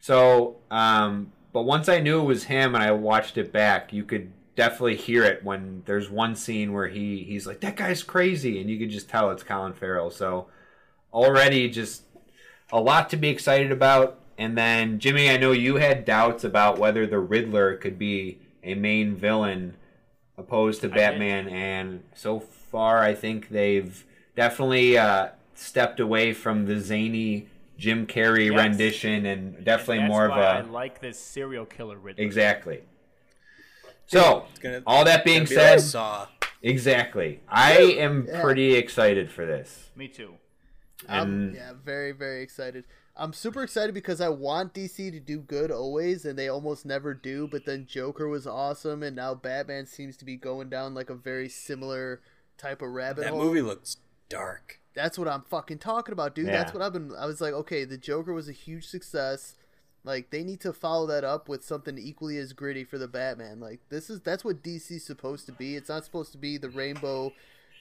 So, 0.00 0.56
um, 0.70 1.32
but 1.52 1.62
once 1.62 1.88
I 1.88 2.00
knew 2.00 2.20
it 2.20 2.24
was 2.24 2.44
him 2.44 2.74
and 2.74 2.84
I 2.84 2.90
watched 2.90 3.38
it 3.38 3.52
back, 3.52 3.92
you 3.92 4.04
could 4.04 4.32
definitely 4.56 4.96
hear 4.96 5.24
it 5.24 5.42
when 5.42 5.82
there's 5.86 6.10
one 6.10 6.36
scene 6.36 6.72
where 6.72 6.88
he 6.88 7.24
he's 7.24 7.46
like 7.46 7.60
that 7.60 7.76
guy's 7.76 8.02
crazy, 8.02 8.60
and 8.60 8.68
you 8.68 8.78
could 8.78 8.90
just 8.90 9.08
tell 9.08 9.30
it's 9.30 9.42
Colin 9.42 9.72
Farrell. 9.72 10.10
So 10.10 10.46
already 11.12 11.68
just 11.70 12.02
a 12.72 12.80
lot 12.80 13.08
to 13.10 13.16
be 13.16 13.28
excited 13.28 13.72
about. 13.72 14.20
And 14.36 14.58
then 14.58 14.98
Jimmy, 14.98 15.30
I 15.30 15.36
know 15.36 15.52
you 15.52 15.76
had 15.76 16.04
doubts 16.04 16.42
about 16.44 16.78
whether 16.78 17.06
the 17.06 17.20
Riddler 17.20 17.76
could 17.76 17.98
be 17.98 18.40
a 18.62 18.74
main 18.74 19.14
villain 19.14 19.76
opposed 20.36 20.80
to. 20.80 20.88
Batman, 20.88 21.48
and 21.48 22.02
so 22.14 22.40
far 22.40 22.98
I 22.98 23.14
think 23.14 23.48
they've 23.50 24.04
definitely 24.34 24.98
uh, 24.98 25.28
stepped 25.54 26.00
away 26.00 26.32
from 26.32 26.66
the 26.66 26.80
zany 26.80 27.48
Jim 27.76 28.06
Carrey 28.06 28.50
Yes. 28.50 28.56
rendition, 28.56 29.26
and 29.26 29.64
definitely 29.64 29.98
That's 29.98 30.08
more 30.08 30.24
of 30.26 30.30
why 30.32 30.40
a 30.42 30.58
I 30.58 30.60
like 30.62 31.00
this 31.00 31.18
serial 31.18 31.66
killer 31.66 31.98
Riddler. 31.98 32.24
exactly. 32.24 32.82
So 34.06 34.46
gonna- 34.60 34.82
all 34.86 35.04
that 35.04 35.24
being 35.24 35.44
Gonna 35.44 35.48
be 35.50 35.56
like 35.56 35.64
said, 35.80 35.80
Saw. 35.80 36.28
exactly, 36.62 37.40
I 37.48 37.78
am 37.78 38.26
Yeah. 38.26 38.42
pretty 38.42 38.74
excited 38.74 39.30
for 39.30 39.46
this. 39.46 39.90
Me 39.96 40.08
too. 40.08 40.34
I'm 41.08 41.22
um, 41.22 41.52
yeah, 41.54 41.72
very 41.72 42.12
very 42.12 42.42
excited. 42.42 42.84
I'm 43.16 43.32
super 43.32 43.62
excited 43.62 43.94
because 43.94 44.20
I 44.20 44.28
want 44.28 44.74
DC 44.74 45.10
to 45.12 45.20
do 45.20 45.38
good 45.38 45.70
always, 45.70 46.24
and 46.24 46.36
they 46.38 46.48
almost 46.48 46.84
never 46.84 47.14
do. 47.14 47.46
But 47.46 47.64
then 47.64 47.86
Joker 47.86 48.26
was 48.28 48.44
awesome, 48.46 49.02
and 49.04 49.14
now 49.14 49.34
Batman 49.34 49.86
seems 49.86 50.16
to 50.16 50.24
be 50.24 50.36
going 50.36 50.68
down 50.68 50.94
like 50.94 51.10
a 51.10 51.14
very 51.14 51.48
similar 51.48 52.20
type 52.58 52.82
of 52.82 52.90
rabbit 52.90 53.22
That 53.22 53.30
hole. 53.30 53.38
That 53.40 53.44
movie 53.46 53.62
looks 53.62 53.98
dark. 54.28 54.80
That's 54.94 55.18
what 55.18 55.26
I'm 55.28 55.42
fucking 55.42 55.78
talking 55.78 56.12
about, 56.12 56.34
dude. 56.34 56.46
Yeah. 56.46 56.52
That's 56.52 56.72
what 56.72 56.82
I've 56.82 56.92
been. 56.92 57.12
I 57.18 57.26
was 57.26 57.40
like, 57.40 57.52
okay, 57.52 57.84
the 57.84 57.98
Joker 57.98 58.32
was 58.32 58.48
a 58.48 58.52
huge 58.52 58.86
success. 58.86 59.54
Like 60.04 60.30
they 60.30 60.44
need 60.44 60.60
to 60.60 60.72
follow 60.72 61.06
that 61.06 61.24
up 61.24 61.48
with 61.48 61.64
something 61.64 61.96
equally 61.98 62.36
as 62.38 62.52
gritty 62.52 62.84
for 62.84 62.98
the 62.98 63.08
Batman. 63.08 63.58
Like 63.58 63.80
this 63.88 64.10
is 64.10 64.20
that's 64.20 64.44
what 64.44 64.62
DC's 64.62 65.04
supposed 65.04 65.46
to 65.46 65.52
be. 65.52 65.76
It's 65.76 65.88
not 65.88 66.04
supposed 66.04 66.30
to 66.32 66.38
be 66.38 66.58
the 66.58 66.68
rainbow, 66.68 67.32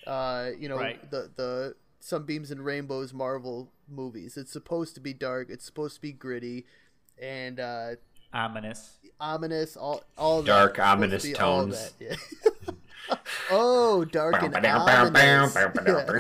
uh, 0.08 0.52
you 0.58 0.70
know, 0.70 0.78
Right. 0.78 1.12
the 1.12 1.30
the 1.36 1.76
sunbeams 2.00 2.50
and 2.50 2.64
rainbows 2.64 3.14
Marvel 3.14 3.70
movies. 3.90 4.38
It's 4.38 4.52
supposed 4.54 4.96
to 4.96 5.02
be 5.02 5.14
dark. 5.14 5.50
It's 5.50 5.66
supposed 5.66 5.96
to 5.96 6.02
be 6.02 6.14
gritty, 6.14 6.66
and 7.22 7.60
uh, 7.60 7.90
Ominous. 8.34 8.98
ominous. 9.20 9.76
All 9.76 10.04
all. 10.18 10.42
Dark, 10.44 10.76
to 10.76 10.84
ominous 10.84 11.30
tones. 11.34 11.94
yeah. 12.00 12.16
oh, 13.52 14.06
dark 14.06 14.42
and 14.42 14.56
ominous. 14.66 15.56
Yeah. 15.56 16.20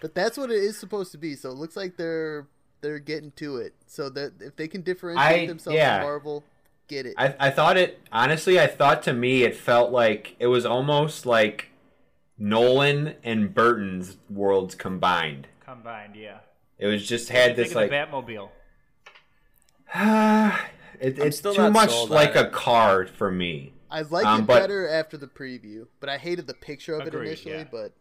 But 0.00 0.14
that's 0.14 0.36
what 0.36 0.50
it 0.50 0.56
is 0.62 0.78
supposed 0.78 1.12
to 1.12 1.18
be. 1.18 1.34
So 1.36 1.50
it 1.50 1.56
looks 1.56 1.76
like 1.76 1.96
they're 1.96 2.46
they're 2.80 2.98
getting 2.98 3.30
to 3.32 3.56
it. 3.56 3.74
So 3.86 4.08
that 4.10 4.34
if 4.40 4.56
they 4.56 4.68
can 4.68 4.82
differentiate 4.82 5.42
I- 5.42 5.46
themselves 5.46 5.76
yeah. 5.76 5.98
from 5.98 6.06
Marvel, 6.06 6.44
get 6.88 7.06
it. 7.06 7.14
I, 7.16 7.34
I 7.38 7.50
thought 7.50 7.76
it 7.76 8.00
honestly. 8.12 8.60
I 8.60 8.66
thought 8.66 9.02
to 9.04 9.12
me 9.12 9.42
it 9.42 9.56
felt 9.56 9.90
like 9.92 10.36
it 10.38 10.46
was 10.48 10.66
almost 10.66 11.24
like 11.26 11.70
Nolan 12.38 13.14
and 13.24 13.54
Burton's 13.54 14.18
worlds 14.28 14.74
combined. 14.74 15.48
Combined, 15.64 16.14
yeah. 16.16 16.38
It 16.78 16.86
was 16.86 17.06
just 17.08 17.30
What 17.30 17.34
do 17.34 17.40
you 17.42 17.48
had 17.48 17.56
this 17.56 17.74
like 17.74 17.90
the 17.90 17.96
Batmobile. 17.96 18.50
it, 21.00 21.18
it's 21.18 21.38
still 21.38 21.54
too 21.54 21.70
much 21.70 21.92
like 22.10 22.34
a 22.36 22.46
it. 22.46 22.52
car 22.52 23.06
for 23.06 23.30
me. 23.30 23.72
I 23.90 24.02
liked 24.02 24.26
Um, 24.26 24.40
it 24.42 24.46
but- 24.46 24.60
better 24.60 24.88
after 24.88 25.16
the 25.16 25.26
preview, 25.28 25.86
but 26.00 26.08
I 26.08 26.18
hated 26.18 26.46
the 26.46 26.54
picture 26.54 26.94
of 26.94 27.06
Agreed, 27.06 27.20
it 27.20 27.26
initially. 27.28 27.54
yeah. 27.54 27.64
But 27.70 27.92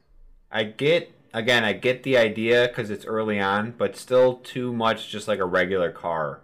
I 0.52 0.64
get 0.64 1.12
again, 1.36 1.64
I 1.64 1.74
get 1.74 2.04
the 2.04 2.18
idea 2.18 2.68
because 2.68 2.90
it's 2.90 3.06
early 3.06 3.40
on, 3.40 3.74
but 3.78 3.96
still 3.96 4.38
too 4.38 4.74
much 4.74 5.10
just 5.10 5.28
like 5.28 5.40
a 5.40 5.46
regular 5.46 5.92
car 5.92 6.42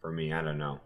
for 0.00 0.10
me. 0.10 0.32
I 0.32 0.40
don't 0.42 0.58
know. 0.58 0.80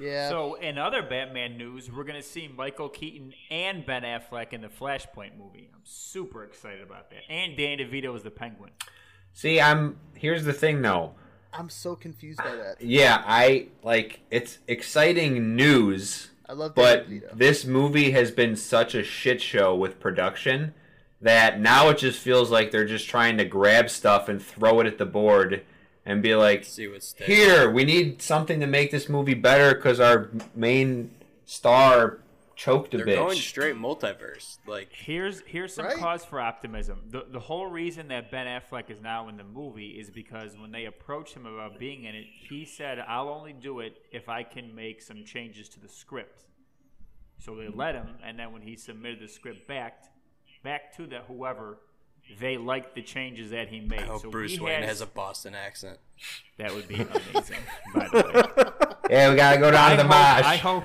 yeah, 0.00 0.28
So, 0.30 0.54
in 0.54 0.78
other 0.78 1.02
Batman 1.02 1.58
news, 1.58 1.90
we're 1.92 2.04
going 2.04 2.20
to 2.20 2.26
see 2.26 2.48
Michael 2.48 2.88
Keaton 2.88 3.34
and 3.50 3.84
Ben 3.84 4.02
Affleck 4.02 4.52
in 4.52 4.62
the 4.62 4.68
Flashpoint 4.68 5.36
movie. 5.38 5.70
I'm 5.74 5.82
super 5.84 6.42
excited 6.44 6.82
about 6.82 7.10
that. 7.10 7.20
And 7.28 7.56
Danny 7.56 7.84
DeVito 7.84 8.16
is 8.16 8.22
the 8.22 8.30
Penguin. 8.30 8.70
See, 9.34 9.60
I'm 9.60 9.98
here's 10.14 10.44
the 10.44 10.52
thing 10.52 10.82
though. 10.82 11.14
I'm 11.54 11.68
so 11.70 11.94
confused 11.96 12.38
by 12.38 12.54
that. 12.56 12.80
Yeah, 12.80 13.22
I 13.26 13.68
like 13.82 14.20
it's 14.30 14.58
exciting 14.68 15.56
news. 15.56 16.30
I 16.48 16.52
love 16.54 16.74
But 16.74 17.08
DeVito. 17.08 17.36
this 17.36 17.64
movie 17.64 18.10
has 18.10 18.30
been 18.30 18.56
such 18.56 18.94
a 18.94 19.02
shit 19.02 19.40
show 19.40 19.74
with 19.74 20.00
production 20.00 20.74
that 21.22 21.60
now 21.60 21.88
it 21.88 21.98
just 21.98 22.18
feels 22.18 22.50
like 22.50 22.70
they're 22.70 22.84
just 22.84 23.08
trying 23.08 23.38
to 23.38 23.44
grab 23.44 23.88
stuff 23.88 24.28
and 24.28 24.42
throw 24.42 24.80
it 24.80 24.86
at 24.86 24.98
the 24.98 25.06
board 25.06 25.64
and 26.04 26.20
be 26.22 26.34
like, 26.34 26.64
See 26.64 26.88
what 26.88 27.02
sticks. 27.02 27.26
"Here, 27.26 27.70
we 27.70 27.84
need 27.84 28.20
something 28.20 28.60
to 28.60 28.66
make 28.66 28.90
this 28.90 29.08
movie 29.08 29.34
better 29.34 29.74
because 29.74 30.00
our 30.00 30.30
main 30.54 31.12
star 31.44 32.18
choked 32.56 32.92
a 32.94 32.98
bit. 32.98 33.06
They're 33.06 33.14
bitch." 33.14 33.18
going 33.18 33.38
straight 33.38 33.76
multiverse. 33.76 34.58
Like 34.66 34.88
Here's 34.92 35.40
here's 35.42 35.72
some 35.74 35.86
Right. 35.86 35.96
cause 35.96 36.24
for 36.24 36.40
optimism. 36.40 37.02
The 37.10 37.26
the 37.30 37.38
whole 37.40 37.66
reason 37.66 38.08
that 38.08 38.32
Ben 38.32 38.46
Affleck 38.48 38.90
is 38.90 39.00
now 39.00 39.28
in 39.28 39.36
the 39.36 39.44
movie 39.44 39.90
is 39.90 40.10
because 40.10 40.56
when 40.58 40.72
they 40.72 40.86
approached 40.86 41.34
him 41.34 41.46
about 41.46 41.78
being 41.78 42.02
in 42.04 42.16
it, 42.16 42.26
he 42.48 42.64
said, 42.64 42.98
"I'll 42.98 43.28
only 43.28 43.52
do 43.52 43.78
it 43.78 43.96
if 44.10 44.28
I 44.28 44.42
can 44.42 44.74
make 44.74 45.00
some 45.02 45.24
changes 45.24 45.68
to 45.70 45.80
the 45.80 45.88
script." 45.88 46.46
So 47.38 47.54
they 47.56 47.68
let 47.68 47.94
him, 47.94 48.08
and 48.24 48.38
then 48.38 48.52
when 48.52 48.62
he 48.62 48.76
submitted 48.76 49.20
the 49.20 49.28
script 49.28 49.66
back 49.68 50.04
back 50.62 50.94
to 50.96 51.06
the 51.06 51.20
whoever, 51.28 51.78
they 52.40 52.56
liked 52.56 52.94
the 52.94 53.02
changes 53.02 53.50
that 53.50 53.68
he 53.68 53.80
made. 53.80 54.00
I 54.00 54.04
hope 54.04 54.22
so 54.22 54.30
Bruce 54.30 54.58
Wayne 54.60 54.80
has, 54.82 54.90
has 54.90 55.00
a 55.00 55.06
Boston 55.06 55.54
accent. 55.54 55.98
that 56.58 56.72
would 56.74 56.88
be 56.88 56.94
amazing. 57.34 57.58
by 57.94 58.08
the 58.08 58.16
way. 58.58 58.90
yeah, 59.10 59.30
we 59.30 59.36
gotta 59.36 59.58
go 59.58 59.70
down 59.70 59.92
I 59.92 59.96
to 59.96 59.96
the 59.96 60.02
hope, 60.02 60.10
mosh. 60.10 60.44
I 60.44 60.56
hope. 60.56 60.84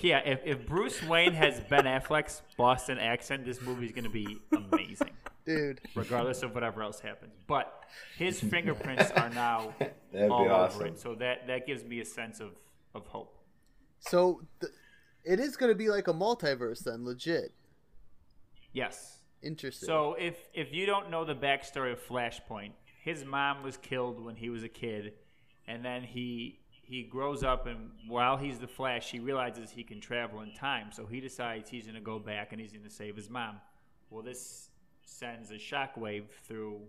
Yeah, 0.00 0.18
if, 0.24 0.40
if 0.44 0.66
Bruce 0.66 1.02
Wayne 1.02 1.32
has 1.32 1.58
Ben 1.68 1.82
Affleck's 1.84 2.42
Boston 2.56 2.98
accent, 2.98 3.44
this 3.44 3.60
movie's 3.60 3.90
going 3.90 4.04
to 4.04 4.10
be 4.10 4.38
amazing, 4.52 5.10
Dude, 5.44 5.80
regardless 5.96 6.44
of 6.44 6.54
whatever 6.54 6.84
else 6.84 7.00
happens. 7.00 7.32
But 7.48 7.72
his 8.16 8.38
fingerprints 8.38 9.10
are 9.10 9.28
now 9.30 9.74
That'd 10.12 10.30
all 10.30 10.44
be 10.44 10.50
over 10.50 10.86
it, 10.86 11.00
so 11.00 11.16
that 11.16 11.48
that 11.48 11.66
gives 11.66 11.82
me 11.82 11.98
a 11.98 12.04
sense 12.04 12.38
of 12.38 12.50
of 12.94 13.08
hope. 13.08 13.36
so 13.98 14.42
th- 14.60 14.72
it 15.24 15.40
is 15.40 15.56
going 15.56 15.70
to 15.72 15.74
be 15.76 15.88
like 15.90 16.06
a 16.06 16.14
multiverse 16.14 16.84
then, 16.84 17.04
legit. 17.04 17.52
Yes. 18.72 19.18
Interesting. 19.42 19.86
So 19.86 20.16
if 20.18 20.36
if 20.52 20.72
you 20.72 20.86
don't 20.86 21.10
know 21.10 21.24
the 21.24 21.34
backstory 21.34 21.92
of 21.92 22.00
Flashpoint, 22.06 22.72
his 23.02 23.24
mom 23.24 23.62
was 23.62 23.76
killed 23.76 24.22
when 24.24 24.36
he 24.36 24.50
was 24.50 24.64
a 24.64 24.68
kid, 24.68 25.12
and 25.66 25.84
then 25.84 26.02
he 26.02 26.60
he 26.88 27.02
grows 27.02 27.44
up 27.44 27.66
and 27.66 27.90
while 28.08 28.38
he's 28.38 28.58
the 28.58 28.66
Flash, 28.66 29.10
he 29.10 29.20
realizes 29.20 29.70
he 29.70 29.84
can 29.84 30.00
travel 30.00 30.40
in 30.40 30.54
time. 30.54 30.86
So 30.90 31.04
he 31.04 31.20
decides 31.20 31.68
he's 31.68 31.84
going 31.84 31.96
to 31.96 32.00
go 32.00 32.18
back 32.18 32.52
and 32.52 32.60
he's 32.60 32.72
going 32.72 32.84
to 32.84 32.90
save 32.90 33.14
his 33.14 33.28
mom. 33.28 33.60
Well, 34.08 34.22
this 34.22 34.70
sends 35.04 35.50
a 35.50 35.56
shockwave 35.56 36.30
through 36.46 36.80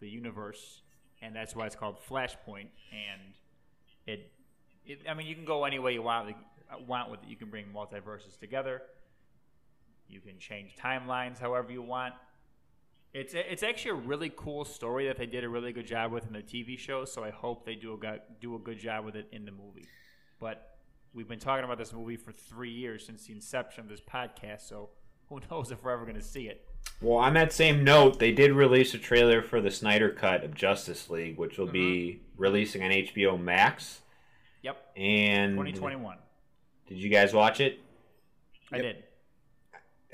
the 0.00 0.08
universe, 0.08 0.82
and 1.22 1.34
that's 1.34 1.56
why 1.56 1.64
it's 1.64 1.74
called 1.74 1.96
Flashpoint. 2.06 2.68
And 2.92 3.34
it, 4.06 4.30
it 4.84 5.00
I 5.08 5.14
mean, 5.14 5.26
you 5.26 5.34
can 5.34 5.46
go 5.46 5.64
any 5.64 5.78
way 5.78 5.94
you 5.94 6.02
want 6.02 6.36
want 6.86 7.10
with 7.10 7.22
it. 7.22 7.28
You 7.30 7.36
can 7.36 7.48
bring 7.48 7.66
multiverses 7.74 8.38
together. 8.38 8.82
You 10.08 10.20
can 10.20 10.38
change 10.38 10.76
timelines 10.76 11.38
however 11.38 11.72
you 11.72 11.82
want. 11.82 12.14
It's 13.12 13.34
it's 13.34 13.62
actually 13.62 13.92
a 13.92 14.02
really 14.06 14.30
cool 14.36 14.64
story 14.64 15.06
that 15.06 15.16
they 15.16 15.26
did 15.26 15.42
a 15.42 15.48
really 15.48 15.72
good 15.72 15.86
job 15.86 16.12
with 16.12 16.26
in 16.26 16.32
the 16.32 16.42
TV 16.42 16.78
show. 16.78 17.04
So 17.04 17.24
I 17.24 17.30
hope 17.30 17.64
they 17.64 17.74
do 17.74 17.94
a 17.94 17.96
go- 17.96 18.20
do 18.40 18.54
a 18.56 18.58
good 18.58 18.78
job 18.78 19.04
with 19.04 19.16
it 19.16 19.28
in 19.32 19.44
the 19.44 19.52
movie. 19.52 19.86
But 20.38 20.76
we've 21.14 21.28
been 21.28 21.38
talking 21.38 21.64
about 21.64 21.78
this 21.78 21.92
movie 21.92 22.16
for 22.16 22.32
three 22.32 22.70
years 22.70 23.06
since 23.06 23.26
the 23.26 23.32
inception 23.32 23.84
of 23.84 23.88
this 23.88 24.00
podcast. 24.00 24.68
So 24.68 24.90
who 25.28 25.40
knows 25.50 25.70
if 25.70 25.82
we're 25.82 25.92
ever 25.92 26.04
going 26.04 26.16
to 26.16 26.22
see 26.22 26.48
it? 26.48 26.66
Well, 27.00 27.18
on 27.18 27.34
that 27.34 27.52
same 27.52 27.84
note, 27.84 28.18
they 28.18 28.32
did 28.32 28.52
release 28.52 28.94
a 28.94 28.98
trailer 28.98 29.42
for 29.42 29.60
the 29.60 29.70
Snyder 29.70 30.10
Cut 30.10 30.44
of 30.44 30.54
Justice 30.54 31.10
League, 31.10 31.36
which 31.36 31.58
will 31.58 31.66
be 31.66 32.20
mm-hmm. 32.20 32.42
releasing 32.42 32.82
on 32.82 32.90
HBO 32.90 33.38
Max. 33.38 34.00
Yep, 34.62 34.76
And 34.96 35.52
2021. 35.52 36.16
Did 36.88 36.98
you 36.98 37.10
guys 37.10 37.34
watch 37.34 37.60
it? 37.60 37.80
I 38.72 38.78
did. 38.78 39.04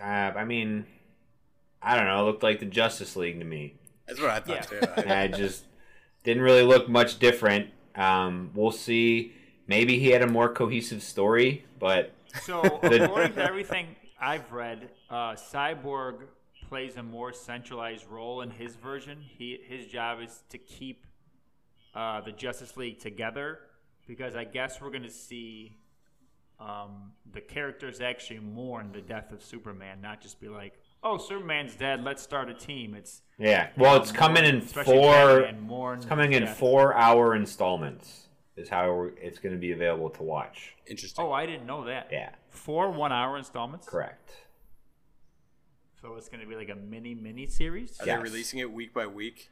Uh, 0.03 0.33
I 0.37 0.45
mean, 0.45 0.85
I 1.81 1.97
don't 1.97 2.07
know. 2.07 2.23
It 2.23 2.25
looked 2.25 2.43
like 2.43 2.59
the 2.59 2.67
Justice 2.67 3.15
League 3.15 3.39
to 3.39 3.45
me. 3.45 3.75
That's 4.07 4.21
what 4.21 4.31
I 4.31 4.41
thought 4.41 4.69
too. 4.69 4.81
I 5.11 5.29
just 5.29 5.65
didn't 6.25 6.43
really 6.43 6.63
look 6.63 6.89
much 6.89 7.19
different. 7.19 7.71
Um, 7.95 8.51
we'll 8.55 8.73
see. 8.73 9.33
Maybe 9.67 9.99
he 9.99 10.09
had 10.09 10.23
a 10.23 10.27
more 10.27 10.53
cohesive 10.53 11.03
story, 11.03 11.65
but 11.79 12.13
So 12.43 12.63
according 12.83 13.35
to 13.35 13.45
everything 13.45 13.87
I've 14.21 14.51
read, 14.51 14.91
uh, 15.09 15.35
Cyborg 15.35 16.23
plays 16.69 16.97
a 16.97 17.03
more 17.03 17.33
centralized 17.33 18.07
role 18.09 18.41
in 18.41 18.51
his 18.51 18.75
version. 18.75 19.19
He 19.21 19.59
his 19.69 19.87
job 19.87 20.21
is 20.21 20.43
to 20.51 20.59
keep 20.59 21.07
uh, 21.95 22.23
the 22.23 22.33
Justice 22.33 22.77
League 22.77 22.99
together 22.99 23.61
because 24.07 24.35
I 24.35 24.45
guess 24.45 24.81
we're 24.81 24.91
going 24.91 25.03
to 25.05 25.11
see 25.11 25.77
um, 26.63 27.13
the 27.33 27.41
characters 27.41 28.01
actually 28.01 28.41
mourn 28.41 28.91
the 28.93 29.01
death 29.01 29.33
of 29.33 29.43
Superman, 29.43 30.01
not 30.01 30.21
just 30.21 30.41
be 30.41 30.49
like, 30.49 30.75
"Oh, 31.03 31.19
Superman's 31.19 31.75
dead. 31.75 32.05
Let's 32.05 32.23
start 32.23 32.49
a 32.49 32.55
team." 32.55 32.95
It's 32.95 33.23
yeah. 33.39 33.71
Well, 33.77 33.97
it's 33.97 34.11
um, 34.11 34.17
coming 34.17 34.45
in 34.45 34.61
four. 34.61 35.51
Mourn 35.61 35.99
It's 35.99 36.07
coming 36.07 36.33
in 36.33 36.47
four-hour 36.47 37.35
installments. 37.35 38.29
Is 38.55 38.69
how 38.69 39.09
it's 39.17 39.39
going 39.39 39.55
to 39.55 39.59
be 39.59 39.73
available 39.73 40.11
to 40.11 40.23
watch. 40.23 40.75
Interesting. 40.87 41.25
Oh, 41.25 41.33
I 41.33 41.47
didn't 41.47 41.67
know 41.67 41.87
that. 41.87 42.09
Yeah, 42.13 42.31
Four 42.51 42.91
one-hour 42.91 43.39
installments. 43.39 43.89
correct. 43.89 44.31
So 46.03 46.17
it's 46.17 46.29
going 46.29 46.43
to 46.43 46.47
be 46.47 46.55
like 46.55 46.69
a 46.69 46.75
mini 46.75 47.15
mini 47.15 47.47
series. 47.47 47.99
Are 48.01 48.07
yes. 48.07 48.19
they 48.19 48.23
releasing 48.23 48.59
it 48.59 48.71
week 48.71 48.93
by 48.93 49.07
week? 49.07 49.49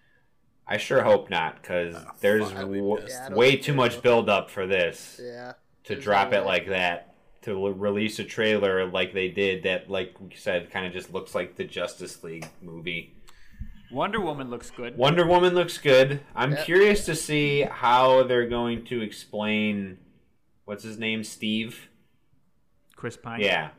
I 0.67 0.77
sure 0.77 1.03
hope 1.03 1.31
not, 1.31 1.63
because 1.63 1.95
Oh, 1.97 2.11
there's 2.21 2.45
fuck, 2.51 2.61
w- 2.61 2.99
Yeah, 3.09 3.33
way 3.33 3.57
too 3.57 3.73
much 3.73 4.03
build-up 4.03 4.51
for 4.51 4.67
this. 4.67 5.19
yeah. 5.23 5.55
To 5.91 6.01
drop 6.01 6.33
it 6.33 6.43
like 6.43 6.69
that 6.69 7.15
to 7.43 7.53
l- 7.53 7.73
release 7.73 8.19
a 8.19 8.25
trailer 8.25 8.87
like 8.87 9.13
they 9.15 9.29
did 9.29 9.63
that 9.65 9.91
like 9.91 10.15
we 10.21 10.35
said 10.35 10.71
kind 10.71 10.87
of 10.87 10.93
just 10.93 11.13
looks 11.13 11.35
like 11.35 11.57
the 11.57 11.65
justice 11.65 12.23
league 12.25 12.47
movie 12.63 13.15
Wonder 13.93 14.21
Woman 14.21 14.51
looks 14.51 14.71
good. 14.71 14.97
wonder 14.97 15.27
woman 15.27 15.55
looks 15.55 15.77
good 15.79 16.21
i'm 16.37 16.53
Yep. 16.53 16.65
curious 16.65 17.05
to 17.07 17.15
see 17.17 17.63
how 17.63 18.23
they're 18.23 18.49
going 18.49 18.85
to 18.87 19.01
explain 19.03 19.99
what's 20.65 20.85
his 20.85 20.99
name 20.99 21.25
steve 21.25 21.89
Chris 22.97 23.17
Pine. 23.17 23.41
yeah 23.41 23.71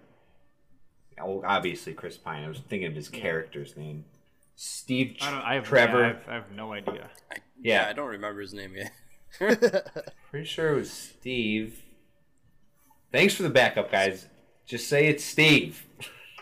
well, 1.23 1.43
obviously 1.45 1.93
chris 1.93 2.17
pine 2.17 2.43
i 2.43 2.47
was 2.49 2.59
thinking 2.59 2.87
of 2.89 2.95
his 2.95 3.07
character's 3.09 3.77
name 3.77 4.03
steve 4.55 5.15
I 5.21 5.31
don't. 5.31 5.41
I 5.43 5.53
have, 5.55 5.63
trevor 5.65 5.99
yeah, 6.01 6.05
I 6.05 6.07
have, 6.07 6.23
I 6.29 6.33
have 6.33 6.51
no 6.51 6.73
idea. 6.73 7.09
I, 7.31 7.35
Yeah. 7.61 7.85
I 7.89 7.93
don't 7.93 8.09
remember 8.09 8.41
his 8.41 8.53
name 8.53 8.73
yet. 8.75 8.91
pretty 10.29 10.45
sure 10.45 10.73
it 10.73 10.75
was 10.75 10.91
steve 10.91 11.81
thanks 13.11 13.33
for 13.33 13.43
the 13.43 13.49
backup 13.49 13.91
guys 13.91 14.27
just 14.65 14.87
say 14.87 15.07
it's 15.07 15.23
steve 15.23 15.85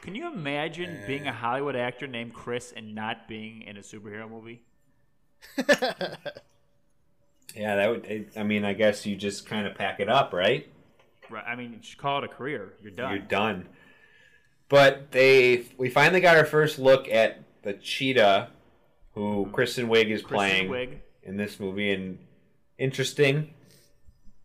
Can 0.01 0.15
you 0.15 0.31
imagine 0.31 0.97
being 1.05 1.27
a 1.27 1.33
Hollywood 1.33 1.75
actor 1.75 2.07
named 2.07 2.33
Chris 2.33 2.73
and 2.75 2.95
not 2.95 3.27
being 3.27 3.63
in 3.63 3.75
a 3.75 3.81
superhero 3.81 4.29
movie? 4.29 4.63
Yeah, 7.55 7.75
that 7.75 7.89
would 7.89 8.05
it, 8.05 8.29
I 8.37 8.43
mean, 8.43 8.65
I 8.65 8.73
guess 8.73 9.05
you 9.05 9.15
just 9.15 9.45
kind 9.45 9.65
of 9.65 9.75
pack 9.75 9.99
it 9.99 10.09
up, 10.09 10.33
right? 10.33 10.67
Right. 11.29 11.43
I 11.45 11.55
mean, 11.55 11.73
you 11.73 11.79
should 11.81 11.97
call 11.97 12.19
it 12.19 12.23
a 12.23 12.27
career. 12.27 12.73
You're 12.81 12.91
done. 12.91 13.11
You're 13.11 13.19
done. 13.19 13.67
But 14.67 15.11
they, 15.11 15.65
we 15.77 15.89
finally 15.89 16.21
got 16.21 16.37
our 16.37 16.45
first 16.45 16.79
look 16.79 17.07
at 17.09 17.43
the 17.63 17.73
cheetah, 17.73 18.49
who 19.13 19.43
mm-hmm. 19.43 19.51
Kristen 19.51 19.87
Wiig 19.87 20.09
is 20.09 20.21
Kristen 20.21 20.27
playing 20.35 20.69
Wiig. 20.69 20.97
in 21.23 21.37
this 21.37 21.59
movie, 21.59 21.91
and 21.91 22.19
interesting. 22.77 23.53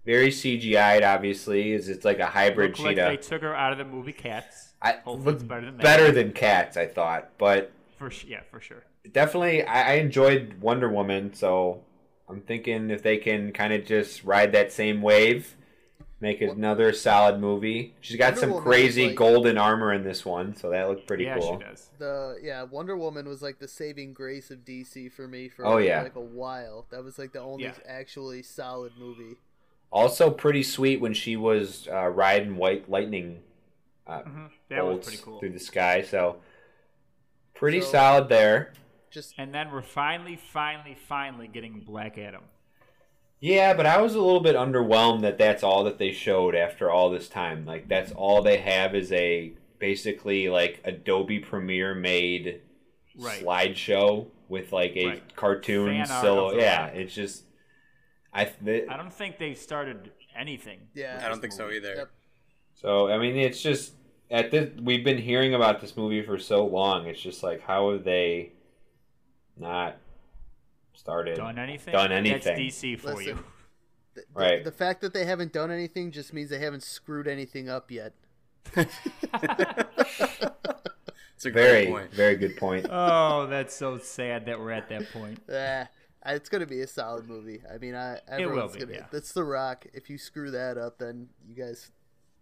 Very 0.05 0.28
CGI'd, 0.28 1.02
obviously, 1.02 1.72
is 1.72 1.88
it's 1.88 2.05
like 2.05 2.18
a 2.18 2.26
hybrid 2.26 2.78
Looked 2.78 2.80
like 2.82 2.96
they 2.96 3.16
took 3.16 3.42
her 3.42 3.55
out 3.55 3.72
of 3.72 3.78
the 3.78 3.84
movie 3.84 4.12
Cats. 4.12 4.72
I 4.82 4.98
Hopefully 5.05 5.34
it's 5.34 5.42
better 5.42 5.64
than 5.66 5.76
that. 5.78 5.82
better 5.82 6.12
than 6.12 6.32
cats, 6.32 6.76
I 6.76 6.86
thought, 6.86 7.30
but 7.38 7.72
For 7.98 8.11
sh- 8.11 8.26
yeah, 8.28 8.40
for 8.50 8.61
sure. 8.61 8.84
definitely 9.11 9.62
I, 9.64 9.92
I 9.92 9.94
enjoyed 9.94 10.61
Wonder 10.61 10.90
Woman, 10.90 11.32
so 11.32 11.84
I'm 12.28 12.42
thinking 12.42 12.90
if 12.90 13.02
they 13.02 13.16
can 13.16 13.52
kind 13.52 13.72
of 13.72 13.86
just 13.86 14.24
ride 14.24 14.52
that 14.52 14.72
same 14.72 15.00
wave, 15.00 15.57
make 16.20 16.42
another 16.42 16.92
solid 16.92 17.40
movie. 17.40 17.94
She's 18.02 18.18
got 18.18 18.32
Wonder 18.34 18.40
some 18.40 18.50
Woman 18.50 18.64
crazy 18.64 19.07
like- 19.07 19.16
golden 19.16 19.57
armor 19.57 19.90
in 19.94 20.05
this 20.05 20.22
one, 20.22 20.55
so 20.55 20.68
that 20.68 20.86
looked 20.90 21.07
pretty 21.07 21.24
yeah, 21.24 21.38
cool. 21.38 21.59
she 21.59 21.64
does. 21.64 21.88
The 21.98 22.36
yeah, 22.42 22.64
Wonder 22.64 22.94
Woman 22.94 23.26
was 23.26 23.40
like 23.40 23.59
the 23.61 23.68
saving 23.68 24.12
grace 24.12 24.50
of 24.50 24.66
DC 24.66 25.12
for 25.12 25.26
me 25.26 25.48
for 25.48 25.64
Oh, 25.64 25.78
yeah. 25.78 26.02
like 26.02 26.16
a 26.16 26.20
while. 26.20 26.84
That 26.90 27.02
was 27.02 27.18
like 27.18 27.32
the 27.32 27.40
only 27.40 27.64
Yeah. 27.64 27.72
actually 27.86 28.42
solid 28.42 28.92
movie. 28.98 29.36
Also, 29.95 30.28
pretty 30.28 30.62
sweet 30.64 31.01
when 31.01 31.14
she 31.14 31.36
was 31.36 31.86
uh, 31.90 32.09
riding 32.09 32.57
white 32.57 32.90
lightning 32.90 33.40
uh, 34.07 34.20
Mhm. 34.22 34.51
That 34.68 34.84
was 34.84 35.05
pretty 35.07 35.22
cool. 35.22 35.38
through 35.38 35.53
the 35.53 35.59
sky. 35.61 36.03
So 36.03 36.36
pretty 37.55 37.80
So- 37.80 37.92
solid 37.92 38.28
there. 38.28 38.72
Just 39.11 39.34
And 39.38 39.55
then 39.55 39.70
we're 39.70 39.80
finally, 39.82 40.36
finally, 40.36 40.95
finally 41.09 41.47
getting 41.49 41.80
Black 41.80 42.18
Adam. 42.18 42.42
Yeah, 43.40 43.72
but 43.74 43.86
I 43.86 44.01
was 44.03 44.14
a 44.14 44.20
little 44.20 44.40
bit 44.40 44.57
underwhelmed 44.57 45.20
that 45.22 45.38
that's 45.38 45.62
all 45.62 45.84
that 45.84 45.99
they 45.99 46.11
showed 46.12 46.55
after 46.55 46.90
all 46.90 47.09
this 47.11 47.28
time. 47.28 47.64
Like 47.64 47.88
that's 47.88 48.11
all 48.12 48.42
they 48.42 48.57
have 48.59 48.95
is 48.95 49.12
a 49.12 49.53
basically 49.78 50.49
like 50.49 50.80
Adobe 50.84 51.38
Premiere 51.38 51.95
made 51.95 52.61
Right. 53.16 53.40
slideshow 53.42 54.26
with 54.49 54.72
like 54.72 54.97
a 54.97 55.07
Right. 55.07 55.36
cartoon 55.36 56.05
Fan 56.05 56.07
silhouette. 56.07 56.61
Yeah, 56.61 56.86
it's 56.88 57.14
just 57.14 57.45
I. 58.35 58.45
Th- 58.45 58.89
I 58.89 58.97
don't 58.97 59.12
think 59.12 59.39
they've 59.39 59.57
started 59.57 60.11
anything. 60.37 60.80
yeah. 60.95 61.22
I 61.24 61.28
don't 61.28 61.41
think 61.41 61.53
so 61.53 61.70
either. 61.70 61.95
Yep. 61.97 62.11
So 62.74 63.09
I 63.09 63.18
mean, 63.18 63.37
it's 63.37 63.62
just 63.62 63.93
at 64.30 64.51
this. 64.51 64.70
We've 64.82 65.05
been 65.05 65.18
hearing 65.18 65.55
about 65.55 65.80
this 65.80 65.97
movie 65.97 66.22
for 66.22 66.39
so 66.39 66.66
long. 66.66 67.07
It's 67.07 67.20
just 67.20 67.43
like 67.43 67.62
how 67.62 67.93
have 67.93 68.05
they 68.05 68.53
not 69.57 69.97
started? 70.95 71.37
Done 71.37 71.59
anything? 71.59 71.93
Done 71.93 72.11
That's 72.11 72.47
anything. 72.47 72.59
DC 72.59 72.99
for 73.01 73.14
Listen, 73.14 73.24
you. 73.26 73.35
The, 74.14 74.20
the- 74.20 74.26
Right. 74.35 74.64
The 74.64 74.72
fact 74.72 75.01
that 75.03 75.12
they 75.14 75.24
haven't 75.24 75.53
done 75.53 75.70
anything 75.70 76.11
just 76.12 76.32
means 76.32 76.51
they 76.51 76.59
haven't 76.59 76.82
screwed 76.82 77.26
anything 77.28 77.68
up 77.68 77.91
yet. 77.91 78.12
It's 81.37 81.47
a 81.47 81.51
Very, 81.51 81.82
great 81.87 81.93
point. 81.93 82.12
very 82.14 82.37
good 82.37 82.57
point. 82.57 82.87
Oh, 82.89 83.47
that's 83.49 83.74
so 83.74 83.99
sad 83.99 84.47
that 84.47 84.59
we're 84.59 84.70
at 84.70 84.89
that 84.89 85.11
point. 85.12 85.41
Ah. 85.53 85.89
It's 86.27 86.49
gonna 86.49 86.66
be 86.66 86.81
a 86.81 86.87
solid 86.87 87.29
movie. 87.29 87.61
I 87.72 87.79
mean, 87.79 87.95
I 87.95 88.12
will 88.14 88.45
everyone's 88.45 88.72
be, 88.72 88.81
gonna. 88.81 88.93
yeah. 88.93 89.07
That's 89.11 89.33
The 89.33 89.45
Rock. 89.45 89.87
If 89.93 90.09
you 90.09 90.16
screw 90.18 90.51
that 90.53 90.79
up, 90.79 90.99
then 90.99 91.29
you 91.47 91.55
guys 91.55 91.91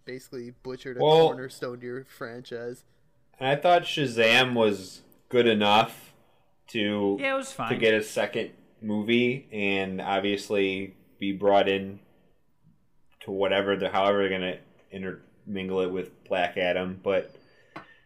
basically 0.05 0.51
butchered 0.63 0.97
a 0.99 1.01
Well- 1.03 1.29
cornerstone 1.29 1.81
to 1.81 1.87
your 1.87 2.05
franchise. 2.05 2.85
And 3.41 3.49
I 3.49 3.57
thought 3.57 3.83
Shazam 3.83 4.55
was 4.55 5.03
good 5.29 5.47
enough 5.49 6.13
to 6.69 7.17
Yeah, 7.21 7.35
it 7.35 7.37
was 7.37 7.51
fine. 7.53 7.71
to 7.71 7.77
get 7.77 7.95
a 7.95 8.03
second 8.03 8.51
movie 8.81 9.49
and 9.53 10.01
obviously 10.01 10.95
be 11.19 11.33
brought 11.33 11.69
in 11.69 11.99
to 13.21 13.31
whatever 13.31 13.77
the 13.77 13.89
however 13.91 14.19
they're 14.19 14.29
gonna 14.39 14.59
intermingle 14.93 15.81
it 15.81 15.91
with 15.91 16.23
Black 16.25 16.57
Adam, 16.57 17.01
but 17.03 17.35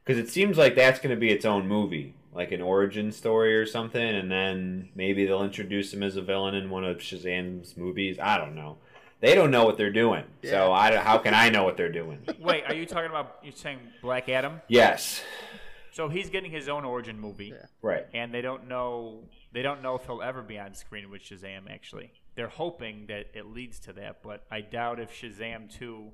because 0.05 0.18
it 0.18 0.29
seems 0.29 0.57
like 0.59 0.74
that's 0.74 1.01
gonna 1.01 1.16
be 1.16 1.31
its 1.31 1.45
own 1.45 1.66
movie, 1.66 2.14
like 2.37 2.53
an 2.53 2.61
origin 2.61 3.11
story 3.12 3.57
or 3.57 3.66
something, 3.66 4.03
and 4.03 4.30
then 4.30 4.91
maybe 4.95 5.24
they'll 5.26 5.43
introduce 5.43 5.93
him 5.93 6.03
as 6.03 6.16
a 6.16 6.22
villain 6.22 6.55
in 6.55 6.68
one 6.70 6.84
of 6.84 6.99
Shazam's 6.99 7.76
movies. 7.76 8.18
I 8.20 8.37
don't 8.39 8.55
know. 8.55 8.76
They 9.20 9.34
don't 9.34 9.51
know 9.51 9.64
what 9.64 9.78
they're 9.78 9.91
doing, 9.91 10.24
so 10.45 10.72
I 10.72 10.91
don't, 10.91 11.03
how 11.03 11.16
can 11.18 11.32
I 11.32 11.49
know 11.49 11.64
what 11.64 11.78
they're 11.78 11.91
doing? 11.91 12.20
Wait, 12.39 12.64
are 12.68 12.74
you 12.74 12.84
talking 12.84 13.09
about 13.11 13.39
you're 13.43 13.53
saying 13.53 13.78
Black 14.03 14.28
Adam? 14.28 14.61
Yes, 14.68 15.22
So 15.93 16.11
he's 16.11 16.28
getting 16.28 16.51
his 16.51 16.68
own 16.68 16.84
origin 16.84 17.18
movie, 17.18 17.47
Yeah. 17.47 17.66
right. 17.80 18.07
and 18.12 18.32
they 18.34 18.43
don't 18.43 18.68
know 18.68 19.24
they 19.53 19.62
don't 19.62 19.82
know 19.82 19.95
if 19.97 20.05
he'll 20.05 20.20
ever 20.20 20.43
be 20.43 20.59
on 20.59 20.74
screen 20.74 21.09
with 21.09 21.22
Shazam. 21.22 21.70
Actually, 21.70 22.12
they're 22.34 22.49
hoping 22.49 23.07
that 23.07 23.28
it 23.32 23.47
leads 23.47 23.78
to 23.80 23.95
that, 23.95 24.22
but 24.22 24.45
I 24.51 24.61
doubt 24.61 25.01
if 25.01 25.11
Shazam 25.11 25.74
two 25.74 26.11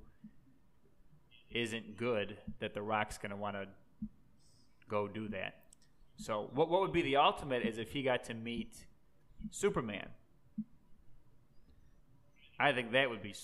isn't 1.51 1.97
good 1.97 2.37
that 2.61 2.73
The 2.75 2.83
Rock's 2.83 3.19
gonna 3.19 3.37
want 3.37 3.57
to 3.57 3.67
go 4.89 5.09
do 5.09 5.27
that. 5.31 5.55
So 6.23 6.51
what 6.55 6.69
what 6.71 6.81
would 6.83 6.93
be 6.93 7.03
the 7.03 7.17
ultimate 7.17 7.65
is 7.67 7.79
if 7.79 7.91
he 7.93 8.03
got 8.03 8.25
to 8.25 8.35
meet 8.35 8.87
Superman. 9.51 10.09
I 12.61 12.73
think 12.73 12.93
that 12.93 13.11
would 13.11 13.23
be 13.23 13.35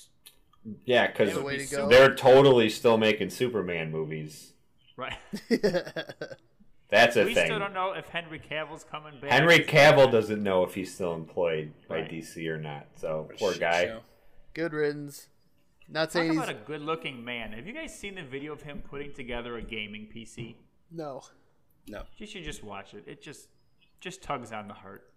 Yeah, 0.85 1.09
because 1.09 1.35
that 1.35 1.47
be 1.47 1.65
so- 1.65 1.89
they're 1.89 2.15
totally 2.15 2.71
still 2.71 2.97
making 2.97 3.31
Superman 3.31 3.91
movies. 3.91 4.53
right. 4.97 5.17
That's 6.91 7.17
a 7.17 7.25
we 7.25 7.35
thing. 7.35 7.47
still 7.47 7.59
don't 7.59 7.75
know 7.75 7.93
if 7.93 8.09
Henry 8.09 8.39
Cavill's 8.41 8.85
coming 8.85 9.21
back. 9.21 9.31
Henry 9.31 9.59
Cavill 9.59 10.11
doesn't 10.11 10.43
know 10.43 10.63
if 10.63 10.73
he's 10.75 10.95
still 10.95 11.13
employed 11.15 11.73
by 11.87 11.97
Right. 12.03 12.11
DC 12.11 12.47
or 12.49 12.57
not. 12.59 12.87
So 12.95 13.29
oh, 13.31 13.37
poor 13.39 13.53
guy. 13.55 13.85
show. 13.87 14.01
Good 14.55 14.73
riddance. 14.73 15.29
Not 15.89 16.05
Talk 16.05 16.13
saying 16.13 16.29
he's 16.33 16.39
about 16.39 16.49
a 16.49 16.55
good-looking 16.55 17.23
man. 17.23 17.53
Have 17.53 17.67
you 17.67 17.75
guys 17.75 17.99
seen 17.99 18.15
the 18.15 18.23
video 18.23 18.53
of 18.55 18.63
him 18.63 18.83
putting 18.89 19.13
together 19.13 19.57
a 19.57 19.63
gaming 19.63 20.09
PC? 20.15 20.55
no. 20.91 21.23
No. 21.89 22.03
You 22.17 22.27
should 22.27 22.45
just 22.45 22.63
watch 22.63 22.95
it. 22.95 23.05
It 23.07 23.23
just 23.23 23.49
just 24.01 24.23
tugs 24.23 24.53
on 24.53 24.69
the 24.69 24.75
heart. 24.75 25.11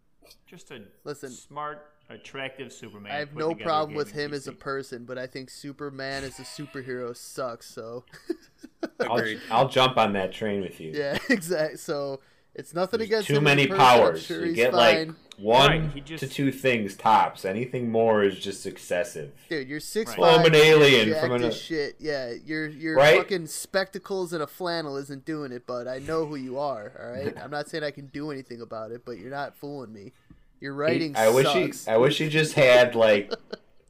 Just 0.45 0.71
a 0.71 0.81
Listen. 1.03 1.29
smart, 1.29 1.91
attractive 2.09 2.71
Superman. 2.71 3.11
I 3.11 3.17
have 3.19 3.35
no 3.35 3.55
problem 3.55 3.95
with 3.95 4.09
gaming 4.13 4.25
him 4.27 4.33
as 4.33 4.47
a 4.47 4.51
person, 4.53 5.03
but 5.05 5.17
I 5.17 5.25
think 5.27 5.49
Superman 5.49 6.23
as 6.23 6.39
a 6.39 6.43
superhero 6.43 7.15
sucks. 7.15 7.67
So 7.73 8.05
I'll, 8.99 9.23
I'll 9.49 9.67
jump 9.69 9.97
on 9.97 10.13
that 10.13 10.31
train 10.31 10.61
with 10.61 10.79
you. 10.79 10.91
yeah, 10.95 11.17
exactly. 11.29 11.77
So 11.77 12.19
it's 12.53 12.73
nothing 12.73 12.99
There's 12.99 13.09
against 13.09 13.27
too 13.27 13.37
him 13.37 13.47
as 13.47 13.53
a 13.53 13.55
many 13.55 13.67
person. 13.67 13.81
I'm 13.81 13.87
powers. 13.99 14.21
sure 14.23 14.39
you 14.41 14.47
he's 14.47 14.55
get 14.55 14.71
fine. 14.73 15.07
like 15.07 15.15
one 15.41 15.91
Right, 15.93 16.05
just- 16.05 16.23
to 16.23 16.29
two 16.29 16.51
things 16.51 16.95
tops. 16.95 17.45
Anything 17.45 17.89
more 17.91 18.23
is 18.23 18.37
just 18.39 18.65
excessive. 18.65 19.31
Dude, 19.49 19.67
you're 19.67 19.79
six 19.79 20.11
Right. 20.11 20.19
Well, 20.19 20.39
I'm 20.39 20.45
an 20.45 20.55
alien 20.55 21.13
from 21.19 21.31
jacked 21.31 21.43
an- 21.43 21.51
shit. 21.51 21.95
Yeah, 21.99 22.33
your 22.45 22.67
your 22.67 22.95
Right? 22.95 23.17
fucking 23.17 23.47
spectacles 23.47 24.33
and 24.33 24.43
a 24.43 24.47
flannel 24.47 24.97
isn't 24.97 25.25
doing 25.25 25.51
it, 25.51 25.63
but 25.65 25.87
I 25.87 25.99
know 25.99 26.25
who 26.25 26.35
you 26.35 26.59
are. 26.59 26.91
All 27.01 27.11
right, 27.11 27.35
I'm 27.43 27.51
not 27.51 27.69
saying 27.69 27.83
I 27.83 27.91
can 27.91 28.07
do 28.07 28.31
anything 28.31 28.61
about 28.61 28.91
it, 28.91 29.03
but 29.05 29.17
you're 29.17 29.31
not 29.31 29.55
fooling 29.55 29.91
me. 29.93 30.11
Your 30.59 30.73
writing 30.73 31.15
I 31.15 31.29
wish 31.29 31.45
sucks. 31.47 31.85
he. 31.85 31.91
I 31.91 31.97
wish 31.97 32.19
he 32.19 32.29
just 32.29 32.53
had 32.53 32.93
like 32.95 33.33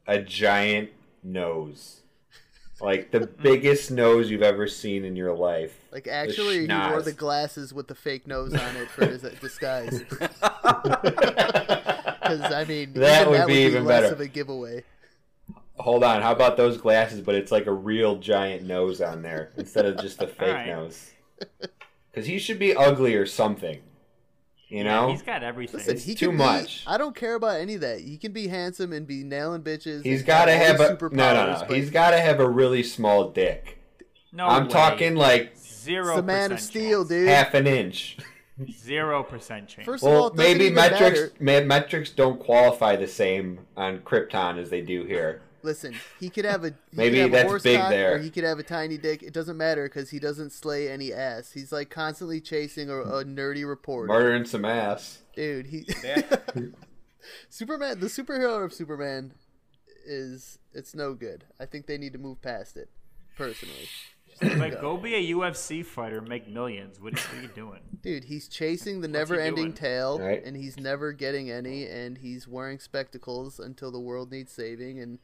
a 0.08 0.20
giant 0.20 0.89
nose, 1.24 2.01
like 2.82 3.11
the 3.11 3.27
biggest 3.27 3.91
nose 3.91 4.29
you've 4.32 4.41
ever 4.41 4.67
seen 4.67 5.05
in 5.05 5.15
your 5.15 5.34
life. 5.34 5.77
like 5.91 6.07
actually, 6.07 6.67
he 6.67 6.73
wore 6.73 7.01
the 7.01 7.13
glasses 7.13 7.73
with 7.73 7.88
the 7.88 7.95
fake 7.95 8.27
nose 8.27 8.53
on 8.53 8.75
it 8.77 8.89
for 8.89 9.05
his 9.05 9.23
uh, 9.23 9.34
disguise. 9.41 10.03
Because 12.21 12.53
I 12.53 12.63
mean, 12.65 12.93
That 12.93 13.29
would 13.29 13.39
that 13.39 13.47
be 13.47 13.53
would 13.53 13.57
be 13.57 13.63
even 13.63 13.84
less 13.86 14.03
better. 14.03 14.13
of 14.13 14.21
a 14.21 14.27
giveaway. 14.27 14.84
Hold 15.77 16.03
on, 16.03 16.21
how 16.21 16.32
about 16.32 16.55
those 16.55 16.77
glasses? 16.77 17.19
But 17.21 17.36
it's 17.36 17.51
like 17.51 17.65
a 17.65 17.73
real 17.73 18.17
giant 18.17 18.63
nose 18.63 19.01
on 19.01 19.21
there 19.21 19.51
instead 19.57 19.86
of 19.86 19.97
just 19.99 20.21
a 20.21 20.27
fake 20.39 20.47
Alright. 20.49 20.67
nose. 20.67 21.11
Because 22.11 22.27
he 22.27 22.38
should 22.39 22.59
be 22.59 22.75
ugly 22.75 23.15
or 23.15 23.25
something. 23.25 23.82
You 24.72 24.86
know, 24.86 25.09
He's 25.11 25.22
got 25.22 25.43
everything. 25.43 25.80
Listen, 25.80 25.95
It's 25.95 26.05
he 26.05 26.15
too 26.15 26.28
can 26.28 26.38
be- 26.38 26.43
much. 26.43 26.84
I 26.88 26.97
don't 26.97 27.13
care 27.15 27.36
about 27.36 27.59
any 27.59 27.76
of 27.76 27.82
that. 27.82 27.99
He 27.99 28.17
can 28.17 28.32
be 28.32 28.47
handsome 28.47 28.93
and 28.93 29.05
be 29.05 29.22
nailing 29.24 29.63
bitches. 29.63 30.01
he's 30.03 30.19
and 30.19 30.28
got 30.28 30.45
to 30.45 30.53
have 30.53 30.80
a 30.80 30.97
no, 31.13 31.34
no, 31.34 31.57
no. 31.67 31.76
He's 31.76 31.89
got 31.89 32.11
to 32.11 32.19
have 32.22 32.39
a 32.39 32.47
really 32.49 32.82
small 32.82 33.30
dick. 33.32 33.78
no 34.32 34.47
I'm 34.47 34.63
way. 34.63 34.69
talking 34.69 35.15
like 35.15 35.57
zero. 35.57 36.07
It's 36.13 36.15
the 36.15 36.24
Man 36.24 36.51
of 36.53 36.61
Steel, 36.61 36.99
chance. 37.01 37.09
dude. 37.09 37.28
half 37.28 37.53
an 37.53 37.67
inch. 37.67 38.17
Zero 38.72 39.24
percent 39.24 39.67
chance. 39.67 39.86
First 39.86 40.03
of 40.03 40.07
all, 40.09 40.13
Well, 40.13 40.28
it 40.28 40.38
doesn't 40.38 40.57
maybe 40.57 40.69
metrics 40.74 41.34
ma- 41.39 41.61
metrics 41.61 42.11
don't 42.11 42.39
qualify 42.39 42.95
the 42.95 43.07
same 43.07 43.59
on 43.76 43.99
Krypton 43.99 44.57
as 44.57 44.69
they 44.69 44.82
do 44.82 45.03
here. 45.03 45.41
Listen, 45.64 45.95
he 46.20 46.30
could 46.30 46.45
have 46.45 46.64
a 46.64 46.70
he 46.70 46.74
Maybe 46.97 47.16
could 47.18 47.22
have 47.22 47.32
that's 47.32 47.43
a 47.43 47.47
horse 47.47 47.64
big 47.64 47.80
cock, 47.80 47.89
there. 47.89 48.16
or 48.16 48.18
he 48.20 48.30
could 48.30 48.43
have 48.43 48.59
a 48.59 48.64
tiny 48.64 48.97
dick. 48.97 49.22
It 49.24 49.34
doesn't 49.34 49.57
matter 49.57 49.84
because 49.84 50.09
he 50.09 50.20
doesn't 50.20 50.51
slay 50.51 50.89
any 50.89 51.14
ass. 51.14 51.51
He's 51.51 51.72
like 51.72 51.89
constantly 51.89 52.41
chasing 52.41 52.89
a, 52.89 52.99
a 53.01 53.24
nerdy 53.26 53.68
reporter. 53.68 54.07
Murdering 54.12 54.45
some 54.45 54.66
ass. 54.66 55.22
Dude, 55.36 55.68
he 55.68 55.86
Superman, 57.49 57.99
the 57.99 58.07
superhero 58.07 58.64
of 58.66 58.74
Superman 58.74 59.34
is 60.05 60.57
it's 60.74 60.95
no 60.95 61.14
good. 61.14 61.45
I 61.59 61.66
think 61.66 61.86
they 61.86 61.97
need 61.97 62.14
to 62.14 62.20
move 62.20 62.41
past 62.41 62.78
it. 62.78 62.89
Personally, 63.38 63.88
Like, 64.41 64.82
go 64.82 64.97
be 64.97 65.15
a 65.15 65.34
UFC 65.36 65.86
fighter, 65.86 66.21
make 66.21 66.47
millions. 66.47 66.99
What, 66.99 67.13
what 67.13 67.34
are 67.38 67.41
you 67.41 67.47
doing? 67.49 67.79
Dude, 68.01 68.23
he's 68.23 68.47
chasing 68.47 69.01
the 69.01 69.07
never-ending 69.07 69.73
tail, 69.73 70.19
Right. 70.19 70.43
and 70.43 70.55
he's 70.57 70.77
never 70.79 71.11
getting 71.11 71.51
any, 71.51 71.86
and 71.86 72.17
he's 72.17 72.47
wearing 72.47 72.79
spectacles 72.79 73.59
until 73.59 73.91
the 73.91 73.99
world 73.99 74.32
needs 74.32 74.51
saving, 74.51 74.99
and 74.99 75.19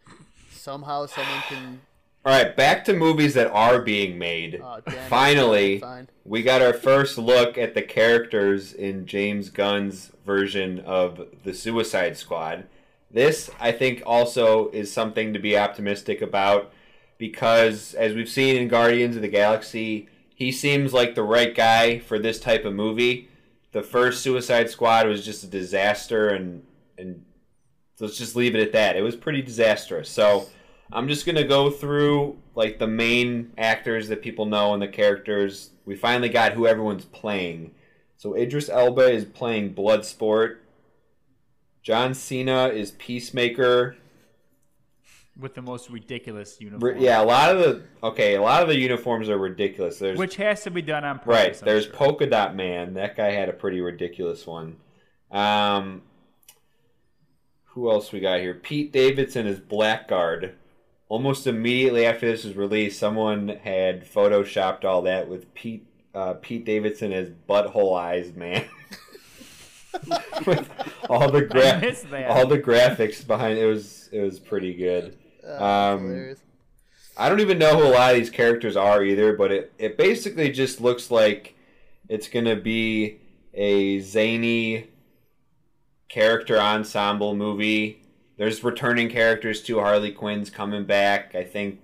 somehow 0.51 1.05
someone 1.07 1.41
can. 1.47 1.81
All 2.25 2.33
right, 2.33 2.55
back 2.55 2.83
to 2.85 2.93
movies 2.93 3.33
that 3.35 3.47
are 3.51 3.81
being 3.81 4.17
made. 4.19 4.61
Oh, 4.63 4.79
damn. 4.85 5.09
Finally, 5.09 5.81
we 6.25 6.43
got 6.43 6.61
our 6.61 6.73
first 6.73 7.17
look 7.17 7.57
at 7.57 7.73
the 7.73 7.81
characters 7.81 8.73
in 8.73 9.05
James 9.05 9.49
Gunn's 9.49 10.11
version 10.25 10.79
of 10.81 11.21
the 11.43 11.53
Suicide 11.53 12.17
Squad. 12.17 12.65
This, 13.09 13.49
I 13.61 13.71
think, 13.71 14.03
also 14.05 14.69
is 14.71 14.91
something 14.91 15.31
to 15.33 15.39
be 15.39 15.57
optimistic 15.57 16.21
about 16.21 16.73
because, 17.17 17.93
as 17.93 18.13
we've 18.13 18.29
seen 18.29 18.55
in 18.55 18.67
Guardians 18.67 19.15
of 19.15 19.21
the 19.21 19.27
Galaxy, 19.27 20.07
he 20.35 20.51
seems 20.51 20.93
like 20.93 21.15
the 21.15 21.23
right 21.23 21.55
guy 21.55 21.99
for 21.99 22.19
this 22.19 22.39
type 22.39 22.65
of 22.65 22.73
movie. 22.73 23.29
The 23.71 23.81
first 23.81 24.21
Suicide 24.21 24.69
Squad 24.69 25.07
was 25.07 25.25
just 25.25 25.43
a 25.43 25.47
disaster, 25.47 26.29
and 26.29 26.63
and 26.97 27.25
let's 27.99 28.17
just 28.17 28.35
leave 28.35 28.55
it 28.55 28.61
at 28.61 28.73
that. 28.73 28.95
It 28.95 29.01
was 29.01 29.15
pretty 29.15 29.41
disastrous. 29.41 30.09
So 30.09 30.47
I'm 30.91 31.07
just 31.07 31.25
gonna 31.25 31.43
go 31.43 31.69
through 31.69 32.37
like 32.55 32.79
the 32.79 32.87
main 32.87 33.51
actors 33.57 34.07
that 34.09 34.21
people 34.21 34.45
know 34.45 34.73
and 34.73 34.81
the 34.81 34.87
characters. 34.87 35.71
We 35.85 35.95
finally 35.95 36.29
got 36.29 36.53
who 36.53 36.67
everyone's 36.67 37.05
playing. 37.05 37.71
So 38.17 38.35
Idris 38.35 38.69
Elba 38.69 39.11
is 39.11 39.25
playing 39.25 39.73
Bloodsport. 39.73 40.57
John 41.83 42.13
Cena 42.13 42.67
is 42.67 42.91
Peacemaker. 42.91 43.95
With 45.39 45.53
the 45.53 45.61
most 45.61 45.89
ridiculous 45.89 46.57
R- 46.59 46.65
uniform. 46.65 46.97
Yeah, 46.99 47.21
a 47.21 47.25
lot 47.25 47.55
of 47.55 47.59
the 47.59 47.83
okay, 48.03 48.35
a 48.35 48.41
lot 48.41 48.63
of 48.63 48.69
the 48.69 48.77
uniforms 48.77 49.29
are 49.29 49.37
ridiculous. 49.37 49.99
There's 49.99 50.17
Which 50.17 50.35
has 50.37 50.63
to 50.63 50.71
be 50.71 50.81
done 50.81 51.03
on 51.03 51.19
purpose. 51.19 51.27
right. 51.33 51.59
There's 51.65 51.85
sure. 51.85 51.93
Polka 51.93 52.25
Dot 52.25 52.55
Man. 52.55 52.95
That 52.95 53.15
guy 53.15 53.31
had 53.31 53.47
a 53.49 53.53
pretty 53.53 53.79
ridiculous 53.81 54.47
one. 54.47 54.77
Um, 55.31 56.01
who 57.65 57.91
else 57.91 58.11
we 58.11 58.19
got 58.19 58.39
here? 58.39 58.55
Pete 58.55 58.91
Davidson 58.91 59.45
is 59.45 59.59
Blackguard. 59.59 60.53
Almost 61.09 61.45
immediately 61.47 62.05
after 62.05 62.25
this 62.27 62.43
was 62.43 62.55
released, 62.55 62.99
someone 62.99 63.47
had 63.63 64.11
photoshopped 64.11 64.83
all 64.83 65.03
that 65.03 65.29
with 65.29 65.53
Pete 65.53 65.87
uh, 66.15 66.33
Pete 66.41 66.65
Davidson 66.65 67.13
as 67.13 67.29
Butthole 67.29 67.95
Eyes 67.97 68.33
Man. 68.33 68.65
with 70.45 70.69
all 71.09 71.31
the 71.31 71.43
gra- 71.43 72.27
all 72.27 72.47
the 72.47 72.59
graphics 72.59 73.25
behind 73.25 73.57
it 73.57 73.65
was 73.65 74.09
it 74.11 74.21
was 74.21 74.39
pretty 74.39 74.73
good. 74.73 75.17
Um. 75.47 76.35
I 77.19 77.29
don't 77.29 77.39
even 77.39 77.57
know 77.57 77.75
who 77.75 77.83
a 77.87 77.89
lot 77.89 78.11
of 78.11 78.17
these 78.17 78.29
characters 78.29 78.75
are 78.75 79.03
either, 79.03 79.33
but 79.33 79.51
it, 79.51 79.73
it 79.79 79.97
basically 79.97 80.51
just 80.51 80.79
looks 80.79 81.09
like 81.09 81.55
it's 82.07 82.27
gonna 82.27 82.55
be 82.55 83.17
a 83.55 83.99
zany 84.01 84.87
character 86.09 86.59
ensemble 86.59 87.35
movie. 87.35 88.01
There's 88.37 88.63
returning 88.63 89.09
characters 89.09 89.63
too. 89.63 89.79
Harley 89.79 90.11
Quinn's 90.11 90.49
coming 90.51 90.85
back. 90.85 91.33
I 91.33 91.43
think 91.43 91.79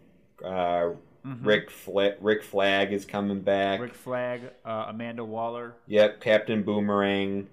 uh, 0.45 0.89
Rick 1.23 1.71
Fla- 1.71 2.13
Rick 2.21 2.43
Flag 2.43 2.93
is 2.93 3.05
coming 3.05 3.41
back. 3.41 3.79
Rick 3.81 3.95
Flag, 3.95 4.41
uh, 4.63 4.85
Amanda 4.89 5.25
Waller. 5.25 5.73
Yep, 5.87 6.21
Captain 6.21 6.61
Boomerang. 6.61 7.47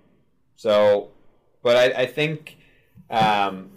So, 0.57 1.13
but 1.63 1.77
I, 1.77 2.03
I 2.03 2.07
think 2.07 2.59
um, 3.09 3.71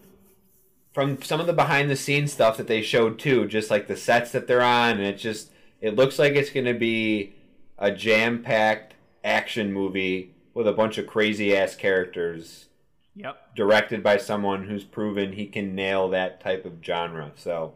from 0.93 1.21
some 1.21 1.39
of 1.39 1.47
the 1.47 1.53
behind 1.53 1.89
the 1.89 1.95
scenes 1.95 2.31
stuff 2.33 2.57
that 2.57 2.67
they 2.67 2.81
showed 2.81 3.19
too, 3.19 3.47
just 3.47 3.69
like 3.71 3.87
the 3.87 3.97
sets 3.97 4.31
that 4.31 4.47
they're 4.47 4.61
on, 4.61 4.91
and 4.91 5.01
it 5.07 5.17
just 5.17 5.51
it 5.81 5.95
looks 5.95 6.19
like 6.19 6.33
it's 6.33 6.49
going 6.51 6.65
to 6.65 6.73
be 6.73 7.33
a 7.77 7.91
jam 7.91 8.41
packed 8.43 8.93
action 9.23 9.73
movie 9.73 10.33
with 10.53 10.67
a 10.67 10.71
bunch 10.73 10.97
of 10.97 11.07
crazy 11.07 11.55
ass 11.55 11.75
characters, 11.75 12.67
Yep. 13.15 13.55
directed 13.55 14.03
by 14.03 14.17
someone 14.17 14.67
who's 14.67 14.83
proven 14.83 15.33
he 15.33 15.47
can 15.47 15.75
nail 15.75 16.09
that 16.09 16.39
type 16.41 16.65
of 16.65 16.73
genre. 16.83 17.31
So, 17.35 17.73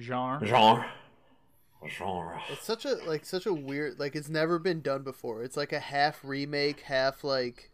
Genre. 0.00 0.44
genre, 0.46 0.90
genre. 1.88 2.42
It's 2.50 2.64
such 2.64 2.84
a 2.84 2.94
like 3.06 3.24
such 3.24 3.46
a 3.46 3.52
weird 3.54 3.98
like 3.98 4.16
it's 4.16 4.28
never 4.28 4.58
been 4.58 4.80
done 4.80 5.02
before. 5.02 5.42
It's 5.42 5.56
like 5.56 5.72
a 5.72 5.80
half 5.80 6.20
remake, 6.24 6.80
half 6.80 7.22
like 7.24 7.70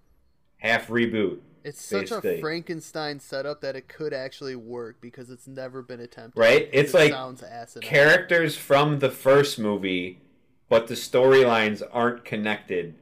half 0.59 0.89
reboot. 0.89 1.39
It's 1.69 1.85
such 1.85 2.11
Basically. 2.11 2.39
a 2.39 2.41
Frankenstein 2.41 3.21
setup 3.21 3.61
that 3.61 3.77
it 3.77 3.89
could 3.89 4.13
actually 4.13 4.57
work 4.57 5.01
because 5.01 5.31
it's 5.31 5.47
never 5.47 5.83
been 5.83 6.01
attempted. 6.01 6.39
Right? 6.41 6.63
It 6.63 6.71
It's 6.73 6.95
like 6.95 7.13
sounds 7.13 7.43
asinine. 7.43 7.89
characters 7.89 8.57
from 8.57 8.99
the 8.99 9.11
first 9.11 9.59
movie, 9.59 10.21
but 10.69 10.87
the 10.89 10.95
storylines 10.95 11.83
aren't 11.93 12.25
connected 12.25 12.95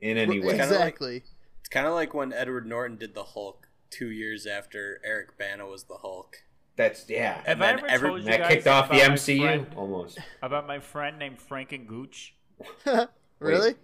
in 0.00 0.16
any 0.18 0.40
way. 0.40 0.54
Exactly. 0.54 1.22
It's 1.60 1.68
kind 1.68 1.86
of 1.86 1.94
like 1.94 2.14
when 2.14 2.32
Edward 2.32 2.66
Norton 2.66 2.96
did 2.96 3.14
the 3.14 3.24
Hulk 3.24 3.68
two 3.90 4.10
years 4.10 4.46
after 4.46 5.00
Eric 5.04 5.38
Bana 5.38 5.66
was 5.66 5.84
the 5.84 5.96
Hulk. 5.98 6.36
That's 6.76 7.08
yeah. 7.08 7.36
Have 7.38 7.46
And 7.46 7.64
I 7.64 7.66
then 7.66 7.78
ever 7.78 7.88
every- 7.88 8.08
told 8.10 8.20
you 8.22 8.26
that 8.26 8.40
guys 8.40 8.52
kicked 8.52 8.66
off 8.66 8.90
the 8.90 8.96
MCU 9.00 9.40
friend- 9.40 9.66
almost. 9.76 10.18
about 10.42 10.66
my 10.66 10.78
friend 10.78 11.18
named 11.18 11.38
Franken 11.38 11.86
Gooch? 11.86 12.34
really? 13.38 13.74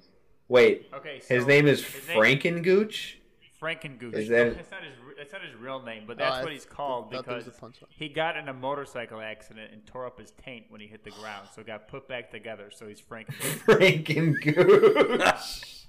Wait, 0.48 0.88
Okay, 0.92 1.20
so 1.20 1.34
his 1.36 1.46
name 1.46 1.66
is 1.66 1.82
his 1.82 2.08
name- 2.08 2.18
Franken 2.18 2.62
Gooch. 2.62 3.18
Is 3.62 4.28
that- 4.28 4.46
oh, 4.46 4.50
That's 4.54 4.70
not 4.70 4.82
his. 4.82 4.92
That's 5.16 5.32
not 5.32 5.42
his 5.42 5.54
real 5.54 5.80
name, 5.82 6.04
but 6.06 6.14
Oh, 6.16 6.24
that's 6.24 6.36
I 6.36 6.42
what 6.42 6.52
he's 6.52 6.64
called 6.64 7.10
thought 7.12 7.24
that 7.26 7.34
was 7.36 7.44
because 7.44 7.58
a 7.58 7.60
punchline. 7.84 7.88
he 7.90 8.08
got 8.08 8.36
in 8.36 8.48
a 8.48 8.52
motorcycle 8.52 9.20
accident 9.20 9.70
and 9.72 9.86
tore 9.86 10.06
up 10.06 10.18
his 10.18 10.32
taint 10.32 10.66
when 10.68 10.80
he 10.80 10.86
hit 10.88 11.04
the 11.04 11.10
ground, 11.10 11.48
so 11.54 11.60
it 11.60 11.66
got 11.66 11.86
put 11.88 12.08
back 12.08 12.30
together. 12.30 12.70
So 12.74 12.88
he's 12.88 12.98
Frank 13.00 13.28
Franken. 13.28 14.34
Frankengooch. 14.44 15.78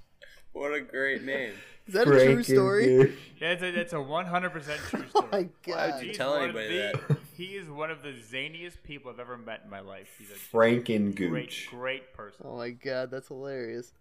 What 0.53 0.71
a 0.71 0.81
great 0.81 1.23
name. 1.23 1.53
Is 1.87 1.95
that 1.95 2.07
a 2.07 2.11
true 2.25 2.43
story? 2.43 3.17
That's 3.39 3.63
a 3.63 3.71
that's 3.71 3.93
a 3.93 3.99
one 3.99 4.27
hundred 4.27 4.51
percent 4.51 4.79
true 4.87 5.03
Oh 5.15 5.21
story. 5.21 5.29
my 5.31 5.49
god. 5.65 5.99
you 6.03 6.09
He's 6.09 6.17
tell 6.17 6.33
one 6.37 6.47
of 6.51 6.55
anybody 6.55 6.77
the- 6.77 6.99
that? 7.07 7.17
He 7.33 7.55
is 7.55 7.67
one 7.71 7.89
of 7.89 8.03
the 8.03 8.09
zaniest 8.13 8.83
people 8.83 9.09
I've 9.11 9.19
ever 9.19 9.35
met 9.35 9.61
in 9.63 9.71
my 9.71 9.79
life. 9.79 10.13
He's 10.19 10.29
a 10.29 10.35
Frankengooch. 10.35 11.15
great, 11.31 11.65
great 11.71 12.13
person. 12.13 12.45
Oh 12.47 12.57
my 12.57 12.69
god, 12.69 13.09
that's 13.09 13.29
hilarious. 13.29 13.93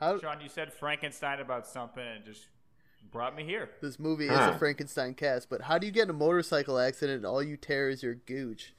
How 0.00 0.18
Sean, 0.18 0.40
you 0.40 0.48
said 0.48 0.72
Frankenstein 0.72 1.38
about 1.38 1.64
something 1.68 2.02
and 2.02 2.24
it 2.24 2.26
just 2.26 2.48
brought 3.10 3.34
me 3.36 3.44
here. 3.44 3.70
this 3.80 3.98
movie 3.98 4.26
is 4.26 4.38
a 4.38 4.56
Frankenstein 4.58 5.14
cast, 5.14 5.50
but 5.50 5.62
how 5.62 5.78
do 5.78 5.86
you 5.86 5.92
get 5.92 6.04
in 6.04 6.10
a 6.10 6.14
motorcycle 6.14 6.78
accident 6.78 7.18
and 7.18 7.26
all 7.26 7.42
you 7.42 7.56
tear 7.56 7.88
is 7.88 8.02
your 8.02 8.14
gooch? 8.14 8.72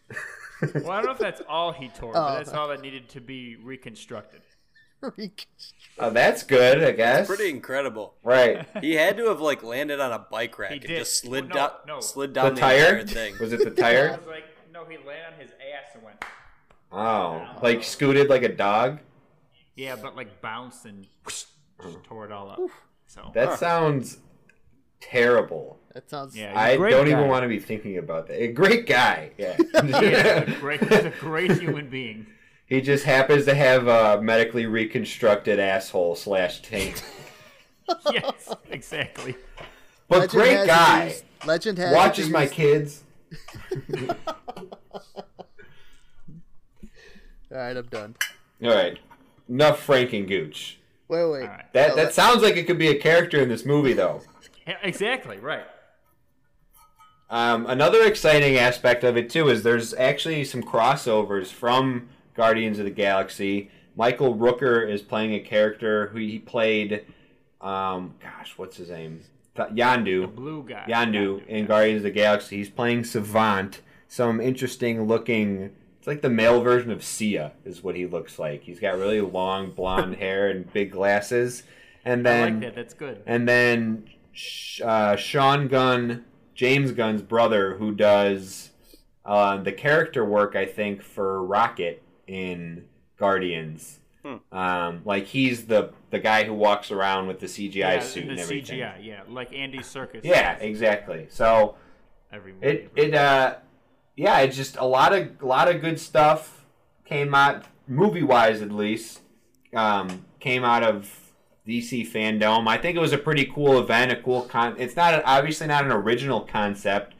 Well, 0.73 0.91
I 0.91 0.97
don't 1.01 1.05
know 1.05 1.11
if 1.11 1.17
that's 1.17 1.41
all 1.49 1.71
he 1.71 1.89
tore, 1.89 2.11
Oh. 2.11 2.21
but 2.21 2.35
that's 2.37 2.53
all 2.53 2.67
that 2.69 2.81
needed 2.81 3.09
to 3.09 3.21
be 3.21 3.55
reconstructed. 3.57 4.41
Oh, 5.99 6.09
that's 6.11 6.43
good, 6.43 6.83
I 6.83 6.91
guess. 6.91 7.27
Pretty 7.27 7.49
incredible. 7.49 8.13
right. 8.23 8.67
He 8.81 8.93
had 8.93 9.17
to 9.17 9.27
have 9.29 9.39
like 9.41 9.63
landed 9.63 9.99
on 9.99 10.11
a 10.11 10.19
bike 10.19 10.57
rack 10.59 10.71
He 10.71 10.77
and 10.77 10.87
did. 10.87 10.97
just 10.99 11.19
slid 11.19 11.49
Well, 11.53 11.55
no, 11.55 11.55
down, 11.55 11.71
no. 11.97 11.99
slid 12.01 12.33
down 12.33 12.53
the, 12.55 12.61
tire? 12.61 13.05
thing. 13.05 13.35
Was 13.39 13.51
it 13.53 13.59
the 13.59 13.71
I 13.85 13.91
tire? 13.93 14.17
was 14.17 14.27
like, 14.27 14.43
no, 14.71 14.85
he 14.85 14.97
landed 14.97 15.33
on 15.33 15.39
his 15.39 15.51
ass 15.51 15.91
and 15.95 16.03
went, 16.03 16.23
Oh, 16.91 17.45
like 17.61 17.83
scooted 17.83 18.29
like 18.29 18.43
a 18.43 18.49
dog. 18.55 18.99
yeah, 19.75 19.95
but 19.95 20.15
like 20.15 20.41
bounced 20.41 20.85
and 20.85 21.05
just 21.27 21.47
tore 22.03 22.25
it 22.25 22.31
all 22.31 22.49
up. 22.49 22.59
So 23.11 23.29
That 23.33 23.59
sounds 23.59 24.19
terrible. 25.01 25.77
That 25.93 26.09
sounds 26.09 26.33
Yeah. 26.37 26.53
I 26.57 26.77
great 26.77 26.91
don't 26.91 27.07
guy. 27.07 27.11
even 27.11 27.27
want 27.27 27.43
to 27.43 27.49
be 27.49 27.59
thinking 27.59 27.97
about 27.97 28.27
that. 28.27 28.41
A 28.41 28.47
great 28.53 28.85
guy. 28.87 29.31
Yeah. 29.37 29.57
he 29.57 29.89
is 29.89 30.47
a 30.47 30.55
great, 30.61 30.79
he's 30.79 31.03
a 31.05 31.13
great 31.19 31.51
human 31.59 31.89
being. 31.89 32.25
He 32.67 32.79
just 32.79 33.03
happens 33.03 33.43
to 33.45 33.53
have 33.53 33.87
a 33.87 34.21
medically 34.21 34.65
reconstructed 34.65 35.59
asshole 35.59 36.15
slash 36.15 36.61
taint. 36.61 37.03
Yes, 38.13 38.55
exactly. 38.69 39.35
But 40.07 40.19
Legend 40.19 40.31
great 40.31 40.65
guy. 40.67 41.07
used- 41.07 41.23
Legend 41.45 41.77
has 41.79 41.91
it 41.91 41.95
Watches 41.95 42.29
my 42.29 42.43
used- 42.43 42.53
kids. 42.53 43.03
All 47.51 47.57
right, 47.57 47.75
I'm 47.75 47.87
done. 47.87 48.15
All 48.63 48.69
right. 48.73 48.97
Enough 49.49 49.85
Frankengooch. 49.85 50.75
Wait, 51.11 51.25
wait. 51.25 51.41
All 51.41 51.47
right. 51.49 51.73
That 51.73 51.91
Oh, 51.91 51.95
that 51.97 52.13
sounds 52.13 52.41
like 52.41 52.55
it 52.55 52.65
could 52.65 52.77
be 52.77 52.87
a 52.87 52.97
character 52.97 53.37
in 53.41 53.49
this 53.49 53.65
movie, 53.65 53.91
though. 53.91 54.21
Yeah, 54.65 54.77
exactly, 54.81 55.37
right. 55.39 55.65
Um, 57.29 57.65
another 57.65 58.03
exciting 58.03 58.55
aspect 58.55 59.03
of 59.03 59.17
it 59.17 59.29
too 59.29 59.49
is 59.49 59.63
there's 59.63 59.93
actually 59.93 60.45
some 60.45 60.63
crossovers 60.63 61.47
from 61.47 62.07
Guardians 62.33 62.79
of 62.79 62.85
the 62.85 62.91
Galaxy. 62.91 63.69
Michael 63.97 64.35
Rooker 64.35 64.89
is 64.89 65.01
playing 65.01 65.33
a 65.33 65.41
character 65.41 66.07
who 66.07 66.19
he 66.19 66.39
played. 66.39 67.05
Um, 67.59 68.15
gosh, 68.21 68.53
what's 68.55 68.77
his 68.77 68.89
name? 68.89 69.21
Yondu. 69.57 70.21
The 70.21 70.27
blue 70.27 70.63
guy. 70.63 70.85
Yondu 70.87 71.45
in 71.47 71.65
Guardians 71.65 71.99
of 71.99 72.03
the 72.03 72.11
Galaxy. 72.11 72.57
He's 72.57 72.69
playing 72.69 73.03
Savant. 73.03 73.81
Some 74.07 74.39
interesting 74.39 75.07
looking. 75.07 75.71
It's 76.01 76.07
like 76.07 76.23
the 76.23 76.31
male 76.31 76.63
version 76.63 76.89
of 76.89 77.03
Sia 77.03 77.51
is 77.63 77.83
what 77.83 77.95
he 77.95 78.07
looks 78.07 78.39
like. 78.39 78.63
He's 78.63 78.79
got 78.79 78.97
really 78.97 79.21
long 79.21 79.69
blonde 79.69 80.15
hair 80.19 80.49
and 80.49 80.73
big 80.73 80.89
glasses. 80.89 81.61
And 82.03 82.27
I 82.27 82.31
then 82.31 82.53
like 82.53 82.61
that. 82.61 82.75
That's 82.75 82.95
good. 82.95 83.21
and 83.27 83.47
then 83.47 84.09
uh, 84.83 85.15
Sean 85.15 85.67
Gunn, 85.67 86.25
James 86.55 86.91
Gunn's 86.91 87.21
brother, 87.21 87.75
who 87.77 87.93
does 87.93 88.71
uh, 89.27 89.57
the 89.57 89.71
character 89.71 90.25
work, 90.25 90.55
I 90.55 90.65
think, 90.65 91.03
for 91.03 91.45
Rocket 91.45 92.01
in 92.25 92.85
Guardians. 93.19 93.99
Um, 94.51 95.01
like 95.05 95.27
he's 95.27 95.67
the 95.67 95.91
the 96.09 96.17
guy 96.17 96.45
who 96.45 96.53
walks 96.55 96.89
around 96.89 97.27
with 97.27 97.39
the 97.39 97.45
CGI 97.45 97.75
yeah, 97.75 97.99
suit 97.99 98.25
the 98.25 98.31
and 98.31 98.39
everything. 98.39 98.79
CGI, 98.79 99.05
yeah, 99.05 99.21
like 99.29 99.53
Andy 99.53 99.79
Serkis. 99.79 100.21
Yeah, 100.23 100.57
exactly. 100.57 101.27
So 101.29 101.75
Every 102.33 102.53
movie. 102.53 102.65
it 102.65 102.91
it 102.95 103.13
uh 103.13 103.57
yeah, 104.21 104.41
it's 104.41 104.55
just 104.55 104.77
a 104.77 104.85
lot 104.85 105.13
of 105.13 105.41
a 105.41 105.45
lot 105.47 105.67
of 105.67 105.81
good 105.81 105.99
stuff 105.99 106.63
came 107.05 107.33
out 107.33 107.65
movie 107.87 108.21
wise 108.21 108.61
at 108.61 108.71
least 108.71 109.21
um, 109.73 110.25
came 110.39 110.63
out 110.63 110.83
of 110.83 111.09
DC 111.67 112.07
FanDome. 112.07 112.67
I 112.67 112.77
think 112.77 112.95
it 112.95 112.99
was 112.99 113.13
a 113.13 113.17
pretty 113.17 113.45
cool 113.45 113.79
event, 113.79 114.11
a 114.11 114.15
cool 114.17 114.43
con. 114.43 114.75
It's 114.77 114.95
not 114.95 115.23
obviously 115.25 115.65
not 115.65 115.85
an 115.85 115.91
original 115.91 116.41
concept. 116.41 117.15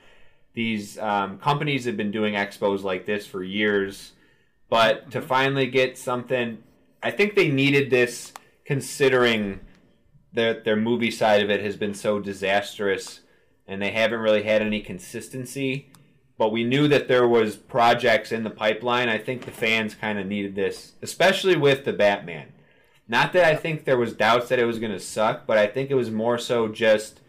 These 0.54 0.99
um, 0.99 1.39
companies 1.39 1.86
have 1.86 1.97
been 1.97 2.12
doing 2.12 2.36
expos 2.36 2.84
like 2.84 3.08
this 3.08 3.26
for 3.26 3.43
years, 3.43 4.12
but 4.70 5.10
to 5.10 5.24
finally 5.24 5.66
get 5.66 5.97
something, 5.97 6.60
I 7.02 7.10
think 7.10 7.34
they 7.34 7.49
needed 7.49 7.89
this 7.89 8.32
considering 8.64 9.62
their 10.34 10.62
their 10.62 10.76
movie 10.76 11.10
side 11.10 11.41
of 11.41 11.49
it 11.49 11.64
has 11.64 11.78
been 11.78 11.95
so 11.95 12.20
disastrous, 12.20 13.22
and 13.68 13.82
they 13.82 13.89
haven't 13.89 14.20
really 14.20 14.43
had 14.43 14.62
any 14.62 14.82
consistency. 14.82 15.90
But 16.41 16.51
we 16.51 16.63
knew 16.63 16.87
that 16.87 17.07
there 17.07 17.27
was 17.27 17.55
projects 17.55 18.31
in 18.31 18.43
the 18.43 18.49
pipeline. 18.49 19.09
I 19.09 19.19
think 19.19 19.45
the 19.45 19.51
fans 19.51 19.93
kind 19.93 20.17
of 20.17 20.25
needed 20.25 20.55
this, 20.55 20.93
especially 20.99 21.55
with 21.55 21.85
the 21.85 21.93
Batman. 21.93 22.47
Not 23.07 23.31
that 23.33 23.43
I 23.43 23.55
think 23.55 23.85
there 23.85 23.95
was 23.95 24.13
doubts 24.13 24.49
that 24.49 24.57
it 24.57 24.65
was 24.65 24.79
going 24.79 24.91
to 24.91 24.99
suck, 24.99 25.45
but 25.45 25.59
I 25.59 25.67
think 25.67 25.91
it 25.91 25.93
was 25.93 26.09
more 26.09 26.39
so 26.39 26.67
just 26.67 27.21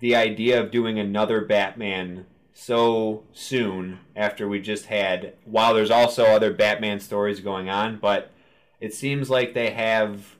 the 0.00 0.16
idea 0.16 0.60
of 0.60 0.72
doing 0.72 0.98
another 0.98 1.42
Batman 1.42 2.26
so 2.54 3.22
soon 3.32 4.00
after 4.16 4.48
we 4.48 4.60
just 4.60 4.86
had 4.86 5.34
while 5.44 5.72
there's 5.72 5.92
also 5.92 6.24
other 6.24 6.52
Batman 6.52 6.98
stories 6.98 7.38
going 7.38 7.70
on, 7.70 8.00
but 8.00 8.32
it 8.80 8.92
seems 8.92 9.30
like 9.30 9.54
they 9.54 9.70
have 9.70 10.34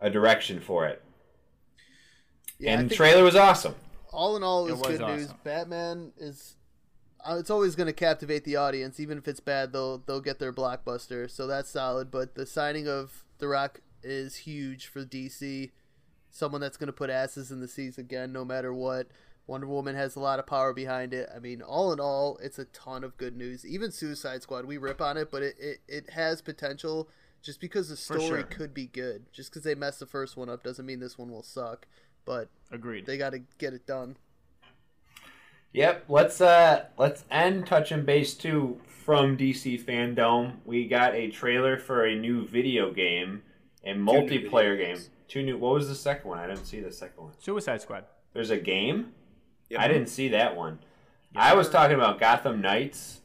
a 0.00 0.10
direction 0.10 0.58
for 0.58 0.84
it. 0.84 1.00
Yeah, 2.58 2.76
and 2.76 2.90
the 2.90 2.94
trailer 2.96 3.22
was 3.22 3.36
awesome. 3.36 3.76
all 4.10 4.36
in 4.36 4.42
all, 4.42 4.66
it 4.66 4.70
It 4.70 4.78
was, 4.78 4.88
was 4.88 4.98
good 4.98 5.06
news. 5.06 5.32
Batman 5.44 6.10
is. 6.18 6.55
Uh, 7.28 7.36
it's 7.38 7.50
always 7.50 7.74
going 7.74 7.88
to 7.88 7.92
captivate 7.92 8.44
the 8.44 8.56
audience, 8.56 9.00
even 9.00 9.18
if 9.18 9.26
it's 9.26 9.40
bad. 9.40 9.72
They'll 9.72 9.98
they'll 9.98 10.20
get 10.20 10.38
their 10.38 10.52
blockbuster, 10.52 11.30
so 11.30 11.46
that's 11.46 11.70
solid. 11.70 12.10
But 12.10 12.34
the 12.34 12.46
signing 12.46 12.86
of 12.86 13.24
The 13.38 13.48
Rock 13.48 13.80
is 14.02 14.36
huge 14.36 14.86
for 14.86 15.04
DC. 15.04 15.70
Someone 16.30 16.60
that's 16.60 16.76
going 16.76 16.88
to 16.88 16.92
put 16.92 17.10
asses 17.10 17.50
in 17.50 17.60
the 17.60 17.68
seats 17.68 17.98
again, 17.98 18.32
no 18.32 18.44
matter 18.44 18.72
what. 18.72 19.08
Wonder 19.46 19.66
Woman 19.68 19.94
has 19.94 20.16
a 20.16 20.20
lot 20.20 20.38
of 20.38 20.46
power 20.46 20.72
behind 20.72 21.14
it. 21.14 21.28
I 21.34 21.38
mean, 21.38 21.62
all 21.62 21.92
in 21.92 22.00
all, 22.00 22.36
it's 22.42 22.58
a 22.58 22.64
ton 22.66 23.04
of 23.04 23.16
good 23.16 23.36
news. 23.36 23.64
Even 23.64 23.92
Suicide 23.92 24.42
Squad, 24.42 24.64
we 24.64 24.76
rip 24.76 25.00
on 25.00 25.16
it, 25.16 25.30
but 25.30 25.42
it, 25.42 25.54
it, 25.58 25.78
it 25.86 26.10
has 26.10 26.42
potential 26.42 27.08
just 27.42 27.60
because 27.60 27.88
the 27.88 27.96
story 27.96 28.20
sure. 28.20 28.42
could 28.42 28.74
be 28.74 28.86
good. 28.86 29.26
Just 29.32 29.50
because 29.50 29.62
they 29.62 29.76
messed 29.76 30.00
the 30.00 30.06
first 30.06 30.36
one 30.36 30.48
up 30.48 30.64
doesn't 30.64 30.84
mean 30.84 30.98
this 30.98 31.16
one 31.16 31.30
will 31.30 31.44
suck. 31.44 31.86
But 32.24 32.48
Agreed. 32.72 33.06
they 33.06 33.16
got 33.16 33.30
to 33.30 33.40
get 33.58 33.72
it 33.72 33.86
done. 33.86 34.16
Yep, 35.76 36.04
let's 36.08 36.40
uh 36.40 36.86
let's 36.96 37.24
end 37.30 37.66
touching 37.66 38.06
base 38.06 38.32
too 38.32 38.80
from 38.86 39.36
DC 39.36 39.84
FanDome. 39.84 40.54
We 40.64 40.88
got 40.88 41.14
a 41.14 41.30
trailer 41.30 41.76
for 41.76 42.06
a 42.06 42.16
new 42.16 42.46
video 42.48 42.90
game, 42.90 43.42
a 43.84 43.92
new 43.92 44.00
multiplayer 44.00 44.78
game. 44.78 44.98
Two 45.28 45.42
new. 45.42 45.58
What 45.58 45.74
was 45.74 45.90
the 45.90 45.94
second 45.94 46.30
one? 46.30 46.38
I 46.38 46.46
didn't 46.46 46.64
see 46.64 46.80
the 46.80 46.90
second 46.90 47.22
one. 47.22 47.32
Suicide 47.38 47.82
Squad. 47.82 48.06
There's 48.32 48.48
a 48.48 48.56
game. 48.56 49.12
Yep. 49.68 49.80
I 49.80 49.88
didn't 49.88 50.06
see 50.08 50.28
that 50.28 50.56
one. 50.56 50.78
I 51.34 51.52
was 51.52 51.68
talking 51.68 51.96
about 51.96 52.18
Gotham 52.18 52.62
Knights, 52.62 53.20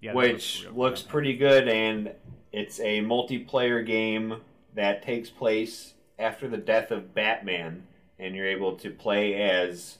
Yeah, 0.00 0.12
which 0.12 0.66
real 0.66 0.74
looks 0.74 1.02
pretty 1.02 1.36
good, 1.36 1.66
and 1.66 2.12
it's 2.52 2.78
a 2.78 3.00
multiplayer 3.00 3.84
game 3.84 4.42
that 4.76 5.02
takes 5.02 5.30
place 5.30 5.94
after 6.16 6.46
the 6.46 6.58
death 6.58 6.92
of 6.92 7.12
Batman, 7.12 7.88
and 8.20 8.36
you're 8.36 8.46
able 8.46 8.76
to 8.76 8.90
play 8.90 9.34
as 9.34 9.98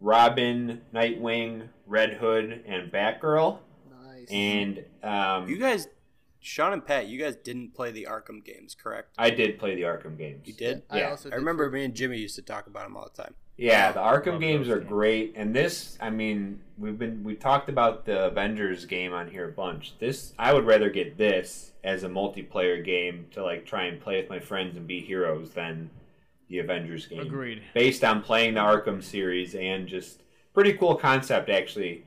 Robin, 0.00 0.80
Nightwing, 0.94 1.68
Red 1.86 2.14
Hood, 2.14 2.64
and 2.66 2.90
Batgirl. 2.92 3.58
Nice. 4.02 4.26
And 4.30 4.84
um, 5.02 5.48
You 5.48 5.58
guys, 5.58 5.88
Sean 6.40 6.72
and 6.72 6.84
Pat, 6.86 7.06
you 7.08 7.18
guys 7.18 7.36
didn't 7.36 7.74
play 7.74 7.90
the 7.90 8.06
Arkham 8.10 8.44
games, 8.44 8.74
correct? 8.74 9.14
I 9.18 9.30
did 9.30 9.58
play 9.58 9.74
the 9.74 9.82
Arkham 9.82 10.16
games. 10.16 10.46
You 10.46 10.52
did. 10.54 10.82
I 10.90 11.00
yeah. 11.00 11.10
also 11.10 11.30
I 11.30 11.34
remember 11.36 11.66
for- 11.66 11.74
me 11.74 11.84
and 11.84 11.94
Jimmy 11.94 12.18
used 12.18 12.36
to 12.36 12.42
talk 12.42 12.66
about 12.66 12.84
them 12.84 12.96
all 12.96 13.10
the 13.14 13.22
time. 13.22 13.34
Yeah, 13.58 13.90
the 13.92 14.00
Arkham 14.00 14.32
Love 14.32 14.40
games 14.42 14.68
are 14.68 14.76
games. 14.80 14.88
great, 14.90 15.32
and 15.34 15.56
this, 15.56 15.96
I 15.98 16.10
mean, 16.10 16.60
we've 16.76 16.98
been 16.98 17.24
we 17.24 17.34
talked 17.34 17.70
about 17.70 18.04
the 18.04 18.26
Avengers 18.26 18.84
game 18.84 19.14
on 19.14 19.30
here 19.30 19.48
a 19.48 19.52
bunch. 19.52 19.98
This, 19.98 20.34
I 20.38 20.52
would 20.52 20.66
rather 20.66 20.90
get 20.90 21.16
this 21.16 21.72
as 21.82 22.02
a 22.02 22.08
multiplayer 22.08 22.84
game 22.84 23.24
to 23.30 23.42
like 23.42 23.64
try 23.64 23.84
and 23.86 23.98
play 23.98 24.20
with 24.20 24.28
my 24.28 24.40
friends 24.40 24.76
and 24.76 24.86
be 24.86 25.00
heroes 25.00 25.52
than 25.52 25.88
the 26.48 26.58
Avengers 26.58 27.06
game. 27.06 27.20
Agreed. 27.20 27.62
Based 27.74 28.04
on 28.04 28.22
playing 28.22 28.54
the 28.54 28.60
Arkham 28.60 29.02
series 29.02 29.54
and 29.54 29.86
just 29.88 30.22
pretty 30.54 30.72
cool 30.74 30.94
concept 30.94 31.48
actually, 31.50 32.04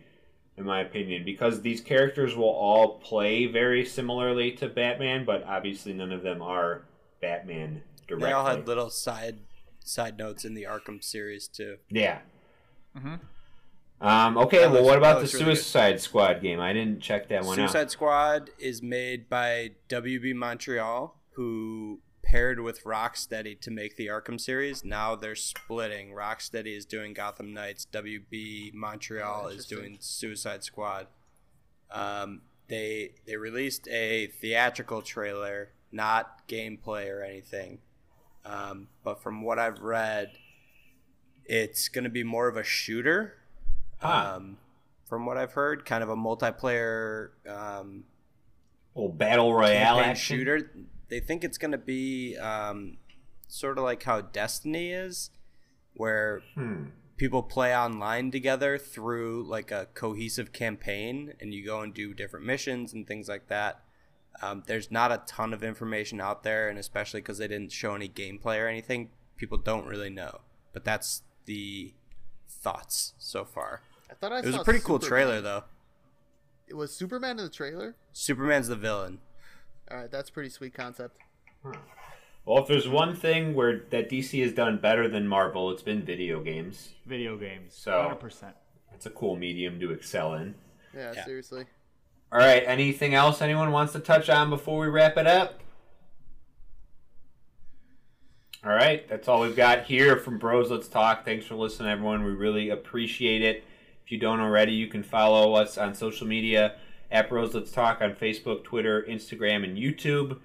in 0.58 0.66
my 0.66 0.82
opinion, 0.82 1.24
because 1.26 1.62
these 1.62 1.82
characters 1.82 2.36
will 2.36 2.46
all 2.50 3.00
play 3.00 3.46
very 3.46 3.86
similarly 3.86 4.52
to 4.54 4.68
Batman, 4.68 5.26
but 5.26 5.44
obviously 5.44 5.94
none 5.94 6.12
of 6.12 6.22
them 6.24 6.42
are 6.42 6.84
Batman 7.22 7.82
directly. 8.08 8.28
They 8.30 8.34
all 8.34 8.46
had 8.46 8.68
little 8.68 8.90
side 8.90 9.40
side 9.84 10.18
notes 10.18 10.46
in 10.46 10.54
the 10.54 10.64
Arkham 10.64 11.04
series 11.04 11.48
too. 11.48 11.78
Yeah. 11.90 12.20
Mhm. 12.98 13.20
Um, 14.02 14.38
okay, 14.38 14.60
That 14.60 14.72
well, 14.72 14.74
looks- 14.76 14.86
what 14.86 14.98
about 14.98 15.16
the 15.16 15.22
looks 15.22 15.34
really 15.34 15.46
good. 15.48 15.56
Suicide 15.58 16.00
Squad 16.02 16.42
game? 16.42 16.60
I 16.62 16.72
didn't 16.72 17.02
check 17.02 17.28
that 17.30 17.44
one 17.44 17.56
Suicide 17.58 17.64
out. 17.64 17.70
Suicide 17.72 17.92
Squad 17.92 18.50
is 18.58 18.82
made 18.82 19.28
by 19.30 19.72
WB 19.90 20.34
Montreal, 20.34 21.20
who 21.34 22.00
paired 22.30 22.60
with 22.60 22.84
Rocksteady 22.84 23.60
to 23.60 23.72
make 23.72 23.96
the 23.96 24.06
Arkham 24.06 24.40
series. 24.40 24.86
Now 24.86 25.16
they're 25.16 25.36
splitting. 25.36 26.12
Rocksteady 26.12 26.78
is 26.78 26.86
doing 26.86 27.14
Gotham 27.14 27.54
Knights. 27.54 27.88
WB 27.92 28.72
Montreal 28.74 29.46
Oh, 29.46 29.48
is 29.48 29.66
doing 29.66 29.98
Suicide 30.00 30.64
Squad. 30.64 31.08
Um, 31.90 32.42
they 32.68 33.14
they 33.26 33.36
released 33.36 33.88
a 33.88 34.28
theatrical 34.28 35.02
trailer, 35.02 35.70
not 35.92 36.48
gameplay 36.48 37.10
or 37.12 37.24
anything. 37.24 37.80
Um, 38.46 38.90
but 39.04 39.24
from 39.24 39.42
what 39.42 39.58
I've 39.58 39.80
read, 39.80 40.32
it's 41.46 41.90
going 41.90 42.04
to 42.04 42.10
be 42.12 42.24
more 42.24 42.48
of 42.48 42.58
a 42.58 42.64
shooter. 42.64 43.34
Ah. 44.04 44.36
Um, 44.36 44.58
from 45.08 45.26
what 45.26 45.38
I've 45.38 45.54
heard, 45.54 45.84
kind 45.84 46.04
of 46.04 46.10
a 46.10 46.16
multiplayer 46.16 47.30
um, 47.48 48.04
Little 48.94 49.12
battle 49.12 49.52
royale 49.52 50.14
shooter. 50.14 50.70
They 51.10 51.20
think 51.20 51.44
it's 51.44 51.58
going 51.58 51.72
to 51.72 51.78
be 51.78 52.38
um, 52.38 52.98
sort 53.48 53.78
of 53.78 53.84
like 53.84 54.04
how 54.04 54.22
Destiny 54.22 54.92
is, 54.92 55.32
where 55.94 56.42
Hmm. 56.56 56.86
people 57.18 57.44
play 57.44 57.76
online 57.76 58.32
together 58.32 58.78
through 58.78 59.44
like 59.48 59.72
a 59.72 59.88
cohesive 59.94 60.54
campaign, 60.54 61.34
and 61.40 61.54
you 61.54 61.66
go 61.66 61.82
and 61.82 61.94
do 61.94 62.14
different 62.14 62.46
missions 62.46 62.94
and 62.94 63.08
things 63.08 63.28
like 63.28 63.48
that. 63.48 63.84
Um, 64.42 64.64
there's 64.68 64.90
not 64.92 65.12
a 65.12 65.22
ton 65.26 65.54
of 65.54 65.64
information 65.64 66.22
out 66.22 66.44
there, 66.44 66.70
and 66.70 66.78
especially 66.80 67.20
because 67.22 67.40
they 67.40 67.48
didn't 67.48 67.72
show 67.72 67.96
any 67.96 68.08
gameplay 68.08 68.60
or 68.64 68.68
anything, 68.68 69.10
people 69.36 69.58
don't 69.58 69.86
really 69.88 70.10
know. 70.10 70.42
But 70.72 70.86
that's 70.86 71.24
the 71.46 71.94
thoughts 72.48 73.14
so 73.18 73.44
far. 73.44 73.82
I 74.10 74.14
thought 74.14 74.32
I 74.32 74.40
It 74.40 74.46
was 74.46 74.56
saw 74.56 74.62
a 74.62 74.64
pretty 74.64 74.80
cool 74.80 75.00
trailer, 75.00 75.42
though. 75.42 75.64
It 76.68 76.76
was 76.76 76.96
Superman 76.96 77.40
in 77.40 77.46
the 77.46 77.50
trailer. 77.50 77.96
Superman's 78.14 78.68
the 78.68 78.76
villain. 78.76 79.20
All 79.92 79.98
right, 79.98 80.12
that's 80.12 80.30
a 80.30 80.34
pretty 80.34 80.50
sweet 80.50 80.74
concept. 80.74 81.18
Well, 82.46 82.60
if 82.62 82.68
there's 82.68 82.88
one 82.88 83.16
thing 83.16 83.54
where 83.54 83.84
that 83.90 84.10
DC 84.10 84.42
has 84.44 84.54
done 84.54 84.78
better 84.78 85.08
than 85.08 85.28
Marvel, 85.28 85.72
it's 85.72 85.82
been 85.84 86.04
video 86.04 86.42
games. 86.42 86.90
Video 87.06 87.38
games. 87.38 87.74
So- 87.74 87.92
100%. 87.92 88.54
It's 88.94 89.06
a 89.06 89.10
cool 89.12 89.36
medium 89.36 89.80
to 89.80 89.92
excel 89.92 90.34
in. 90.36 90.56
Yeah, 90.94 91.14
Yeah. 91.16 91.26
seriously. 91.26 91.66
All 92.32 92.40
right, 92.40 92.64
anything 92.66 93.14
else 93.16 93.42
anyone 93.42 93.72
wants 93.72 93.94
to 93.94 94.00
touch 94.00 94.30
on 94.30 94.50
before 94.50 94.80
we 94.80 94.88
wrap 94.88 95.18
it 95.18 95.26
up? 95.26 95.60
All 98.64 98.72
right, 98.72 99.08
that's 99.08 99.28
all 99.28 99.42
we've 99.42 99.56
got 99.56 99.86
here 99.86 100.18
from 100.18 100.38
Bros 100.38 100.70
Let's 100.70 100.90
Talk. 100.90 101.24
Thanks 101.24 101.46
for 101.46 101.56
listening, 101.56 101.90
everyone. 101.90 102.26
We 102.26 102.32
really 102.32 102.70
appreciate 102.70 103.42
it. 103.42 103.64
If 104.04 104.12
you 104.12 104.18
don't 104.18 104.42
already, 104.42 104.74
you 104.74 104.88
can 104.88 105.02
follow 105.02 105.54
us 105.54 105.78
on 105.78 105.94
social 105.96 106.28
media 106.28 106.76
at 107.12 107.30
Bros 107.30 107.54
Let's 107.54 107.72
Talk 107.72 108.02
on 108.02 108.14
Facebook, 108.16 108.64
Twitter, 108.64 109.06
Instagram, 109.08 109.64
and 109.64 109.78
YouTube. 109.78 110.40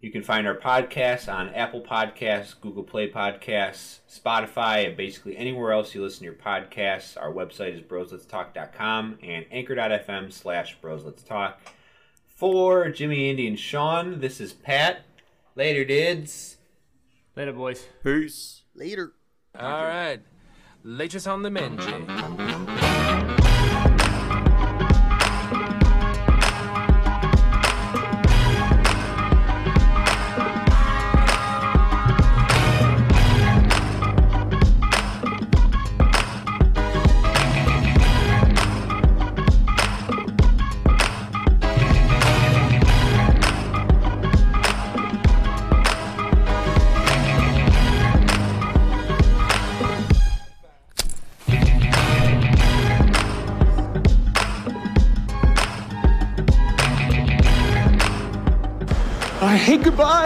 You 0.00 0.10
can 0.10 0.22
find 0.22 0.46
our 0.46 0.56
podcasts 0.56 1.32
on 1.32 1.48
Apple 1.54 1.80
Podcasts, 1.80 2.60
Google 2.60 2.82
Play 2.82 3.10
Podcasts, 3.10 4.00
Spotify, 4.06 4.86
and 4.86 4.98
basically 4.98 5.34
anywhere 5.34 5.72
else 5.72 5.94
you 5.94 6.02
listen 6.02 6.18
to 6.18 6.24
your 6.26 6.34
podcasts. 6.34 7.16
Our 7.16 7.32
website 7.32 7.74
is 7.74 7.80
brosletstalk.com 7.80 9.18
and 9.22 9.46
anchor.fm 9.50 10.30
slash 10.30 10.76
brosletstalk. 10.82 11.54
For 12.26 12.90
Jimmy, 12.90 13.30
Andy, 13.30 13.46
and 13.46 13.58
Sean, 13.58 14.20
this 14.20 14.42
is 14.42 14.52
Pat. 14.52 15.06
Later, 15.54 15.86
dids. 15.86 16.58
Later, 17.34 17.52
boys. 17.52 17.86
Peace. 18.02 18.62
Later. 18.74 19.14
All 19.58 19.84
right. 19.84 20.20
Latest 20.82 21.26
on 21.26 21.42
the 21.42 21.48
Menji. 21.48 23.43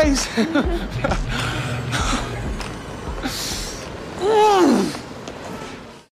Goodbyes. 0.08 1.18